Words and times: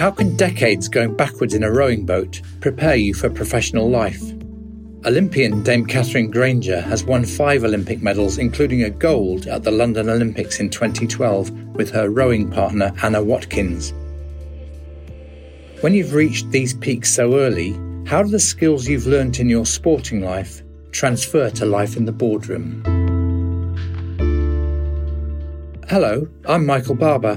How 0.00 0.10
can 0.10 0.34
decades 0.34 0.88
going 0.88 1.14
backwards 1.14 1.52
in 1.52 1.62
a 1.62 1.70
rowing 1.70 2.06
boat 2.06 2.40
prepare 2.60 2.96
you 2.96 3.12
for 3.12 3.28
professional 3.28 3.90
life? 3.90 4.22
Olympian 5.04 5.62
Dame 5.62 5.84
Katherine 5.84 6.30
Grainger 6.30 6.80
has 6.80 7.04
won 7.04 7.26
five 7.26 7.64
Olympic 7.64 8.00
medals, 8.00 8.38
including 8.38 8.82
a 8.82 8.88
gold 8.88 9.46
at 9.46 9.62
the 9.62 9.70
London 9.70 10.08
Olympics 10.08 10.58
in 10.58 10.70
2012 10.70 11.50
with 11.74 11.90
her 11.90 12.08
rowing 12.08 12.50
partner 12.50 12.94
Anna 13.02 13.22
Watkins. 13.22 13.92
When 15.82 15.92
you've 15.92 16.14
reached 16.14 16.50
these 16.50 16.72
peaks 16.72 17.12
so 17.12 17.38
early, 17.38 17.72
how 18.06 18.22
do 18.22 18.30
the 18.30 18.40
skills 18.40 18.88
you've 18.88 19.06
learnt 19.06 19.38
in 19.38 19.50
your 19.50 19.66
sporting 19.66 20.22
life 20.22 20.62
transfer 20.92 21.50
to 21.50 21.66
life 21.66 21.98
in 21.98 22.06
the 22.06 22.12
boardroom? 22.12 22.82
Hello, 25.90 26.26
I'm 26.46 26.64
Michael 26.64 26.94
Barber. 26.94 27.36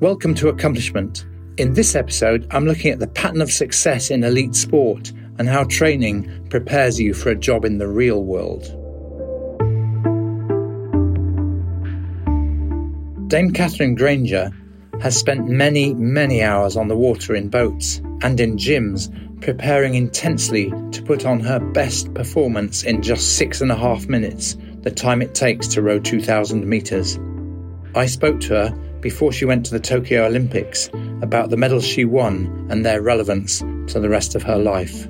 Welcome 0.00 0.34
to 0.36 0.48
Accomplishment. 0.48 1.26
In 1.58 1.74
this 1.74 1.96
episode, 1.96 2.46
I'm 2.52 2.66
looking 2.66 2.92
at 2.92 3.00
the 3.00 3.08
pattern 3.08 3.42
of 3.42 3.50
success 3.50 4.12
in 4.12 4.22
elite 4.22 4.54
sport 4.54 5.12
and 5.38 5.48
how 5.48 5.64
training 5.64 6.46
prepares 6.50 7.00
you 7.00 7.12
for 7.12 7.30
a 7.30 7.34
job 7.34 7.64
in 7.64 7.78
the 7.78 7.88
real 7.88 8.22
world. 8.22 8.62
Dame 13.28 13.52
Katherine 13.52 13.96
Grainger 13.96 14.52
has 15.00 15.16
spent 15.16 15.48
many, 15.48 15.94
many 15.94 16.44
hours 16.44 16.76
on 16.76 16.86
the 16.86 16.96
water 16.96 17.34
in 17.34 17.48
boats 17.48 18.00
and 18.22 18.38
in 18.38 18.56
gyms 18.56 19.10
preparing 19.42 19.96
intensely 19.96 20.70
to 20.92 21.02
put 21.02 21.26
on 21.26 21.40
her 21.40 21.58
best 21.58 22.14
performance 22.14 22.84
in 22.84 23.02
just 23.02 23.36
six 23.36 23.60
and 23.60 23.72
a 23.72 23.76
half 23.76 24.06
minutes, 24.06 24.56
the 24.82 24.92
time 24.92 25.20
it 25.20 25.34
takes 25.34 25.66
to 25.66 25.82
row 25.82 25.98
2,000 25.98 26.64
metres. 26.68 27.18
I 27.96 28.06
spoke 28.06 28.38
to 28.42 28.54
her 28.54 28.70
before 29.00 29.32
she 29.32 29.44
went 29.44 29.66
to 29.66 29.72
the 29.72 29.80
Tokyo 29.80 30.24
Olympics 30.24 30.88
about 31.22 31.50
the 31.50 31.56
medals 31.56 31.84
she 31.84 32.04
won 32.04 32.66
and 32.70 32.84
their 32.84 33.02
relevance 33.02 33.60
to 33.88 34.00
the 34.00 34.08
rest 34.08 34.34
of 34.34 34.42
her 34.42 34.58
life. 34.58 35.08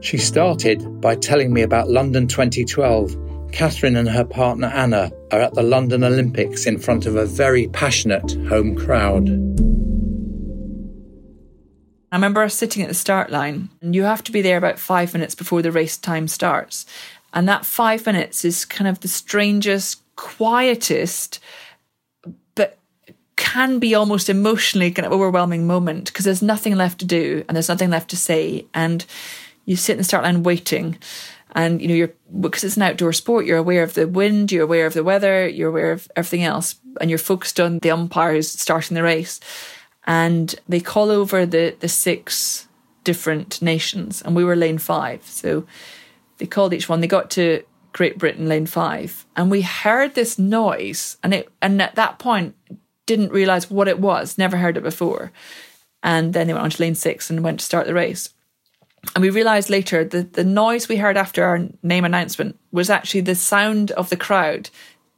She 0.00 0.18
started 0.18 1.00
by 1.00 1.16
telling 1.16 1.52
me 1.52 1.62
about 1.62 1.90
London 1.90 2.26
2012. 2.26 3.16
Katherine 3.52 3.96
and 3.96 4.08
her 4.08 4.24
partner 4.24 4.68
Anna 4.68 5.10
are 5.32 5.40
at 5.40 5.54
the 5.54 5.62
London 5.62 6.04
Olympics 6.04 6.66
in 6.66 6.78
front 6.78 7.04
of 7.04 7.16
a 7.16 7.26
very 7.26 7.68
passionate 7.68 8.32
home 8.48 8.76
crowd. 8.76 9.28
I 12.12 12.16
remember 12.16 12.42
us 12.42 12.54
sitting 12.54 12.82
at 12.82 12.88
the 12.88 12.94
start 12.94 13.30
line, 13.30 13.68
and 13.80 13.94
you 13.94 14.02
have 14.02 14.24
to 14.24 14.32
be 14.32 14.42
there 14.42 14.56
about 14.56 14.78
five 14.78 15.12
minutes 15.12 15.34
before 15.34 15.62
the 15.62 15.70
race 15.70 15.96
time 15.96 16.26
starts. 16.26 16.86
And 17.32 17.48
that 17.48 17.64
five 17.64 18.04
minutes 18.06 18.44
is 18.44 18.64
kind 18.64 18.88
of 18.88 19.00
the 19.00 19.08
strangest, 19.08 20.02
quietest, 20.16 21.38
can 23.40 23.78
be 23.78 23.94
almost 23.94 24.28
emotionally 24.28 24.90
kind 24.90 25.06
of 25.06 25.12
overwhelming 25.12 25.66
moment 25.66 26.04
because 26.04 26.26
there's 26.26 26.42
nothing 26.42 26.76
left 26.76 26.98
to 27.00 27.06
do 27.06 27.42
and 27.48 27.56
there's 27.56 27.70
nothing 27.70 27.88
left 27.88 28.10
to 28.10 28.16
say. 28.16 28.66
And 28.74 29.04
you 29.64 29.76
sit 29.76 29.92
in 29.92 29.98
the 29.98 30.04
start 30.04 30.24
line 30.24 30.42
waiting 30.42 30.98
and 31.52 31.80
you 31.80 31.88
know 31.88 31.94
you're 31.94 32.12
because 32.38 32.62
it's 32.62 32.76
an 32.76 32.82
outdoor 32.82 33.12
sport 33.12 33.46
you're 33.46 33.58
aware 33.58 33.82
of 33.82 33.94
the 33.94 34.06
wind 34.06 34.52
you're 34.52 34.62
aware 34.62 34.86
of 34.86 34.94
the 34.94 35.02
weather 35.02 35.48
you're 35.48 35.70
aware 35.70 35.90
of 35.90 36.08
everything 36.14 36.44
else 36.44 36.76
and 37.00 37.10
you're 37.10 37.18
focused 37.18 37.58
on 37.58 37.78
the 37.80 37.90
umpires 37.90 38.48
starting 38.48 38.94
the 38.94 39.02
race 39.02 39.40
and 40.04 40.54
they 40.68 40.80
call 40.80 41.10
over 41.10 41.44
the 41.46 41.74
the 41.80 41.88
six 41.88 42.68
different 43.02 43.60
nations 43.60 44.22
and 44.22 44.36
we 44.36 44.44
were 44.44 44.54
lane 44.54 44.78
5 44.78 45.24
so 45.24 45.66
they 46.38 46.46
called 46.46 46.72
each 46.72 46.88
one 46.88 47.00
they 47.00 47.08
got 47.08 47.30
to 47.30 47.64
Great 47.92 48.18
Britain 48.18 48.48
lane 48.48 48.66
5 48.66 49.26
and 49.34 49.50
we 49.50 49.62
heard 49.62 50.14
this 50.14 50.38
noise 50.38 51.16
and 51.24 51.34
it 51.34 51.48
and 51.60 51.82
at 51.82 51.96
that 51.96 52.20
point 52.20 52.54
didn't 53.10 53.32
realize 53.32 53.70
what 53.70 53.88
it 53.88 53.98
was 53.98 54.38
never 54.38 54.56
heard 54.56 54.76
it 54.76 54.82
before 54.82 55.32
and 56.02 56.32
then 56.32 56.46
they 56.46 56.52
went 56.52 56.64
on 56.64 56.70
to 56.70 56.82
lane 56.82 56.94
6 56.94 57.30
and 57.30 57.44
went 57.44 57.60
to 57.60 57.66
start 57.66 57.86
the 57.86 57.94
race 57.94 58.30
and 59.14 59.22
we 59.22 59.30
realised 59.30 59.70
later 59.70 60.04
that 60.04 60.34
the 60.34 60.44
noise 60.44 60.88
we 60.88 60.96
heard 60.96 61.16
after 61.16 61.44
our 61.44 61.66
name 61.82 62.04
announcement 62.04 62.58
was 62.70 62.90
actually 62.90 63.22
the 63.22 63.34
sound 63.34 63.90
of 63.92 64.10
the 64.10 64.16
crowd 64.16 64.70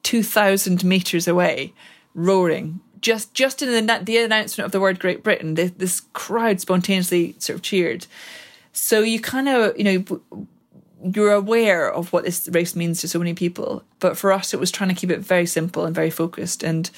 2,000 0.05 0.85
metres 0.85 1.27
away 1.27 1.73
roaring. 2.15 2.81
Just 3.01 3.35
just 3.35 3.63
in 3.63 3.87
the, 3.87 4.01
the 4.03 4.19
announcement 4.19 4.67
of 4.67 4.73
the 4.73 4.81
word 4.81 5.01
Great 5.01 5.25
Britain, 5.25 5.55
the, 5.55 5.65
this 5.65 6.03
crowd 6.13 6.61
spontaneously 6.61 7.35
sort 7.39 7.57
of 7.57 7.63
cheered. 7.63 8.07
So 8.73 9.01
you 9.01 9.21
kind 9.21 9.49
of, 9.49 9.77
you 9.77 9.85
know, 9.85 10.21
you're 11.03 11.33
aware 11.33 11.93
of 11.93 12.13
what 12.13 12.25
this 12.25 12.49
race 12.53 12.77
means 12.77 13.01
to 13.01 13.09
so 13.09 13.19
many 13.19 13.35
people. 13.35 13.83
But 13.99 14.17
for 14.17 14.33
us, 14.33 14.55
it 14.55 14.61
was 14.61 14.71
trying 14.71 14.91
to 14.91 14.95
keep 14.95 15.11
it 15.11 15.19
very 15.19 15.47
simple 15.47 15.85
and 15.85 15.95
very 15.95 16.11
focused. 16.11 16.63
And 16.63 16.89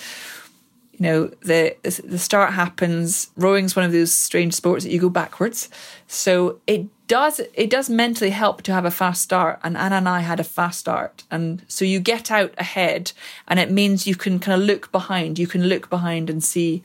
you 0.98 1.02
know 1.02 1.26
the 1.42 1.76
the 2.04 2.18
start 2.18 2.52
happens 2.52 3.30
rowing's 3.36 3.74
one 3.74 3.84
of 3.84 3.92
those 3.92 4.12
strange 4.12 4.54
sports 4.54 4.84
that 4.84 4.92
you 4.92 5.00
go 5.00 5.08
backwards. 5.08 5.68
So 6.06 6.60
it 6.66 6.86
does 7.06 7.40
it 7.54 7.68
does 7.68 7.90
mentally 7.90 8.30
help 8.30 8.62
to 8.62 8.72
have 8.72 8.84
a 8.84 8.90
fast 8.90 9.22
start 9.22 9.60
and 9.62 9.76
anna 9.76 9.96
and 9.96 10.08
i 10.08 10.20
had 10.20 10.40
a 10.40 10.44
fast 10.44 10.80
start. 10.80 11.24
And 11.30 11.62
so 11.68 11.84
you 11.84 12.00
get 12.00 12.30
out 12.30 12.54
ahead 12.58 13.12
and 13.48 13.58
it 13.58 13.70
means 13.70 14.06
you 14.06 14.14
can 14.14 14.38
kind 14.38 14.60
of 14.60 14.66
look 14.66 14.92
behind 14.92 15.38
you 15.38 15.46
can 15.46 15.64
look 15.64 15.90
behind 15.90 16.30
and 16.30 16.42
see 16.42 16.82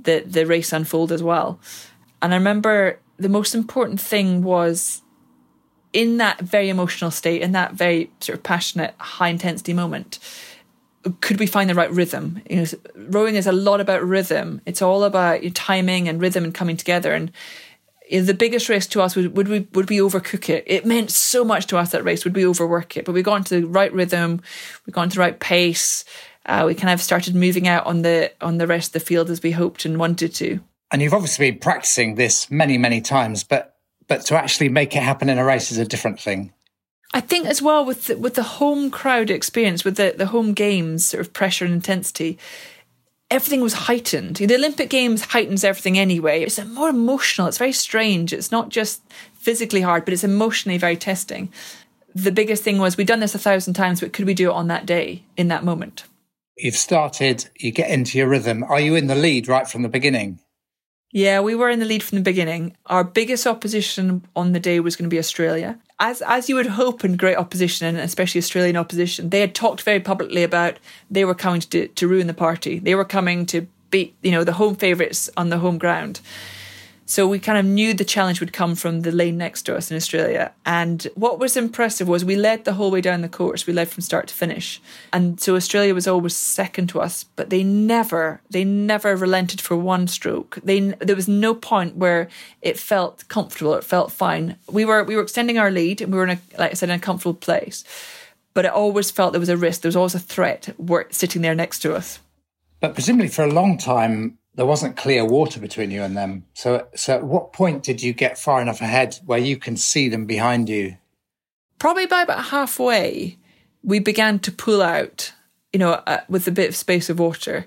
the 0.00 0.20
the 0.20 0.46
race 0.46 0.72
unfold 0.72 1.10
as 1.12 1.22
well. 1.22 1.58
And 2.22 2.32
i 2.32 2.36
remember 2.36 3.00
the 3.18 3.28
most 3.28 3.54
important 3.54 4.00
thing 4.00 4.42
was 4.42 5.02
in 5.92 6.18
that 6.18 6.40
very 6.40 6.68
emotional 6.68 7.10
state 7.10 7.42
in 7.42 7.52
that 7.52 7.72
very 7.72 8.10
sort 8.20 8.38
of 8.38 8.44
passionate 8.44 8.94
high 8.98 9.28
intensity 9.28 9.72
moment 9.72 10.18
could 11.20 11.38
we 11.38 11.46
find 11.46 11.68
the 11.68 11.74
right 11.74 11.90
rhythm? 11.90 12.40
You 12.48 12.56
know, 12.56 12.66
rowing 12.94 13.34
is 13.34 13.46
a 13.46 13.52
lot 13.52 13.80
about 13.80 14.02
rhythm. 14.02 14.60
It's 14.66 14.82
all 14.82 15.04
about 15.04 15.42
timing 15.54 16.08
and 16.08 16.20
rhythm 16.20 16.44
and 16.44 16.54
coming 16.54 16.76
together. 16.76 17.12
And 17.12 17.32
the 18.10 18.34
biggest 18.34 18.68
risk 18.68 18.90
to 18.90 19.02
us 19.02 19.16
would, 19.16 19.36
would 19.36 19.48
we 19.48 19.60
would 19.72 19.90
we 19.90 19.98
overcook 19.98 20.48
it? 20.48 20.64
It 20.66 20.86
meant 20.86 21.10
so 21.10 21.44
much 21.44 21.66
to 21.66 21.78
us 21.78 21.92
that 21.92 22.04
race. 22.04 22.24
Would 22.24 22.36
we 22.36 22.46
overwork 22.46 22.96
it? 22.96 23.04
But 23.04 23.12
we 23.12 23.22
got 23.22 23.36
into 23.36 23.60
the 23.60 23.66
right 23.66 23.92
rhythm. 23.92 24.40
We 24.86 24.92
got 24.92 25.04
into 25.04 25.16
the 25.16 25.20
right 25.20 25.38
pace. 25.38 26.04
Uh, 26.46 26.64
we 26.66 26.74
kind 26.74 26.92
of 26.92 27.02
started 27.02 27.34
moving 27.34 27.68
out 27.68 27.86
on 27.86 28.02
the 28.02 28.32
on 28.40 28.58
the 28.58 28.66
rest 28.66 28.88
of 28.88 28.92
the 28.94 29.06
field 29.06 29.30
as 29.30 29.42
we 29.42 29.50
hoped 29.50 29.84
and 29.84 29.98
wanted 29.98 30.34
to. 30.36 30.60
And 30.90 31.02
you've 31.02 31.12
obviously 31.12 31.50
been 31.50 31.60
practicing 31.60 32.14
this 32.14 32.50
many 32.50 32.78
many 32.78 33.00
times, 33.00 33.44
but 33.44 33.76
but 34.06 34.24
to 34.26 34.36
actually 34.36 34.70
make 34.70 34.96
it 34.96 35.02
happen 35.02 35.28
in 35.28 35.38
a 35.38 35.44
race 35.44 35.70
is 35.70 35.78
a 35.78 35.84
different 35.84 36.18
thing. 36.18 36.52
I 37.14 37.20
think 37.20 37.46
as 37.46 37.62
well 37.62 37.84
with 37.84 38.06
the, 38.06 38.18
with 38.18 38.34
the 38.34 38.42
home 38.42 38.90
crowd 38.90 39.30
experience, 39.30 39.84
with 39.84 39.96
the, 39.96 40.14
the 40.16 40.26
home 40.26 40.52
games 40.52 41.06
sort 41.06 41.20
of 41.20 41.32
pressure 41.32 41.64
and 41.64 41.74
intensity, 41.74 42.38
everything 43.30 43.60
was 43.60 43.74
heightened. 43.74 44.36
The 44.36 44.54
Olympic 44.54 44.90
Games 44.90 45.24
heightens 45.24 45.64
everything 45.64 45.98
anyway. 45.98 46.42
It's 46.42 46.62
more 46.64 46.90
emotional. 46.90 47.46
It's 47.46 47.58
very 47.58 47.72
strange. 47.72 48.32
It's 48.32 48.52
not 48.52 48.68
just 48.68 49.02
physically 49.34 49.80
hard, 49.80 50.04
but 50.04 50.14
it's 50.14 50.24
emotionally 50.24 50.78
very 50.78 50.96
testing. 50.96 51.52
The 52.14 52.32
biggest 52.32 52.62
thing 52.62 52.78
was 52.78 52.96
we'd 52.96 53.06
done 53.06 53.20
this 53.20 53.34
a 53.34 53.38
thousand 53.38 53.74
times, 53.74 54.00
but 54.00 54.12
could 54.12 54.26
we 54.26 54.34
do 54.34 54.50
it 54.50 54.54
on 54.54 54.68
that 54.68 54.86
day 54.86 55.24
in 55.36 55.48
that 55.48 55.64
moment? 55.64 56.04
You've 56.56 56.74
started, 56.76 57.48
you 57.58 57.70
get 57.70 57.90
into 57.90 58.18
your 58.18 58.28
rhythm. 58.28 58.64
Are 58.64 58.80
you 58.80 58.96
in 58.96 59.06
the 59.06 59.14
lead 59.14 59.46
right 59.46 59.68
from 59.68 59.82
the 59.82 59.88
beginning? 59.88 60.40
Yeah, 61.12 61.40
we 61.40 61.54
were 61.54 61.70
in 61.70 61.78
the 61.78 61.86
lead 61.86 62.02
from 62.02 62.18
the 62.18 62.24
beginning. 62.24 62.76
Our 62.86 63.04
biggest 63.04 63.46
opposition 63.46 64.26
on 64.34 64.52
the 64.52 64.60
day 64.60 64.80
was 64.80 64.96
going 64.96 65.08
to 65.08 65.14
be 65.14 65.18
Australia. 65.18 65.78
As 66.00 66.22
as 66.22 66.48
you 66.48 66.54
would 66.54 66.66
hope 66.66 67.04
in 67.04 67.16
great 67.16 67.36
opposition, 67.36 67.86
and 67.86 67.98
especially 67.98 68.38
Australian 68.38 68.76
opposition, 68.76 69.30
they 69.30 69.40
had 69.40 69.54
talked 69.54 69.82
very 69.82 70.00
publicly 70.00 70.44
about 70.44 70.78
they 71.10 71.24
were 71.24 71.34
coming 71.34 71.60
to 71.60 71.88
to 71.88 72.08
ruin 72.08 72.28
the 72.28 72.34
party. 72.34 72.78
They 72.78 72.94
were 72.94 73.04
coming 73.04 73.46
to 73.46 73.66
beat 73.90 74.14
you 74.22 74.30
know 74.30 74.44
the 74.44 74.52
home 74.52 74.76
favourites 74.76 75.28
on 75.36 75.48
the 75.48 75.58
home 75.58 75.78
ground. 75.78 76.20
So 77.08 77.26
we 77.26 77.38
kind 77.38 77.56
of 77.56 77.64
knew 77.64 77.94
the 77.94 78.04
challenge 78.04 78.38
would 78.38 78.52
come 78.52 78.74
from 78.74 79.00
the 79.00 79.10
lane 79.10 79.38
next 79.38 79.62
to 79.62 79.74
us 79.74 79.90
in 79.90 79.96
Australia. 79.96 80.52
And 80.66 81.08
what 81.14 81.38
was 81.38 81.56
impressive 81.56 82.06
was 82.06 82.22
we 82.22 82.36
led 82.36 82.66
the 82.66 82.74
whole 82.74 82.90
way 82.90 83.00
down 83.00 83.22
the 83.22 83.30
course. 83.30 83.66
We 83.66 83.72
led 83.72 83.88
from 83.88 84.02
start 84.02 84.26
to 84.28 84.34
finish. 84.34 84.78
And 85.10 85.40
so 85.40 85.56
Australia 85.56 85.94
was 85.94 86.06
always 86.06 86.36
second 86.36 86.88
to 86.90 87.00
us, 87.00 87.24
but 87.24 87.48
they 87.48 87.64
never, 87.64 88.42
they 88.50 88.62
never 88.62 89.16
relented 89.16 89.58
for 89.58 89.74
one 89.74 90.06
stroke. 90.06 90.58
They, 90.62 90.80
there 90.80 91.16
was 91.16 91.28
no 91.28 91.54
point 91.54 91.96
where 91.96 92.28
it 92.60 92.78
felt 92.78 93.26
comfortable. 93.28 93.72
It 93.72 93.84
felt 93.84 94.12
fine. 94.12 94.58
We 94.70 94.84
were, 94.84 95.02
we 95.02 95.16
were 95.16 95.22
extending 95.22 95.56
our 95.56 95.70
lead 95.70 96.02
and 96.02 96.12
we 96.12 96.18
were 96.18 96.24
in 96.24 96.36
a, 96.36 96.58
like 96.58 96.72
I 96.72 96.74
said, 96.74 96.90
in 96.90 96.96
a 96.96 97.00
comfortable 97.00 97.32
place. 97.32 97.84
But 98.52 98.66
it 98.66 98.72
always 98.72 99.10
felt 99.10 99.32
there 99.32 99.40
was 99.40 99.48
a 99.48 99.56
risk. 99.56 99.80
There 99.80 99.88
was 99.88 99.96
always 99.96 100.14
a 100.14 100.20
threat 100.20 100.74
sitting 101.08 101.40
there 101.40 101.54
next 101.54 101.78
to 101.78 101.94
us. 101.94 102.18
But 102.80 102.92
presumably 102.92 103.28
for 103.28 103.44
a 103.44 103.50
long 103.50 103.78
time, 103.78 104.36
there 104.58 104.66
wasn't 104.66 104.96
clear 104.96 105.24
water 105.24 105.60
between 105.60 105.92
you 105.92 106.02
and 106.02 106.16
them. 106.16 106.44
So, 106.52 106.88
so 106.96 107.14
at 107.14 107.22
what 107.22 107.52
point 107.52 107.84
did 107.84 108.02
you 108.02 108.12
get 108.12 108.36
far 108.36 108.60
enough 108.60 108.80
ahead 108.80 109.16
where 109.24 109.38
you 109.38 109.56
can 109.56 109.76
see 109.76 110.08
them 110.08 110.26
behind 110.26 110.68
you? 110.68 110.96
Probably 111.78 112.06
by 112.06 112.22
about 112.22 112.46
halfway, 112.46 113.38
we 113.84 114.00
began 114.00 114.40
to 114.40 114.50
pull 114.50 114.82
out, 114.82 115.32
you 115.72 115.78
know, 115.78 115.92
uh, 115.92 116.22
with 116.28 116.48
a 116.48 116.50
bit 116.50 116.70
of 116.70 116.74
space 116.74 117.08
of 117.08 117.20
water. 117.20 117.66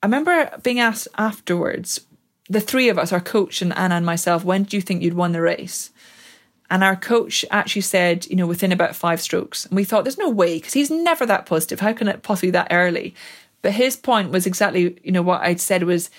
I 0.00 0.06
remember 0.06 0.48
being 0.62 0.78
asked 0.78 1.08
afterwards, 1.18 2.02
the 2.48 2.60
three 2.60 2.88
of 2.88 3.00
us, 3.00 3.12
our 3.12 3.20
coach 3.20 3.60
and 3.60 3.76
Anna 3.76 3.96
and 3.96 4.06
myself, 4.06 4.44
when 4.44 4.62
do 4.62 4.76
you 4.76 4.80
think 4.80 5.02
you'd 5.02 5.14
won 5.14 5.32
the 5.32 5.40
race? 5.40 5.90
And 6.70 6.84
our 6.84 6.94
coach 6.94 7.44
actually 7.50 7.82
said, 7.82 8.26
you 8.26 8.36
know, 8.36 8.46
within 8.46 8.70
about 8.70 8.94
five 8.94 9.20
strokes. 9.20 9.66
And 9.66 9.74
we 9.74 9.82
thought, 9.82 10.04
there's 10.04 10.18
no 10.18 10.30
way, 10.30 10.58
because 10.58 10.72
he's 10.72 10.88
never 10.88 11.26
that 11.26 11.46
positive. 11.46 11.80
How 11.80 11.92
can 11.92 12.06
it 12.06 12.22
possibly 12.22 12.52
that 12.52 12.68
early? 12.70 13.12
But 13.62 13.72
his 13.72 13.96
point 13.96 14.30
was 14.30 14.46
exactly, 14.46 14.98
you 15.02 15.12
know, 15.12 15.22
what 15.22 15.42
I'd 15.42 15.60
said 15.60 15.84
was 15.84 16.10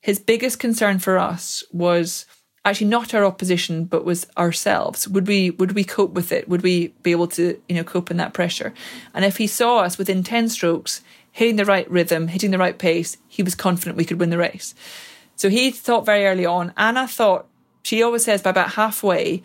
his 0.00 0.18
biggest 0.18 0.58
concern 0.58 0.98
for 0.98 1.18
us 1.18 1.62
was 1.72 2.26
actually 2.64 2.88
not 2.88 3.14
our 3.14 3.24
opposition 3.24 3.84
but 3.84 4.04
was 4.04 4.26
ourselves. 4.36 5.06
Would 5.08 5.28
we 5.28 5.50
would 5.50 5.72
we 5.72 5.84
cope 5.84 6.12
with 6.12 6.32
it? 6.32 6.48
Would 6.48 6.62
we 6.62 6.88
be 7.02 7.12
able 7.12 7.28
to 7.28 7.60
you 7.68 7.76
know 7.76 7.84
cope 7.84 8.10
in 8.10 8.16
that 8.16 8.34
pressure? 8.34 8.74
And 9.14 9.24
if 9.24 9.36
he 9.36 9.46
saw 9.46 9.78
us 9.78 9.96
within 9.96 10.22
10 10.22 10.48
strokes 10.48 11.02
hitting 11.30 11.56
the 11.56 11.64
right 11.64 11.88
rhythm 11.90 12.28
hitting 12.28 12.50
the 12.50 12.58
right 12.58 12.78
pace 12.78 13.18
he 13.28 13.42
was 13.42 13.54
confident 13.54 13.96
we 13.96 14.04
could 14.04 14.18
win 14.18 14.30
the 14.30 14.38
race. 14.38 14.74
So 15.36 15.48
he 15.48 15.70
thought 15.70 16.06
very 16.06 16.26
early 16.26 16.46
on 16.46 16.72
anna 16.76 17.06
thought 17.06 17.46
she 17.82 18.02
always 18.02 18.24
says 18.24 18.42
by 18.42 18.50
about 18.50 18.72
halfway 18.72 19.42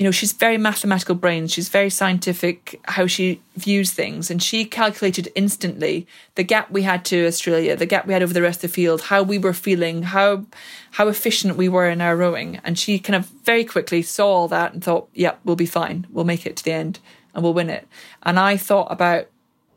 you 0.00 0.04
know, 0.04 0.10
she's 0.10 0.32
very 0.32 0.56
mathematical 0.56 1.14
brain. 1.14 1.46
She's 1.46 1.68
very 1.68 1.90
scientific 1.90 2.80
how 2.84 3.06
she 3.06 3.42
views 3.56 3.90
things. 3.90 4.30
And 4.30 4.42
she 4.42 4.64
calculated 4.64 5.30
instantly 5.34 6.06
the 6.36 6.42
gap 6.42 6.70
we 6.70 6.80
had 6.84 7.04
to 7.04 7.26
Australia, 7.26 7.76
the 7.76 7.84
gap 7.84 8.06
we 8.06 8.14
had 8.14 8.22
over 8.22 8.32
the 8.32 8.40
rest 8.40 8.64
of 8.64 8.70
the 8.70 8.74
field, 8.74 9.02
how 9.02 9.22
we 9.22 9.36
were 9.36 9.52
feeling, 9.52 10.04
how 10.04 10.46
how 10.92 11.08
efficient 11.08 11.58
we 11.58 11.68
were 11.68 11.86
in 11.86 12.00
our 12.00 12.16
rowing. 12.16 12.62
And 12.64 12.78
she 12.78 12.98
kind 12.98 13.14
of 13.14 13.26
very 13.44 13.62
quickly 13.62 14.00
saw 14.00 14.26
all 14.26 14.48
that 14.48 14.72
and 14.72 14.82
thought, 14.82 15.10
yeah, 15.12 15.34
we'll 15.44 15.54
be 15.54 15.66
fine. 15.66 16.06
We'll 16.08 16.24
make 16.24 16.46
it 16.46 16.56
to 16.56 16.64
the 16.64 16.72
end 16.72 16.98
and 17.34 17.44
we'll 17.44 17.52
win 17.52 17.68
it. 17.68 17.86
And 18.22 18.38
I 18.38 18.56
thought 18.56 18.90
about 18.90 19.26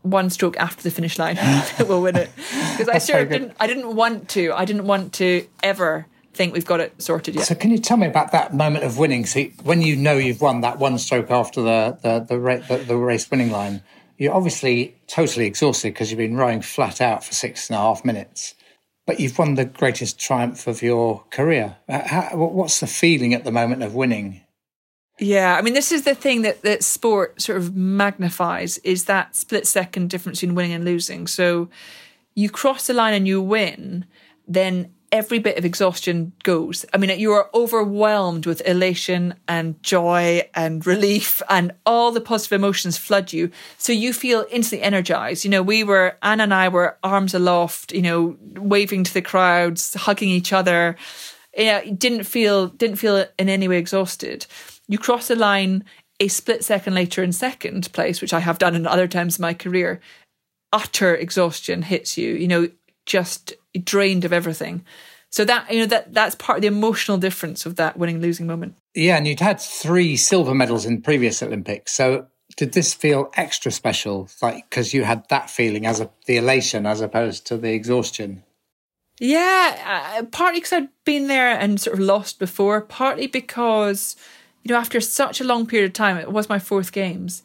one 0.03 0.29
stroke 0.29 0.55
after 0.55 0.83
the 0.83 0.91
finish 0.91 1.19
line 1.19 1.37
we'll 1.79 2.01
win 2.01 2.15
it. 2.15 2.29
Because 2.71 2.87
I 2.87 2.99
sure 2.99 3.25
didn't 3.25 3.57
I 3.59 3.67
didn't 3.67 3.93
want 3.93 4.29
to. 4.29 4.53
I 4.53 4.63
didn't 4.63 4.87
want 4.87 5.11
to 5.15 5.45
ever 5.61 6.07
think 6.33 6.53
we've 6.53 6.65
got 6.65 6.79
it 6.79 7.01
sorted 7.01 7.35
yet. 7.35 7.45
So, 7.45 7.55
can 7.55 7.71
you 7.71 7.77
tell 7.77 7.97
me 7.97 8.07
about 8.07 8.31
that 8.31 8.53
moment 8.53 8.85
of 8.85 8.97
winning? 8.97 9.25
So, 9.25 9.43
when 9.63 9.81
you 9.81 9.95
know 9.95 10.17
you've 10.17 10.41
won 10.41 10.61
that 10.61 10.79
one 10.79 10.97
stroke 10.97 11.31
after 11.31 11.61
the 11.61 11.97
the 12.01 12.19
the, 12.19 12.65
the, 12.67 12.83
the 12.83 12.97
race 12.97 13.29
winning 13.29 13.51
line, 13.51 13.81
you're 14.17 14.33
obviously 14.33 14.95
totally 15.07 15.45
exhausted 15.45 15.93
because 15.93 16.11
you've 16.11 16.17
been 16.17 16.37
rowing 16.37 16.61
flat 16.61 17.01
out 17.01 17.23
for 17.23 17.33
six 17.33 17.69
and 17.69 17.75
a 17.77 17.79
half 17.79 18.05
minutes. 18.05 18.55
But 19.05 19.19
you've 19.19 19.37
won 19.37 19.55
the 19.55 19.65
greatest 19.65 20.17
triumph 20.17 20.65
of 20.65 20.81
your 20.81 21.25
career. 21.29 21.75
Uh, 21.89 22.07
how, 22.07 22.37
what's 22.37 22.79
the 22.79 22.87
feeling 22.87 23.33
at 23.33 23.43
the 23.43 23.51
moment 23.51 23.83
of 23.83 23.93
winning? 23.93 24.41
Yeah, 25.19 25.55
I 25.55 25.61
mean, 25.61 25.73
this 25.73 25.91
is 25.91 26.03
the 26.03 26.15
thing 26.15 26.41
that, 26.41 26.63
that 26.63 26.83
sport 26.83 27.41
sort 27.41 27.57
of 27.57 27.75
magnifies 27.75 28.77
is 28.79 29.05
that 29.05 29.35
split 29.35 29.67
second 29.67 30.09
difference 30.09 30.39
between 30.39 30.55
winning 30.55 30.73
and 30.73 30.85
losing. 30.85 31.27
So 31.27 31.69
you 32.33 32.49
cross 32.49 32.87
the 32.87 32.93
line 32.93 33.13
and 33.13 33.27
you 33.27 33.41
win, 33.41 34.05
then 34.47 34.93
every 35.13 35.37
bit 35.37 35.59
of 35.59 35.63
exhaustion 35.63 36.33
goes. 36.41 36.87
I 36.91 36.97
mean, 36.97 37.17
you 37.19 37.31
are 37.33 37.47
overwhelmed 37.53 38.47
with 38.47 38.67
elation 38.67 39.35
and 39.47 39.81
joy 39.83 40.49
and 40.55 40.85
relief 40.87 41.39
and 41.47 41.71
all 41.85 42.11
the 42.11 42.19
positive 42.19 42.53
emotions 42.59 42.97
flood 42.97 43.31
you. 43.31 43.51
So 43.77 43.93
you 43.93 44.11
feel 44.11 44.47
instantly 44.49 44.83
energized. 44.83 45.45
You 45.45 45.51
know, 45.51 45.61
we 45.61 45.83
were, 45.83 46.17
Anna 46.23 46.43
and 46.43 46.53
I 46.53 46.67
were 46.67 46.97
arms 47.03 47.35
aloft, 47.35 47.93
you 47.93 48.01
know, 48.01 48.35
waving 48.55 49.03
to 49.03 49.13
the 49.13 49.21
crowds, 49.21 49.93
hugging 49.93 50.29
each 50.29 50.51
other. 50.51 50.97
Yeah, 51.55 51.81
didn't 51.81 52.23
feel, 52.23 52.69
didn't 52.69 52.97
feel 52.97 53.23
in 53.37 53.49
any 53.49 53.67
way 53.67 53.77
exhausted. 53.77 54.47
You 54.87 54.97
cross 54.97 55.27
the 55.27 55.35
line 55.35 55.83
a 56.19 56.27
split 56.27 56.63
second 56.63 56.95
later 56.95 57.21
in 57.21 57.33
second 57.33 57.93
place, 57.93 58.19
which 58.19 58.33
I 58.33 58.39
have 58.39 58.57
done 58.57 58.75
in 58.75 58.87
other 58.87 59.07
times 59.07 59.37
in 59.37 59.43
my 59.43 59.53
career. 59.53 60.01
Utter 60.71 61.13
exhaustion 61.13 61.83
hits 61.83 62.17
you, 62.17 62.33
you 62.33 62.47
know, 62.47 62.69
just 63.05 63.53
drained 63.81 64.25
of 64.25 64.33
everything. 64.33 64.85
So 65.29 65.43
that 65.45 65.71
you 65.71 65.79
know 65.79 65.85
that 65.87 66.13
that's 66.13 66.35
part 66.35 66.59
of 66.59 66.61
the 66.61 66.67
emotional 66.67 67.17
difference 67.17 67.65
of 67.65 67.75
that 67.77 67.97
winning 67.97 68.21
losing 68.21 68.45
moment. 68.45 68.75
Yeah, 68.93 69.17
and 69.17 69.27
you'd 69.27 69.39
had 69.39 69.59
three 69.59 70.15
silver 70.15 70.53
medals 70.53 70.85
in 70.85 71.01
previous 71.01 71.41
Olympics. 71.41 71.91
So 71.91 72.27
did 72.55 72.73
this 72.73 72.93
feel 72.93 73.31
extra 73.35 73.71
special, 73.71 74.29
like 74.41 74.69
because 74.69 74.93
you 74.93 75.03
had 75.03 75.27
that 75.29 75.49
feeling 75.49 75.87
as 75.87 75.99
a, 75.99 76.09
the 76.27 76.37
elation 76.37 76.85
as 76.85 77.01
opposed 77.01 77.47
to 77.47 77.57
the 77.57 77.73
exhaustion? 77.73 78.43
Yeah, 79.19 80.17
uh, 80.19 80.23
partly 80.25 80.59
because 80.59 80.73
I'd 80.73 80.89
been 81.05 81.27
there 81.27 81.49
and 81.49 81.81
sort 81.81 81.95
of 81.95 81.99
lost 81.99 82.37
before. 82.37 82.81
Partly 82.81 83.25
because 83.25 84.15
you 84.61 84.71
know 84.71 84.79
after 84.79 85.01
such 85.01 85.41
a 85.41 85.43
long 85.43 85.65
period 85.65 85.87
of 85.87 85.93
time, 85.93 86.17
it 86.17 86.31
was 86.31 86.47
my 86.47 86.59
fourth 86.59 86.91
games 86.91 87.41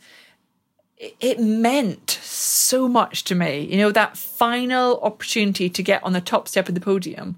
it 0.98 1.38
meant 1.38 2.18
so 2.22 2.88
much 2.88 3.24
to 3.24 3.34
me. 3.34 3.60
You 3.60 3.78
know, 3.78 3.92
that 3.92 4.16
final 4.16 5.00
opportunity 5.00 5.68
to 5.68 5.82
get 5.82 6.02
on 6.02 6.12
the 6.12 6.20
top 6.20 6.48
step 6.48 6.68
of 6.68 6.74
the 6.74 6.80
podium, 6.80 7.36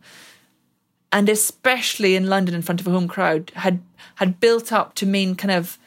and 1.12 1.29
especially 1.29 2.17
in 2.17 2.29
London 2.29 2.55
in 2.55 2.62
front 2.62 2.81
of 2.81 2.87
a 2.87 2.91
home 2.91 3.09
crowd, 3.09 3.53
had 3.57 3.81
had 4.17 4.41
built 4.41 4.73
up 4.73 4.95
to 4.95 5.07
mean 5.07 5.35
kind 5.35 5.53
of 5.53 5.79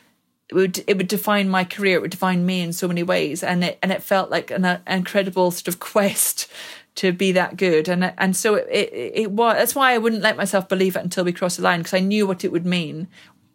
it 0.49 0.55
would 0.55 0.83
it 0.87 0.97
would 0.97 1.07
define 1.07 1.49
my 1.49 1.63
career. 1.63 1.97
It 1.97 2.01
would 2.01 2.11
define 2.11 2.45
me 2.45 2.61
in 2.61 2.73
so 2.73 2.87
many 2.87 3.03
ways, 3.03 3.43
and 3.43 3.63
it 3.63 3.79
and 3.81 3.91
it 3.91 4.03
felt 4.03 4.29
like 4.29 4.51
an, 4.51 4.65
an 4.65 4.81
incredible 4.87 5.51
sort 5.51 5.67
of 5.67 5.79
quest 5.93 6.51
to 6.95 7.11
be 7.11 7.31
that 7.31 7.57
good. 7.57 7.89
And 7.89 8.13
and 8.17 8.35
so 8.35 8.55
it, 8.55 8.67
it, 8.71 9.11
it 9.15 9.31
was. 9.31 9.55
That's 9.55 9.75
why 9.75 9.93
I 9.93 9.97
wouldn't 9.97 10.21
let 10.21 10.37
myself 10.37 10.69
believe 10.69 10.95
it 10.95 11.03
until 11.03 11.23
we 11.23 11.33
crossed 11.33 11.57
the 11.57 11.63
line 11.63 11.79
because 11.79 11.95
I 11.95 11.99
knew 11.99 12.27
what 12.27 12.43
it 12.43 12.51
would 12.51 12.65
mean 12.65 13.07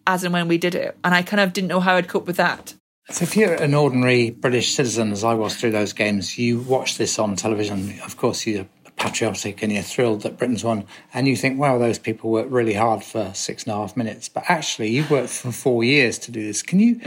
as 0.07 0.25
and 0.25 0.33
when 0.33 0.49
we 0.49 0.59
did 0.59 0.75
it, 0.75 0.97
and 1.05 1.15
I 1.15 1.23
kind 1.23 1.41
of 1.41 1.53
didn't 1.53 1.69
know 1.69 1.81
how 1.81 1.97
I'd 1.97 2.09
cope 2.09 2.27
with 2.27 2.39
that. 2.39 2.75
So, 3.11 3.23
if 3.23 3.39
you're 3.39 3.55
an 3.55 3.73
ordinary 3.73 4.29
British 4.31 4.75
citizen, 4.75 5.13
as 5.13 5.25
I 5.25 5.33
was 5.33 5.57
through 5.57 5.71
those 5.71 5.95
games, 5.95 6.37
you 6.37 6.61
watch 6.61 6.99
this 6.99 7.19
on 7.19 7.37
television. 7.37 7.99
Of 8.05 8.19
course, 8.19 8.47
you're 8.47 8.69
patriotic 8.97 9.63
and 9.63 9.73
you're 9.73 9.83
thrilled 9.83 10.23
that 10.23 10.37
Britain's 10.37 10.63
won, 10.63 10.85
and 11.15 11.27
you 11.27 11.35
think, 11.35 11.59
"Wow, 11.59 11.79
those 11.79 11.99
people 11.99 12.31
worked 12.31 12.51
really 12.51 12.75
hard 12.75 13.03
for 13.03 13.33
six 13.33 13.65
and 13.65 13.73
a 13.73 13.77
half 13.77 13.97
minutes." 13.97 14.29
But 14.29 14.45
actually, 14.49 14.91
you've 14.91 15.11
worked 15.11 15.31
for 15.31 15.53
four 15.53 15.83
years 15.83 16.19
to 16.19 16.31
do 16.31 16.45
this. 16.47 16.63
Can 16.63 16.81
you? 16.81 17.01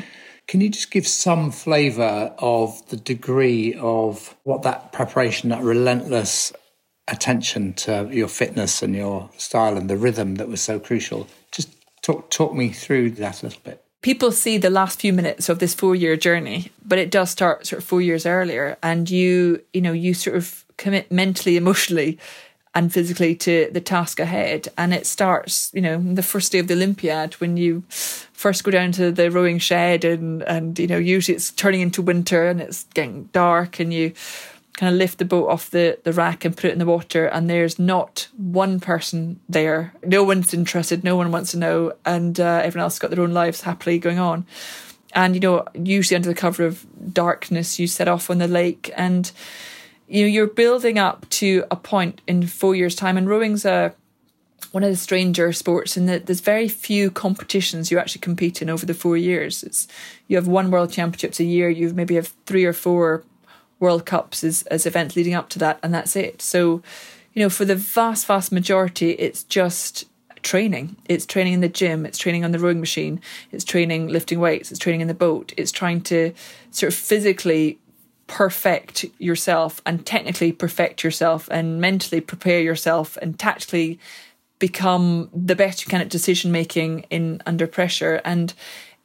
Can 0.48 0.60
you 0.60 0.70
just 0.70 0.90
give 0.90 1.08
some 1.08 1.52
flavour 1.52 2.34
of 2.40 2.82
the 2.90 2.98
degree 2.98 3.76
of 3.76 4.36
what 4.44 4.64
that 4.64 4.92
preparation, 4.92 5.50
that 5.50 5.62
relentless 5.62 6.52
attention 7.08 7.74
to 7.74 8.10
your 8.12 8.28
fitness 8.28 8.82
and 8.82 8.96
your 8.96 9.30
style 9.38 9.78
and 9.78 9.88
the 9.88 9.98
rhythm 9.98 10.36
that 10.36 10.48
was 10.48 10.62
so 10.62 10.80
crucial? 10.80 11.28
Just 11.52 11.70
talk 12.02 12.32
talk 12.32 12.56
me 12.56 12.70
through 12.70 13.12
that 13.12 13.44
a 13.44 13.46
little 13.46 13.62
bit 13.64 13.81
people 14.02 14.32
see 14.32 14.58
the 14.58 14.70
last 14.70 15.00
few 15.00 15.14
minutes 15.14 15.50
of 15.50 15.60
this 15.60 15.74
four 15.74 15.96
year 15.96 16.18
journey, 16.18 16.72
but 16.86 17.00
it 17.00 17.12
does 17.12 17.30
start 17.30 17.68
sort 17.68 17.82
of 17.82 17.88
four 17.88 18.02
years 18.02 18.26
earlier. 18.26 18.78
And 18.82 19.10
you, 19.10 19.62
you 19.74 19.82
know, 19.82 19.94
you 19.94 20.14
sort 20.14 20.36
of 20.36 20.66
commit 20.78 21.12
mentally, 21.12 21.58
emotionally, 21.58 22.18
and 22.74 22.92
physically 22.92 23.36
to 23.36 23.70
the 23.72 23.82
task 23.82 24.20
ahead. 24.20 24.70
And 24.78 24.94
it 24.94 25.06
starts, 25.06 25.72
you 25.74 25.82
know, 25.82 26.02
the 26.02 26.24
first 26.24 26.52
day 26.52 26.60
of 26.60 26.68
the 26.68 26.74
Olympiad 26.74 27.34
when 27.36 27.58
you 27.58 27.84
first 27.90 28.64
go 28.64 28.72
down 28.72 28.92
to 28.94 29.12
the 29.12 29.30
rowing 29.30 29.60
shed 29.60 30.06
and, 30.06 30.42
and, 30.44 30.80
you 30.80 30.88
know, 30.88 30.98
usually 30.98 31.36
it's 31.36 31.52
turning 31.52 31.82
into 31.82 32.02
winter 32.02 32.48
and 32.48 32.62
it's 32.62 32.86
getting 32.94 33.26
dark 33.34 33.80
and 33.80 33.94
you 33.94 34.14
kind 34.74 34.94
of 34.94 34.98
lift 34.98 35.18
the 35.18 35.26
boat 35.26 35.50
off 35.50 35.70
the, 35.70 35.98
the 36.04 36.14
rack 36.14 36.46
and 36.46 36.56
put 36.56 36.66
it 36.66 36.74
in 36.74 36.80
the 36.80 36.86
water 36.86 37.26
and 37.26 37.50
there's 37.50 37.78
not 37.78 38.28
one 38.38 38.80
person 38.80 39.40
there 39.50 39.94
no 40.04 40.24
one's 40.24 40.54
interested 40.54 41.04
no 41.04 41.16
one 41.16 41.32
wants 41.32 41.52
to 41.52 41.58
know 41.58 41.94
and 42.06 42.40
uh, 42.40 42.62
everyone 42.64 42.84
else 42.84 42.96
has 42.96 43.00
got 43.00 43.12
their 43.12 43.24
own 43.24 43.34
lives 43.34 43.62
happily 43.62 44.00
going 44.00 44.20
on 44.20 44.46
and 45.14 45.36
you 45.36 45.40
know 45.40 45.66
usually 45.74 46.16
under 46.16 46.30
the 46.30 46.36
cover 46.36 46.66
of 46.66 46.86
darkness 47.14 47.80
you 47.80 47.88
set 47.88 48.08
off 48.08 48.30
on 48.30 48.38
the 48.38 48.48
lake 48.48 48.92
and 48.96 49.32
you 50.08 50.24
know 50.24 50.28
you're 50.28 50.48
building 50.48 50.98
up 50.98 51.30
to 51.30 51.66
a 51.70 51.76
point 51.76 52.22
in 52.28 52.46
four 52.48 52.76
years 52.76 52.96
time 52.96 53.18
and 53.18 53.28
rowing's 53.28 53.66
a 53.66 53.94
one 54.72 54.84
of 54.84 54.90
the 54.90 54.96
stranger 54.96 55.52
sports 55.52 55.98
in 55.98 56.06
that 56.06 56.26
there's 56.26 56.40
very 56.40 56.68
few 56.68 57.12
competitions 57.12 57.92
you 57.92 58.00
actually 58.00 58.22
compete 58.22 58.62
in 58.62 58.70
over 58.70 58.86
the 58.86 58.94
four 58.94 59.18
years. 59.18 59.64
It's 59.64 59.88
you 60.28 60.38
have 60.38 60.48
one 60.48 60.72
world 60.72 60.92
championships 60.92 61.40
a 61.40 61.44
year, 61.44 61.70
you 61.70 61.94
maybe 61.94 62.16
have 62.16 62.34
three 62.46 62.64
or 62.64 62.74
four 62.74 63.24
World 63.82 64.06
Cups 64.06 64.46
as, 64.46 64.62
as 64.64 64.86
events 64.86 65.18
leading 65.18 65.34
up 65.34 65.50
to 65.50 65.60
that, 65.60 65.80
and 65.84 65.94
that's 65.94 66.16
it. 66.16 66.42
So, 66.42 66.82
you 67.34 67.44
know, 67.44 67.50
for 67.50 67.66
the 67.66 67.76
vast, 67.76 68.26
vast 68.26 68.52
majority, 68.52 69.12
it's 69.12 69.44
just 69.44 70.06
training. 70.44 70.96
It's 71.10 71.26
training 71.26 71.54
in 71.54 71.62
the 71.62 71.68
gym, 71.70 72.06
it's 72.06 72.18
training 72.18 72.46
on 72.46 72.52
the 72.52 72.60
rowing 72.60 72.80
machine, 72.80 73.20
it's 73.52 73.66
training 73.66 74.08
lifting 74.08 74.40
weights, 74.40 74.72
it's 74.72 74.80
training 74.80 75.02
in 75.02 75.08
the 75.08 75.14
boat, 75.14 75.54
it's 75.58 75.72
trying 75.72 76.02
to 76.02 76.34
sort 76.72 76.94
of 76.94 76.98
physically 76.98 77.80
perfect 78.28 79.06
yourself 79.20 79.82
and 79.86 80.06
technically 80.06 80.54
perfect 80.54 81.04
yourself 81.04 81.50
and 81.52 81.82
mentally 81.82 82.22
prepare 82.22 82.62
yourself 82.62 83.18
and 83.18 83.38
tactically 83.38 84.00
become 84.58 85.30
the 85.34 85.56
best 85.56 85.84
you 85.84 85.90
can 85.90 86.02
at 86.02 86.08
decision 86.08 86.52
making 86.52 87.04
in 87.10 87.42
under 87.46 87.68
pressure. 87.68 88.22
And 88.24 88.54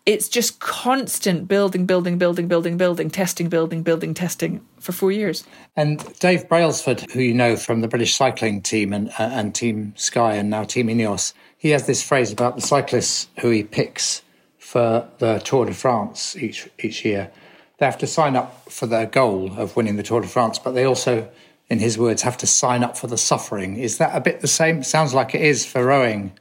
it's 0.07 0.29
just 0.29 0.61
constant 0.61 1.49
building, 1.49 1.85
building, 1.85 2.17
building, 2.17 2.47
building, 2.47 2.77
building, 2.77 3.11
testing, 3.11 3.49
building, 3.49 3.83
building, 3.83 4.15
testing 4.15 4.65
for 4.79 4.93
four 4.93 5.11
years. 5.11 5.45
And 5.75 5.99
Dave 6.21 6.49
Brailsford, 6.49 7.11
who 7.11 7.21
you 7.21 7.35
know 7.35 7.57
from 7.57 7.81
the 7.81 7.89
British 7.89 8.15
cycling 8.15 8.63
team 8.63 8.93
and, 8.93 9.09
uh, 9.11 9.15
and 9.33 9.53
Team 9.53 9.93
Sky 9.97 10.35
and 10.35 10.49
now 10.49 10.63
Team 10.63 10.87
Ineos, 10.87 11.33
he 11.59 11.71
has 11.71 11.87
this 11.87 12.05
phrase 12.05 12.33
about 12.33 12.55
the 12.55 12.63
cyclists 12.63 13.29
who 13.41 13.51
he 13.51 13.65
picks 13.65 14.23
for 14.59 15.09
the 15.19 15.39
Tour 15.41 15.67
de 15.67 15.75
France 15.75 16.37
each 16.37 16.69
each 16.79 17.05
year. 17.05 17.31
They 17.79 17.87
have 17.87 17.99
to 17.99 18.07
sign 18.07 18.37
up 18.37 18.71
for 18.71 18.87
their 18.87 19.07
goal 19.07 19.53
of 19.59 19.77
winning 19.77 19.97
the 19.97 20.03
Tour 20.03 20.21
de 20.21 20.29
France, 20.29 20.59
but 20.59 20.73
they 20.73 20.85
also, 20.85 21.29
in 21.69 21.81
his 21.81 21.99
words, 21.99 22.23
have 22.23 22.37
to 22.39 22.47
sign 22.47 22.85
up 22.85 22.97
for 22.97 23.09
the 23.09 23.19
suffering. 23.19 23.77
Is 23.77 23.99
that 23.99 24.17
a 24.17 24.21
bit 24.21 24.41
the 24.41 24.49
same? 24.49 24.83
Sounds 24.83 25.13
like 25.13 25.35
it 25.35 25.41
is 25.41 25.67
for 25.67 25.85
rowing. 25.85 26.33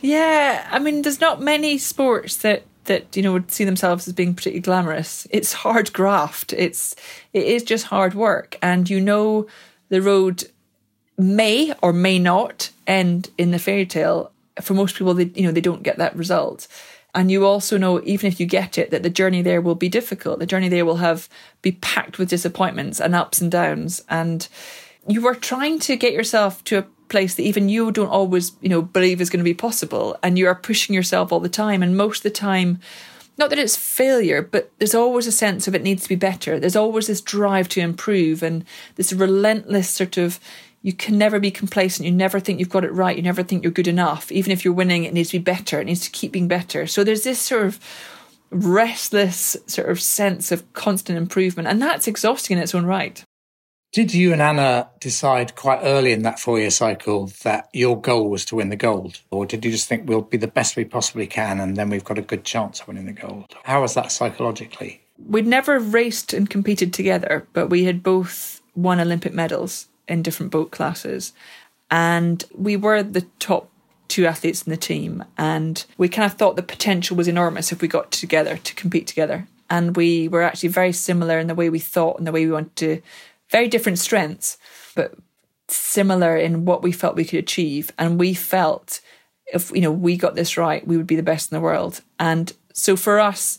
Yeah, 0.00 0.66
I 0.70 0.78
mean, 0.78 1.02
there's 1.02 1.20
not 1.20 1.40
many 1.40 1.78
sports 1.78 2.36
that 2.38 2.62
that 2.88 3.16
you 3.16 3.22
know 3.22 3.32
would 3.32 3.50
see 3.50 3.64
themselves 3.64 4.08
as 4.08 4.14
being 4.14 4.34
particularly 4.34 4.60
glamorous. 4.60 5.26
It's 5.30 5.52
hard 5.52 5.92
graft. 5.92 6.52
It's 6.52 6.96
it 7.32 7.46
is 7.46 7.62
just 7.62 7.86
hard 7.86 8.14
work, 8.14 8.58
and 8.60 8.90
you 8.90 9.00
know 9.00 9.46
the 9.88 10.02
road 10.02 10.44
may 11.16 11.72
or 11.82 11.92
may 11.92 12.18
not 12.18 12.70
end 12.86 13.30
in 13.38 13.52
the 13.52 13.58
fairy 13.58 13.86
tale. 13.86 14.32
For 14.60 14.74
most 14.74 14.96
people, 14.96 15.14
they 15.14 15.30
you 15.34 15.46
know 15.46 15.52
they 15.52 15.60
don't 15.60 15.82
get 15.84 15.98
that 15.98 16.16
result. 16.16 16.66
And 17.14 17.30
you 17.30 17.46
also 17.46 17.78
know, 17.78 18.02
even 18.04 18.28
if 18.28 18.38
you 18.38 18.46
get 18.46 18.76
it, 18.76 18.90
that 18.90 19.02
the 19.02 19.10
journey 19.10 19.40
there 19.42 19.60
will 19.60 19.74
be 19.74 19.88
difficult. 19.88 20.38
The 20.38 20.46
journey 20.46 20.68
there 20.68 20.84
will 20.84 20.96
have 20.96 21.28
be 21.62 21.72
packed 21.72 22.18
with 22.18 22.28
disappointments 22.28 23.00
and 23.00 23.14
ups 23.14 23.40
and 23.40 23.50
downs. 23.50 24.04
And 24.08 24.46
you 25.06 25.26
are 25.26 25.34
trying 25.34 25.78
to 25.80 25.96
get 25.96 26.12
yourself 26.12 26.62
to 26.64 26.78
a 26.78 26.86
place 27.08 27.34
that 27.34 27.42
even 27.42 27.68
you 27.68 27.92
don't 27.92 28.08
always, 28.08 28.52
you 28.60 28.68
know, 28.68 28.82
believe 28.82 29.20
is 29.20 29.30
going 29.30 29.40
to 29.40 29.44
be 29.44 29.54
possible. 29.54 30.16
And 30.22 30.38
you 30.38 30.46
are 30.46 30.54
pushing 30.54 30.94
yourself 30.94 31.32
all 31.32 31.40
the 31.40 31.48
time. 31.48 31.82
And 31.82 31.96
most 31.96 32.18
of 32.18 32.22
the 32.24 32.30
time, 32.30 32.80
not 33.36 33.50
that 33.50 33.58
it's 33.58 33.76
failure, 33.76 34.42
but 34.42 34.70
there's 34.78 34.94
always 34.94 35.26
a 35.26 35.32
sense 35.32 35.68
of 35.68 35.74
it 35.74 35.82
needs 35.82 36.02
to 36.02 36.08
be 36.08 36.16
better. 36.16 36.58
There's 36.58 36.76
always 36.76 37.06
this 37.06 37.20
drive 37.20 37.68
to 37.70 37.80
improve 37.80 38.42
and 38.42 38.64
this 38.96 39.12
relentless 39.12 39.88
sort 39.88 40.16
of 40.16 40.40
you 40.82 40.92
can 40.92 41.18
never 41.18 41.40
be 41.40 41.50
complacent. 41.50 42.06
You 42.06 42.12
never 42.12 42.38
think 42.38 42.58
you've 42.58 42.68
got 42.68 42.84
it 42.84 42.92
right. 42.92 43.16
You 43.16 43.22
never 43.22 43.42
think 43.42 43.62
you're 43.62 43.72
good 43.72 43.88
enough. 43.88 44.30
Even 44.30 44.52
if 44.52 44.64
you're 44.64 44.74
winning, 44.74 45.04
it 45.04 45.12
needs 45.12 45.30
to 45.30 45.38
be 45.38 45.42
better. 45.42 45.80
It 45.80 45.86
needs 45.86 46.00
to 46.00 46.10
keep 46.10 46.32
being 46.32 46.48
better. 46.48 46.86
So 46.86 47.02
there's 47.02 47.24
this 47.24 47.40
sort 47.40 47.66
of 47.66 47.80
restless 48.50 49.56
sort 49.66 49.90
of 49.90 50.00
sense 50.00 50.52
of 50.52 50.72
constant 50.72 51.18
improvement. 51.18 51.68
And 51.68 51.82
that's 51.82 52.06
exhausting 52.06 52.56
in 52.56 52.62
its 52.62 52.74
own 52.74 52.86
right. 52.86 53.22
Did 53.90 54.12
you 54.12 54.32
and 54.32 54.42
Anna 54.42 54.90
decide 55.00 55.54
quite 55.54 55.80
early 55.82 56.12
in 56.12 56.22
that 56.22 56.38
four 56.38 56.58
year 56.58 56.70
cycle 56.70 57.32
that 57.42 57.68
your 57.72 57.98
goal 57.98 58.28
was 58.28 58.44
to 58.46 58.56
win 58.56 58.68
the 58.68 58.76
gold? 58.76 59.20
Or 59.30 59.46
did 59.46 59.64
you 59.64 59.70
just 59.70 59.88
think 59.88 60.06
we'll 60.06 60.20
be 60.20 60.36
the 60.36 60.46
best 60.46 60.76
we 60.76 60.84
possibly 60.84 61.26
can 61.26 61.58
and 61.58 61.76
then 61.76 61.88
we've 61.88 62.04
got 62.04 62.18
a 62.18 62.22
good 62.22 62.44
chance 62.44 62.80
of 62.80 62.88
winning 62.88 63.06
the 63.06 63.12
gold? 63.12 63.46
How 63.64 63.80
was 63.80 63.94
that 63.94 64.12
psychologically? 64.12 65.00
We'd 65.26 65.46
never 65.46 65.78
raced 65.78 66.34
and 66.34 66.50
competed 66.50 66.92
together, 66.92 67.46
but 67.54 67.68
we 67.68 67.84
had 67.84 68.02
both 68.02 68.60
won 68.76 69.00
Olympic 69.00 69.32
medals 69.32 69.88
in 70.06 70.22
different 70.22 70.52
boat 70.52 70.70
classes. 70.70 71.32
And 71.90 72.44
we 72.54 72.76
were 72.76 73.02
the 73.02 73.26
top 73.38 73.70
two 74.08 74.26
athletes 74.26 74.62
in 74.62 74.70
the 74.70 74.76
team. 74.76 75.24
And 75.38 75.84
we 75.96 76.08
kind 76.08 76.30
of 76.30 76.36
thought 76.36 76.56
the 76.56 76.62
potential 76.62 77.16
was 77.16 77.28
enormous 77.28 77.72
if 77.72 77.80
we 77.80 77.88
got 77.88 78.10
together 78.10 78.58
to 78.58 78.74
compete 78.74 79.06
together. 79.06 79.48
And 79.70 79.96
we 79.96 80.28
were 80.28 80.42
actually 80.42 80.70
very 80.70 80.92
similar 80.92 81.38
in 81.38 81.46
the 81.46 81.54
way 81.54 81.68
we 81.70 81.78
thought 81.78 82.18
and 82.18 82.26
the 82.26 82.32
way 82.32 82.46
we 82.46 82.52
wanted 82.52 82.76
to 82.76 83.02
very 83.50 83.68
different 83.68 83.98
strengths, 83.98 84.58
but 84.94 85.14
similar 85.68 86.36
in 86.36 86.64
what 86.64 86.82
we 86.82 86.92
felt 86.92 87.16
we 87.16 87.24
could 87.24 87.38
achieve. 87.38 87.92
And 87.98 88.18
we 88.18 88.34
felt 88.34 89.00
if 89.52 89.70
you 89.70 89.80
know 89.80 89.92
we 89.92 90.16
got 90.16 90.34
this 90.34 90.56
right, 90.56 90.86
we 90.86 90.96
would 90.96 91.06
be 91.06 91.16
the 91.16 91.22
best 91.22 91.50
in 91.50 91.56
the 91.56 91.62
world. 91.62 92.00
And 92.18 92.52
so 92.72 92.96
for 92.96 93.18
us, 93.18 93.58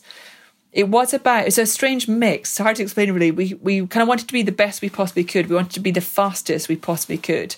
it 0.72 0.88
was 0.88 1.12
about 1.12 1.46
it's 1.46 1.58
a 1.58 1.66
strange 1.66 2.08
mix. 2.08 2.58
Hard 2.58 2.76
to 2.76 2.82
explain 2.82 3.12
really. 3.12 3.30
We 3.30 3.54
we 3.54 3.86
kind 3.86 4.02
of 4.02 4.08
wanted 4.08 4.28
to 4.28 4.32
be 4.32 4.42
the 4.42 4.52
best 4.52 4.82
we 4.82 4.90
possibly 4.90 5.24
could. 5.24 5.48
We 5.48 5.56
wanted 5.56 5.72
to 5.72 5.80
be 5.80 5.90
the 5.90 6.00
fastest 6.00 6.68
we 6.68 6.76
possibly 6.76 7.18
could. 7.18 7.56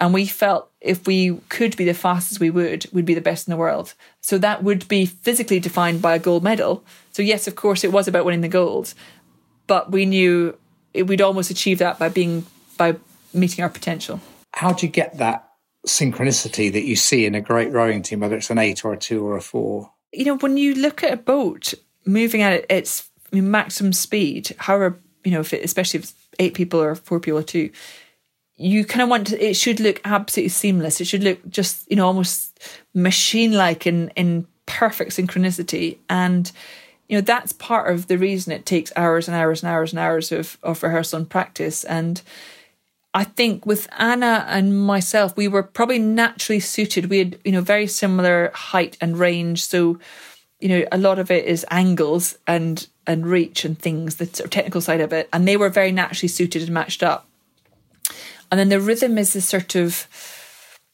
And 0.00 0.14
we 0.14 0.26
felt 0.26 0.70
if 0.80 1.06
we 1.08 1.40
could 1.48 1.76
be 1.76 1.84
the 1.84 1.94
fastest 1.94 2.38
we 2.38 2.50
would, 2.50 2.86
we'd 2.92 3.04
be 3.04 3.14
the 3.14 3.20
best 3.20 3.48
in 3.48 3.50
the 3.50 3.56
world. 3.56 3.94
So 4.20 4.38
that 4.38 4.62
would 4.62 4.86
be 4.86 5.06
physically 5.06 5.58
defined 5.58 6.00
by 6.00 6.14
a 6.14 6.20
gold 6.20 6.44
medal. 6.44 6.84
So 7.10 7.20
yes, 7.20 7.48
of 7.48 7.56
course, 7.56 7.82
it 7.82 7.92
was 7.92 8.06
about 8.06 8.24
winning 8.24 8.42
the 8.42 8.48
gold, 8.48 8.94
but 9.66 9.90
we 9.90 10.06
knew 10.06 10.56
we'd 11.02 11.20
almost 11.20 11.50
achieve 11.50 11.78
that 11.78 11.98
by 11.98 12.08
being 12.08 12.46
by 12.76 12.96
meeting 13.34 13.62
our 13.62 13.70
potential. 13.70 14.20
How 14.54 14.72
do 14.72 14.86
you 14.86 14.92
get 14.92 15.18
that 15.18 15.48
synchronicity 15.86 16.72
that 16.72 16.84
you 16.84 16.96
see 16.96 17.26
in 17.26 17.34
a 17.34 17.40
great 17.40 17.72
rowing 17.72 18.02
team, 18.02 18.20
whether 18.20 18.36
it's 18.36 18.50
an 18.50 18.58
eight 18.58 18.84
or 18.84 18.92
a 18.92 18.96
two 18.96 19.26
or 19.26 19.36
a 19.36 19.40
four? 19.40 19.92
You 20.12 20.24
know, 20.24 20.36
when 20.38 20.56
you 20.56 20.74
look 20.74 21.02
at 21.02 21.12
a 21.12 21.16
boat 21.16 21.74
moving 22.04 22.42
at 22.42 22.64
its 22.70 23.10
maximum 23.32 23.92
speed, 23.92 24.54
however, 24.58 24.98
you 25.24 25.30
know, 25.30 25.40
if 25.40 25.52
it, 25.52 25.64
especially 25.64 25.98
if 25.98 26.04
it's 26.04 26.14
eight 26.38 26.54
people 26.54 26.80
or 26.80 26.94
four 26.94 27.20
people 27.20 27.38
or 27.38 27.42
two, 27.42 27.70
you 28.56 28.84
kind 28.84 29.02
of 29.02 29.08
want 29.08 29.28
to, 29.28 29.44
it 29.44 29.54
should 29.54 29.80
look 29.80 30.00
absolutely 30.04 30.48
seamless. 30.48 31.00
It 31.00 31.06
should 31.06 31.22
look 31.22 31.46
just, 31.48 31.88
you 31.90 31.96
know, 31.96 32.06
almost 32.06 32.58
machine 32.94 33.52
like 33.52 33.86
in, 33.86 34.08
in 34.16 34.46
perfect 34.66 35.12
synchronicity. 35.12 35.98
And 36.08 36.50
you 37.08 37.16
know 37.16 37.22
that's 37.22 37.52
part 37.52 37.92
of 37.92 38.06
the 38.06 38.18
reason 38.18 38.52
it 38.52 38.66
takes 38.66 38.92
hours 38.94 39.28
and 39.28 39.36
hours 39.36 39.62
and 39.62 39.70
hours 39.70 39.92
and 39.92 39.98
hours 39.98 40.30
of, 40.30 40.58
of 40.62 40.82
rehearsal 40.82 41.18
and 41.18 41.30
practice. 41.30 41.84
And 41.84 42.20
i 43.14 43.24
think 43.24 43.64
with 43.64 43.88
anna 43.98 44.44
and 44.48 44.84
myself 44.86 45.34
we 45.34 45.48
were 45.48 45.62
probably 45.62 45.98
naturally 45.98 46.60
suited. 46.60 47.06
We 47.06 47.18
had 47.18 47.38
you 47.44 47.52
know 47.52 47.62
very 47.62 47.86
similar 47.86 48.50
height 48.54 48.96
and 49.00 49.18
range. 49.18 49.64
So 49.64 49.98
you 50.60 50.68
know 50.68 50.84
a 50.92 50.98
lot 50.98 51.18
of 51.18 51.30
it 51.30 51.46
is 51.46 51.64
angles 51.70 52.38
and 52.46 52.86
and 53.06 53.26
reach 53.26 53.64
and 53.64 53.78
things 53.78 54.16
the 54.16 54.26
sort 54.26 54.44
of 54.44 54.50
technical 54.50 54.82
side 54.82 55.00
of 55.00 55.12
it. 55.12 55.28
And 55.32 55.48
they 55.48 55.56
were 55.56 55.70
very 55.70 55.92
naturally 55.92 56.28
suited 56.28 56.62
and 56.62 56.72
matched 56.72 57.02
up. 57.02 57.26
And 58.50 58.58
then 58.58 58.68
the 58.68 58.80
rhythm 58.80 59.18
is 59.18 59.32
this 59.32 59.48
sort 59.48 59.74
of 59.74 60.06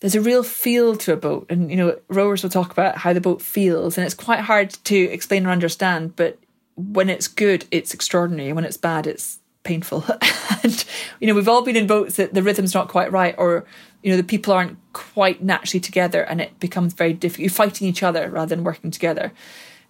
there's 0.01 0.15
a 0.15 0.21
real 0.21 0.43
feel 0.43 0.97
to 0.97 1.13
a 1.13 1.17
boat. 1.17 1.47
And, 1.49 1.71
you 1.71 1.77
know, 1.77 1.99
rowers 2.09 2.43
will 2.43 2.51
talk 2.51 2.71
about 2.71 2.99
how 2.99 3.13
the 3.13 3.21
boat 3.21 3.41
feels. 3.41 3.97
And 3.97 4.05
it's 4.05 4.15
quite 4.15 4.41
hard 4.41 4.71
to 4.85 4.97
explain 4.97 5.47
or 5.47 5.51
understand. 5.51 6.17
But 6.17 6.39
when 6.77 7.09
it's 7.09 7.29
good, 7.29 7.65
it's 7.71 7.95
extraordinary. 7.95 8.53
When 8.53 8.65
it's 8.65 8.77
bad, 8.77 9.07
it's 9.07 9.39
painful. 9.63 10.05
and, 10.63 10.85
you 11.21 11.27
know, 11.27 11.35
we've 11.35 11.49
all 11.49 11.63
been 11.63 11.77
in 11.77 11.87
boats 11.87 12.17
that 12.17 12.35
the 12.35 12.43
rhythm's 12.43 12.75
not 12.75 12.89
quite 12.89 13.13
right 13.13 13.35
or, 13.39 13.65
you 14.03 14.11
know, 14.11 14.17
the 14.17 14.25
people 14.25 14.53
aren't 14.53 14.79
quite 14.93 15.43
naturally 15.43 15.81
together 15.81 16.23
and 16.23 16.41
it 16.41 16.61
becomes 16.61 16.93
very 16.93 17.13
difficult. 17.13 17.43
You're 17.43 17.51
fighting 17.51 17.89
each 17.89 18.03
other 18.03 18.29
rather 18.29 18.55
than 18.55 18.65
working 18.65 18.91
together. 18.91 19.33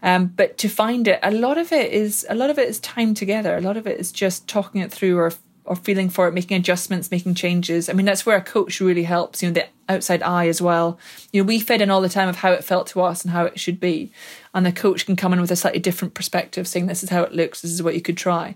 Um, 0.03 0.27
but 0.27 0.59
to 0.59 0.69
find 0.69 1.09
it, 1.09 1.19
a 1.23 1.31
lot 1.31 1.57
of 1.57 1.73
it 1.73 1.91
is 1.91 2.27
a 2.29 2.35
lot 2.35 2.51
of 2.51 2.59
it 2.59 2.69
is 2.69 2.79
time 2.79 3.15
together. 3.15 3.57
A 3.57 3.63
lot 3.63 3.79
of 3.79 3.87
it 3.87 3.99
is 3.99 4.13
just 4.13 4.47
talking 4.47 4.83
it 4.83 4.93
through 4.93 5.19
or 5.19 5.33
or 5.65 5.77
feeling 5.77 6.11
for 6.11 6.29
it, 6.29 6.35
making 6.35 6.59
adjustments, 6.59 7.11
making 7.11 7.35
changes. 7.35 7.89
I 7.89 7.95
mean, 7.95 8.05
that's 8.05 8.27
where 8.27 8.37
a 8.37 8.43
coach 8.43 8.81
really 8.81 9.05
helps, 9.05 9.43
you 9.43 9.49
know, 9.49 9.55
the 9.55 9.67
outside 9.89 10.23
eye 10.23 10.49
as 10.49 10.63
well. 10.63 10.99
You 11.33 11.43
know, 11.43 11.47
we 11.47 11.61
fed 11.61 11.81
in 11.81 11.91
all 11.91 12.01
the 12.01 12.09
time 12.09 12.29
of 12.29 12.37
how 12.37 12.53
it 12.53 12.65
felt 12.65 12.87
to 12.89 13.01
us 13.03 13.23
and 13.23 13.33
how 13.33 13.45
it 13.45 13.59
should 13.59 13.81
be. 13.81 14.11
And 14.55 14.65
the 14.65 14.73
coach 14.73 15.07
can 15.07 15.17
come 15.17 15.33
in 15.33 15.41
with 15.41 15.51
a 15.51 15.57
slightly 15.57 15.81
different 15.81 16.15
perspective, 16.15 16.67
saying 16.67 16.87
this 16.87 17.03
is 17.03 17.11
how 17.11 17.23
it 17.23 17.33
looks, 17.33 17.61
this 17.61 17.71
is 17.71 17.83
what 17.83 17.95
you 17.95 18.01
could 18.01 18.17
try. 18.17 18.55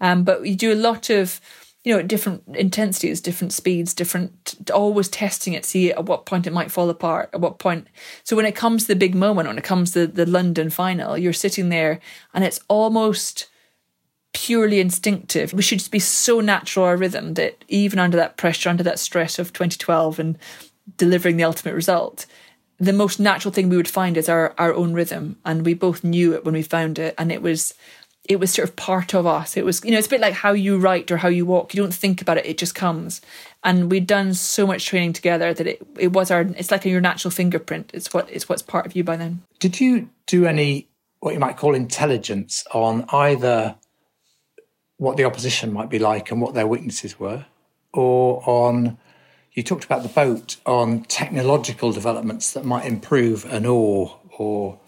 Um, 0.00 0.24
but 0.24 0.46
you 0.46 0.54
do 0.54 0.72
a 0.72 0.74
lot 0.74 1.10
of, 1.10 1.40
you 1.84 1.94
know, 1.94 2.02
different 2.02 2.42
intensities, 2.54 3.20
different 3.20 3.52
speeds, 3.52 3.92
different, 3.92 4.54
always 4.72 5.08
testing 5.08 5.52
it, 5.52 5.64
see 5.64 5.90
at 5.90 6.06
what 6.06 6.26
point 6.26 6.46
it 6.46 6.52
might 6.52 6.70
fall 6.70 6.90
apart, 6.90 7.30
at 7.32 7.40
what 7.40 7.58
point. 7.58 7.86
So 8.24 8.36
when 8.36 8.46
it 8.46 8.54
comes 8.54 8.82
to 8.82 8.88
the 8.88 8.96
big 8.96 9.14
moment, 9.14 9.48
when 9.48 9.58
it 9.58 9.64
comes 9.64 9.92
to 9.92 10.06
the 10.06 10.26
London 10.26 10.70
final, 10.70 11.18
you're 11.18 11.32
sitting 11.32 11.68
there 11.68 12.00
and 12.34 12.44
it's 12.44 12.60
almost 12.68 13.48
purely 14.32 14.80
instinctive. 14.80 15.52
We 15.52 15.62
should 15.62 15.78
just 15.78 15.90
be 15.90 15.98
so 15.98 16.40
natural 16.40 16.86
our 16.86 16.96
rhythm 16.96 17.34
that 17.34 17.64
even 17.68 17.98
under 17.98 18.16
that 18.16 18.36
pressure, 18.36 18.70
under 18.70 18.82
that 18.82 18.98
stress 18.98 19.38
of 19.38 19.52
2012 19.52 20.18
and 20.18 20.38
delivering 20.96 21.36
the 21.36 21.44
ultimate 21.44 21.74
result, 21.74 22.26
the 22.78 22.92
most 22.92 23.20
natural 23.20 23.52
thing 23.52 23.68
we 23.68 23.76
would 23.76 23.88
find 23.88 24.16
is 24.16 24.28
our, 24.28 24.54
our 24.58 24.74
own 24.74 24.92
rhythm. 24.94 25.36
And 25.44 25.64
we 25.64 25.74
both 25.74 26.02
knew 26.02 26.34
it 26.34 26.44
when 26.44 26.54
we 26.54 26.62
found 26.62 26.98
it. 26.98 27.14
And 27.18 27.30
it 27.30 27.42
was 27.42 27.74
it 28.24 28.38
was 28.38 28.52
sort 28.52 28.68
of 28.68 28.76
part 28.76 29.14
of 29.14 29.26
us. 29.26 29.56
It 29.56 29.64
was, 29.64 29.84
you 29.84 29.90
know, 29.90 29.98
it's 29.98 30.06
a 30.06 30.10
bit 30.10 30.20
like 30.20 30.34
how 30.34 30.52
you 30.52 30.78
write 30.78 31.10
or 31.10 31.16
how 31.16 31.28
you 31.28 31.44
walk. 31.44 31.74
You 31.74 31.82
don't 31.82 31.92
think 31.92 32.22
about 32.22 32.38
it, 32.38 32.46
it 32.46 32.56
just 32.56 32.74
comes. 32.74 33.20
And 33.64 33.90
we'd 33.90 34.06
done 34.06 34.34
so 34.34 34.64
much 34.64 34.86
training 34.86 35.12
together 35.12 35.52
that 35.52 35.66
it, 35.66 35.82
it 35.98 36.12
was 36.12 36.30
our 36.30 36.42
it's 36.42 36.70
like 36.70 36.84
your 36.84 37.00
natural 37.00 37.32
fingerprint. 37.32 37.90
It's 37.92 38.14
what 38.14 38.28
it's 38.30 38.48
what's 38.48 38.62
part 38.62 38.86
of 38.86 38.94
you 38.94 39.02
by 39.02 39.16
then. 39.16 39.42
Did 39.58 39.80
you 39.80 40.08
do 40.26 40.46
any 40.46 40.88
what 41.20 41.34
you 41.34 41.40
might 41.40 41.56
call 41.56 41.74
intelligence 41.74 42.64
on 42.72 43.04
either 43.10 43.76
what 44.96 45.16
the 45.16 45.24
opposition 45.24 45.72
might 45.72 45.90
be 45.90 45.98
like 45.98 46.30
and 46.30 46.40
what 46.40 46.54
their 46.54 46.66
weaknesses 46.66 47.18
were, 47.18 47.46
or 47.92 48.42
on 48.48 48.98
you 49.52 49.62
talked 49.62 49.84
about 49.84 50.02
the 50.02 50.08
boat 50.08 50.56
on 50.64 51.02
technological 51.04 51.92
developments 51.92 52.52
that 52.52 52.64
might 52.64 52.86
improve 52.86 53.44
an 53.52 53.66
oar 53.66 54.18
or 54.38 54.78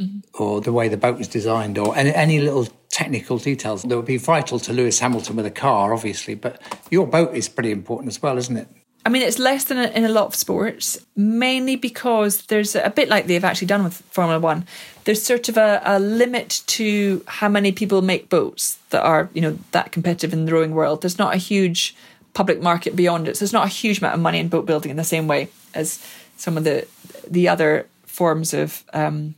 mm-hmm. 0.00 0.42
or 0.42 0.60
the 0.60 0.72
way 0.72 0.88
the 0.88 0.96
boat 0.96 1.18
was 1.18 1.28
designed 1.28 1.78
or 1.78 1.96
any, 1.96 2.12
any 2.12 2.40
little 2.40 2.66
technical 2.90 3.38
details 3.38 3.82
that 3.82 3.96
would 3.96 4.06
be 4.06 4.16
vital 4.16 4.58
to 4.58 4.72
Lewis 4.72 4.98
Hamilton 4.98 5.36
with 5.36 5.46
a 5.46 5.50
car, 5.50 5.94
obviously. 5.94 6.34
But 6.34 6.60
your 6.90 7.06
boat 7.06 7.34
is 7.34 7.48
pretty 7.48 7.70
important 7.70 8.08
as 8.08 8.20
well, 8.20 8.36
isn't 8.36 8.56
it? 8.56 8.68
I 9.06 9.08
mean, 9.08 9.22
it's 9.22 9.38
less 9.38 9.64
than 9.64 9.78
in 9.78 10.04
a 10.04 10.10
lot 10.10 10.26
of 10.26 10.34
sports, 10.34 11.06
mainly 11.16 11.76
because 11.76 12.42
there's 12.46 12.76
a 12.76 12.90
bit 12.90 13.08
like 13.08 13.26
they've 13.26 13.44
actually 13.44 13.68
done 13.68 13.84
with 13.84 13.94
Formula 14.10 14.38
One. 14.38 14.66
There's 15.04 15.22
sort 15.22 15.48
of 15.48 15.56
a, 15.56 15.80
a, 15.84 15.98
limit 15.98 16.62
to 16.66 17.24
how 17.26 17.48
many 17.48 17.72
people 17.72 18.02
make 18.02 18.28
boats 18.28 18.78
that 18.90 19.02
are, 19.02 19.28
you 19.32 19.40
know, 19.40 19.58
that 19.72 19.92
competitive 19.92 20.32
in 20.32 20.44
the 20.44 20.52
rowing 20.52 20.72
world. 20.72 21.02
There's 21.02 21.18
not 21.18 21.34
a 21.34 21.38
huge 21.38 21.96
public 22.34 22.60
market 22.60 22.94
beyond 22.94 23.28
it. 23.28 23.36
So 23.36 23.40
there's 23.40 23.52
not 23.52 23.66
a 23.66 23.70
huge 23.70 23.98
amount 23.98 24.14
of 24.14 24.20
money 24.20 24.38
in 24.38 24.48
boat 24.48 24.66
building 24.66 24.90
in 24.90 24.96
the 24.96 25.04
same 25.04 25.26
way 25.26 25.48
as 25.74 26.04
some 26.36 26.56
of 26.56 26.64
the 26.64 26.86
the 27.28 27.48
other 27.48 27.86
forms 28.04 28.52
of 28.54 28.84
um, 28.92 29.34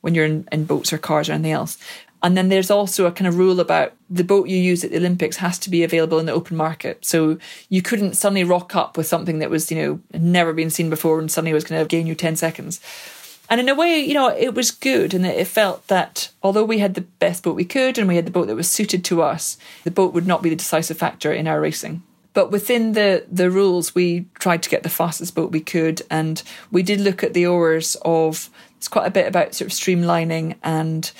when 0.00 0.14
you're 0.14 0.24
in, 0.24 0.48
in 0.52 0.64
boats 0.64 0.92
or 0.92 0.98
cars 0.98 1.28
or 1.28 1.32
anything 1.32 1.52
else. 1.52 1.78
And 2.24 2.38
then 2.38 2.48
there's 2.48 2.70
also 2.70 3.04
a 3.04 3.12
kind 3.12 3.28
of 3.28 3.36
rule 3.36 3.60
about 3.60 3.92
the 4.08 4.24
boat 4.24 4.48
you 4.48 4.56
use 4.56 4.82
at 4.82 4.90
the 4.90 4.96
Olympics 4.96 5.36
has 5.36 5.58
to 5.58 5.68
be 5.68 5.84
available 5.84 6.18
in 6.18 6.24
the 6.24 6.32
open 6.32 6.56
market. 6.56 7.04
So 7.04 7.38
you 7.68 7.82
couldn't 7.82 8.14
suddenly 8.14 8.44
rock 8.44 8.74
up 8.74 8.96
with 8.96 9.06
something 9.06 9.40
that 9.40 9.50
was, 9.50 9.70
you 9.70 9.76
know, 9.76 10.00
never 10.18 10.54
been 10.54 10.70
seen 10.70 10.88
before 10.88 11.18
and 11.18 11.30
suddenly 11.30 11.52
was 11.52 11.64
going 11.64 11.82
to 11.82 11.86
gain 11.86 12.06
you 12.06 12.14
10 12.14 12.36
seconds. 12.36 12.80
And 13.50 13.60
in 13.60 13.68
a 13.68 13.74
way, 13.74 13.98
you 13.98 14.14
know, 14.14 14.28
it 14.28 14.54
was 14.54 14.70
good 14.70 15.12
and 15.12 15.26
it 15.26 15.46
felt 15.46 15.86
that 15.88 16.30
although 16.42 16.64
we 16.64 16.78
had 16.78 16.94
the 16.94 17.02
best 17.02 17.42
boat 17.42 17.56
we 17.56 17.64
could 17.64 17.98
and 17.98 18.08
we 18.08 18.16
had 18.16 18.26
the 18.26 18.30
boat 18.30 18.46
that 18.46 18.56
was 18.56 18.70
suited 18.70 19.04
to 19.06 19.22
us, 19.22 19.58
the 19.84 19.90
boat 19.90 20.14
would 20.14 20.26
not 20.26 20.42
be 20.42 20.48
the 20.48 20.56
decisive 20.56 20.96
factor 20.96 21.32
in 21.32 21.46
our 21.46 21.60
racing. 21.60 22.02
But 22.32 22.50
within 22.50 22.92
the 22.92 23.24
the 23.30 23.50
rules, 23.50 23.94
we 23.94 24.26
tried 24.40 24.62
to 24.64 24.70
get 24.70 24.82
the 24.82 24.88
fastest 24.88 25.34
boat 25.34 25.52
we 25.52 25.60
could, 25.60 26.02
and 26.10 26.42
we 26.70 26.82
did 26.82 27.00
look 27.00 27.22
at 27.22 27.32
the 27.32 27.46
oars 27.46 27.96
of. 28.04 28.50
It's 28.76 28.88
quite 28.88 29.06
a 29.06 29.10
bit 29.10 29.26
about 29.26 29.54
sort 29.54 29.72
of 29.72 29.78
streamlining 29.78 30.56
and. 30.62 31.10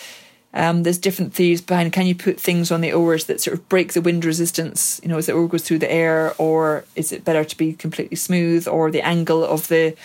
Um, 0.57 0.85
there's 0.85 0.99
different 0.99 1.35
theories 1.35 1.61
behind 1.61 1.93
can 1.93 2.07
you 2.07 2.14
put 2.14 2.38
things 2.38 2.71
on 2.71 2.81
the 2.81 2.93
oars 2.93 3.25
that 3.25 3.40
sort 3.40 3.59
of 3.59 3.69
break 3.69 3.93
the 3.93 4.00
wind 4.00 4.25
resistance 4.25 5.00
you 5.02 5.09
know 5.09 5.19
as 5.19 5.26
the 5.26 5.33
oar 5.33 5.49
goes 5.49 5.64
through 5.64 5.81
the 5.81 5.90
air 5.90 6.33
or 6.38 6.85
is 6.95 7.11
it 7.11 7.25
better 7.25 7.43
to 7.43 7.57
be 7.57 7.73
completely 7.73 8.14
smooth 8.14 8.69
or 8.69 8.88
the 8.88 9.04
angle 9.04 9.43
of 9.45 9.66
the 9.66 9.97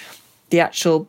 the 0.49 0.59
actual 0.59 1.07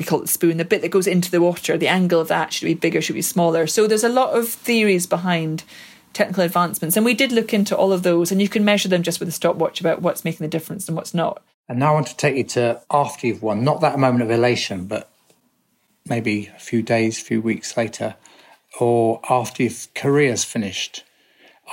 we 0.00 0.06
call 0.06 0.20
it 0.20 0.22
the 0.22 0.28
spoon, 0.28 0.56
the 0.56 0.64
bit 0.64 0.80
that 0.80 0.90
goes 0.90 1.06
into 1.06 1.30
the 1.30 1.42
water, 1.42 1.76
the 1.76 1.86
angle 1.86 2.20
of 2.20 2.28
that 2.28 2.54
should 2.54 2.64
be 2.64 2.74
bigger, 2.74 3.02
should 3.02 3.14
be 3.14 3.22
smaller. 3.22 3.66
So 3.66 3.86
there's 3.86 4.02
a 4.02 4.08
lot 4.08 4.36
of 4.36 4.48
theories 4.48 5.06
behind 5.06 5.62
technical 6.14 6.42
advancements. 6.42 6.96
And 6.96 7.04
we 7.04 7.12
did 7.12 7.32
look 7.32 7.52
into 7.52 7.76
all 7.76 7.92
of 7.92 8.02
those, 8.02 8.32
and 8.32 8.40
you 8.40 8.48
can 8.48 8.64
measure 8.64 8.88
them 8.88 9.02
just 9.02 9.20
with 9.20 9.28
a 9.28 9.32
stopwatch 9.32 9.78
about 9.78 10.00
what's 10.00 10.24
making 10.24 10.42
the 10.42 10.48
difference 10.48 10.88
and 10.88 10.96
what's 10.96 11.12
not. 11.12 11.42
And 11.68 11.78
now 11.78 11.90
I 11.90 11.94
want 11.94 12.06
to 12.06 12.16
take 12.16 12.36
you 12.36 12.44
to 12.44 12.80
after 12.90 13.26
you've 13.26 13.42
won, 13.42 13.62
not 13.62 13.82
that 13.82 13.98
moment 13.98 14.24
of 14.24 14.30
elation, 14.30 14.86
but 14.86 15.10
maybe 16.06 16.50
a 16.56 16.58
few 16.58 16.80
days, 16.80 17.20
a 17.20 17.24
few 17.24 17.42
weeks 17.42 17.76
later, 17.76 18.16
or 18.80 19.20
after 19.28 19.64
your 19.64 19.72
career's 19.94 20.44
finished. 20.44 21.04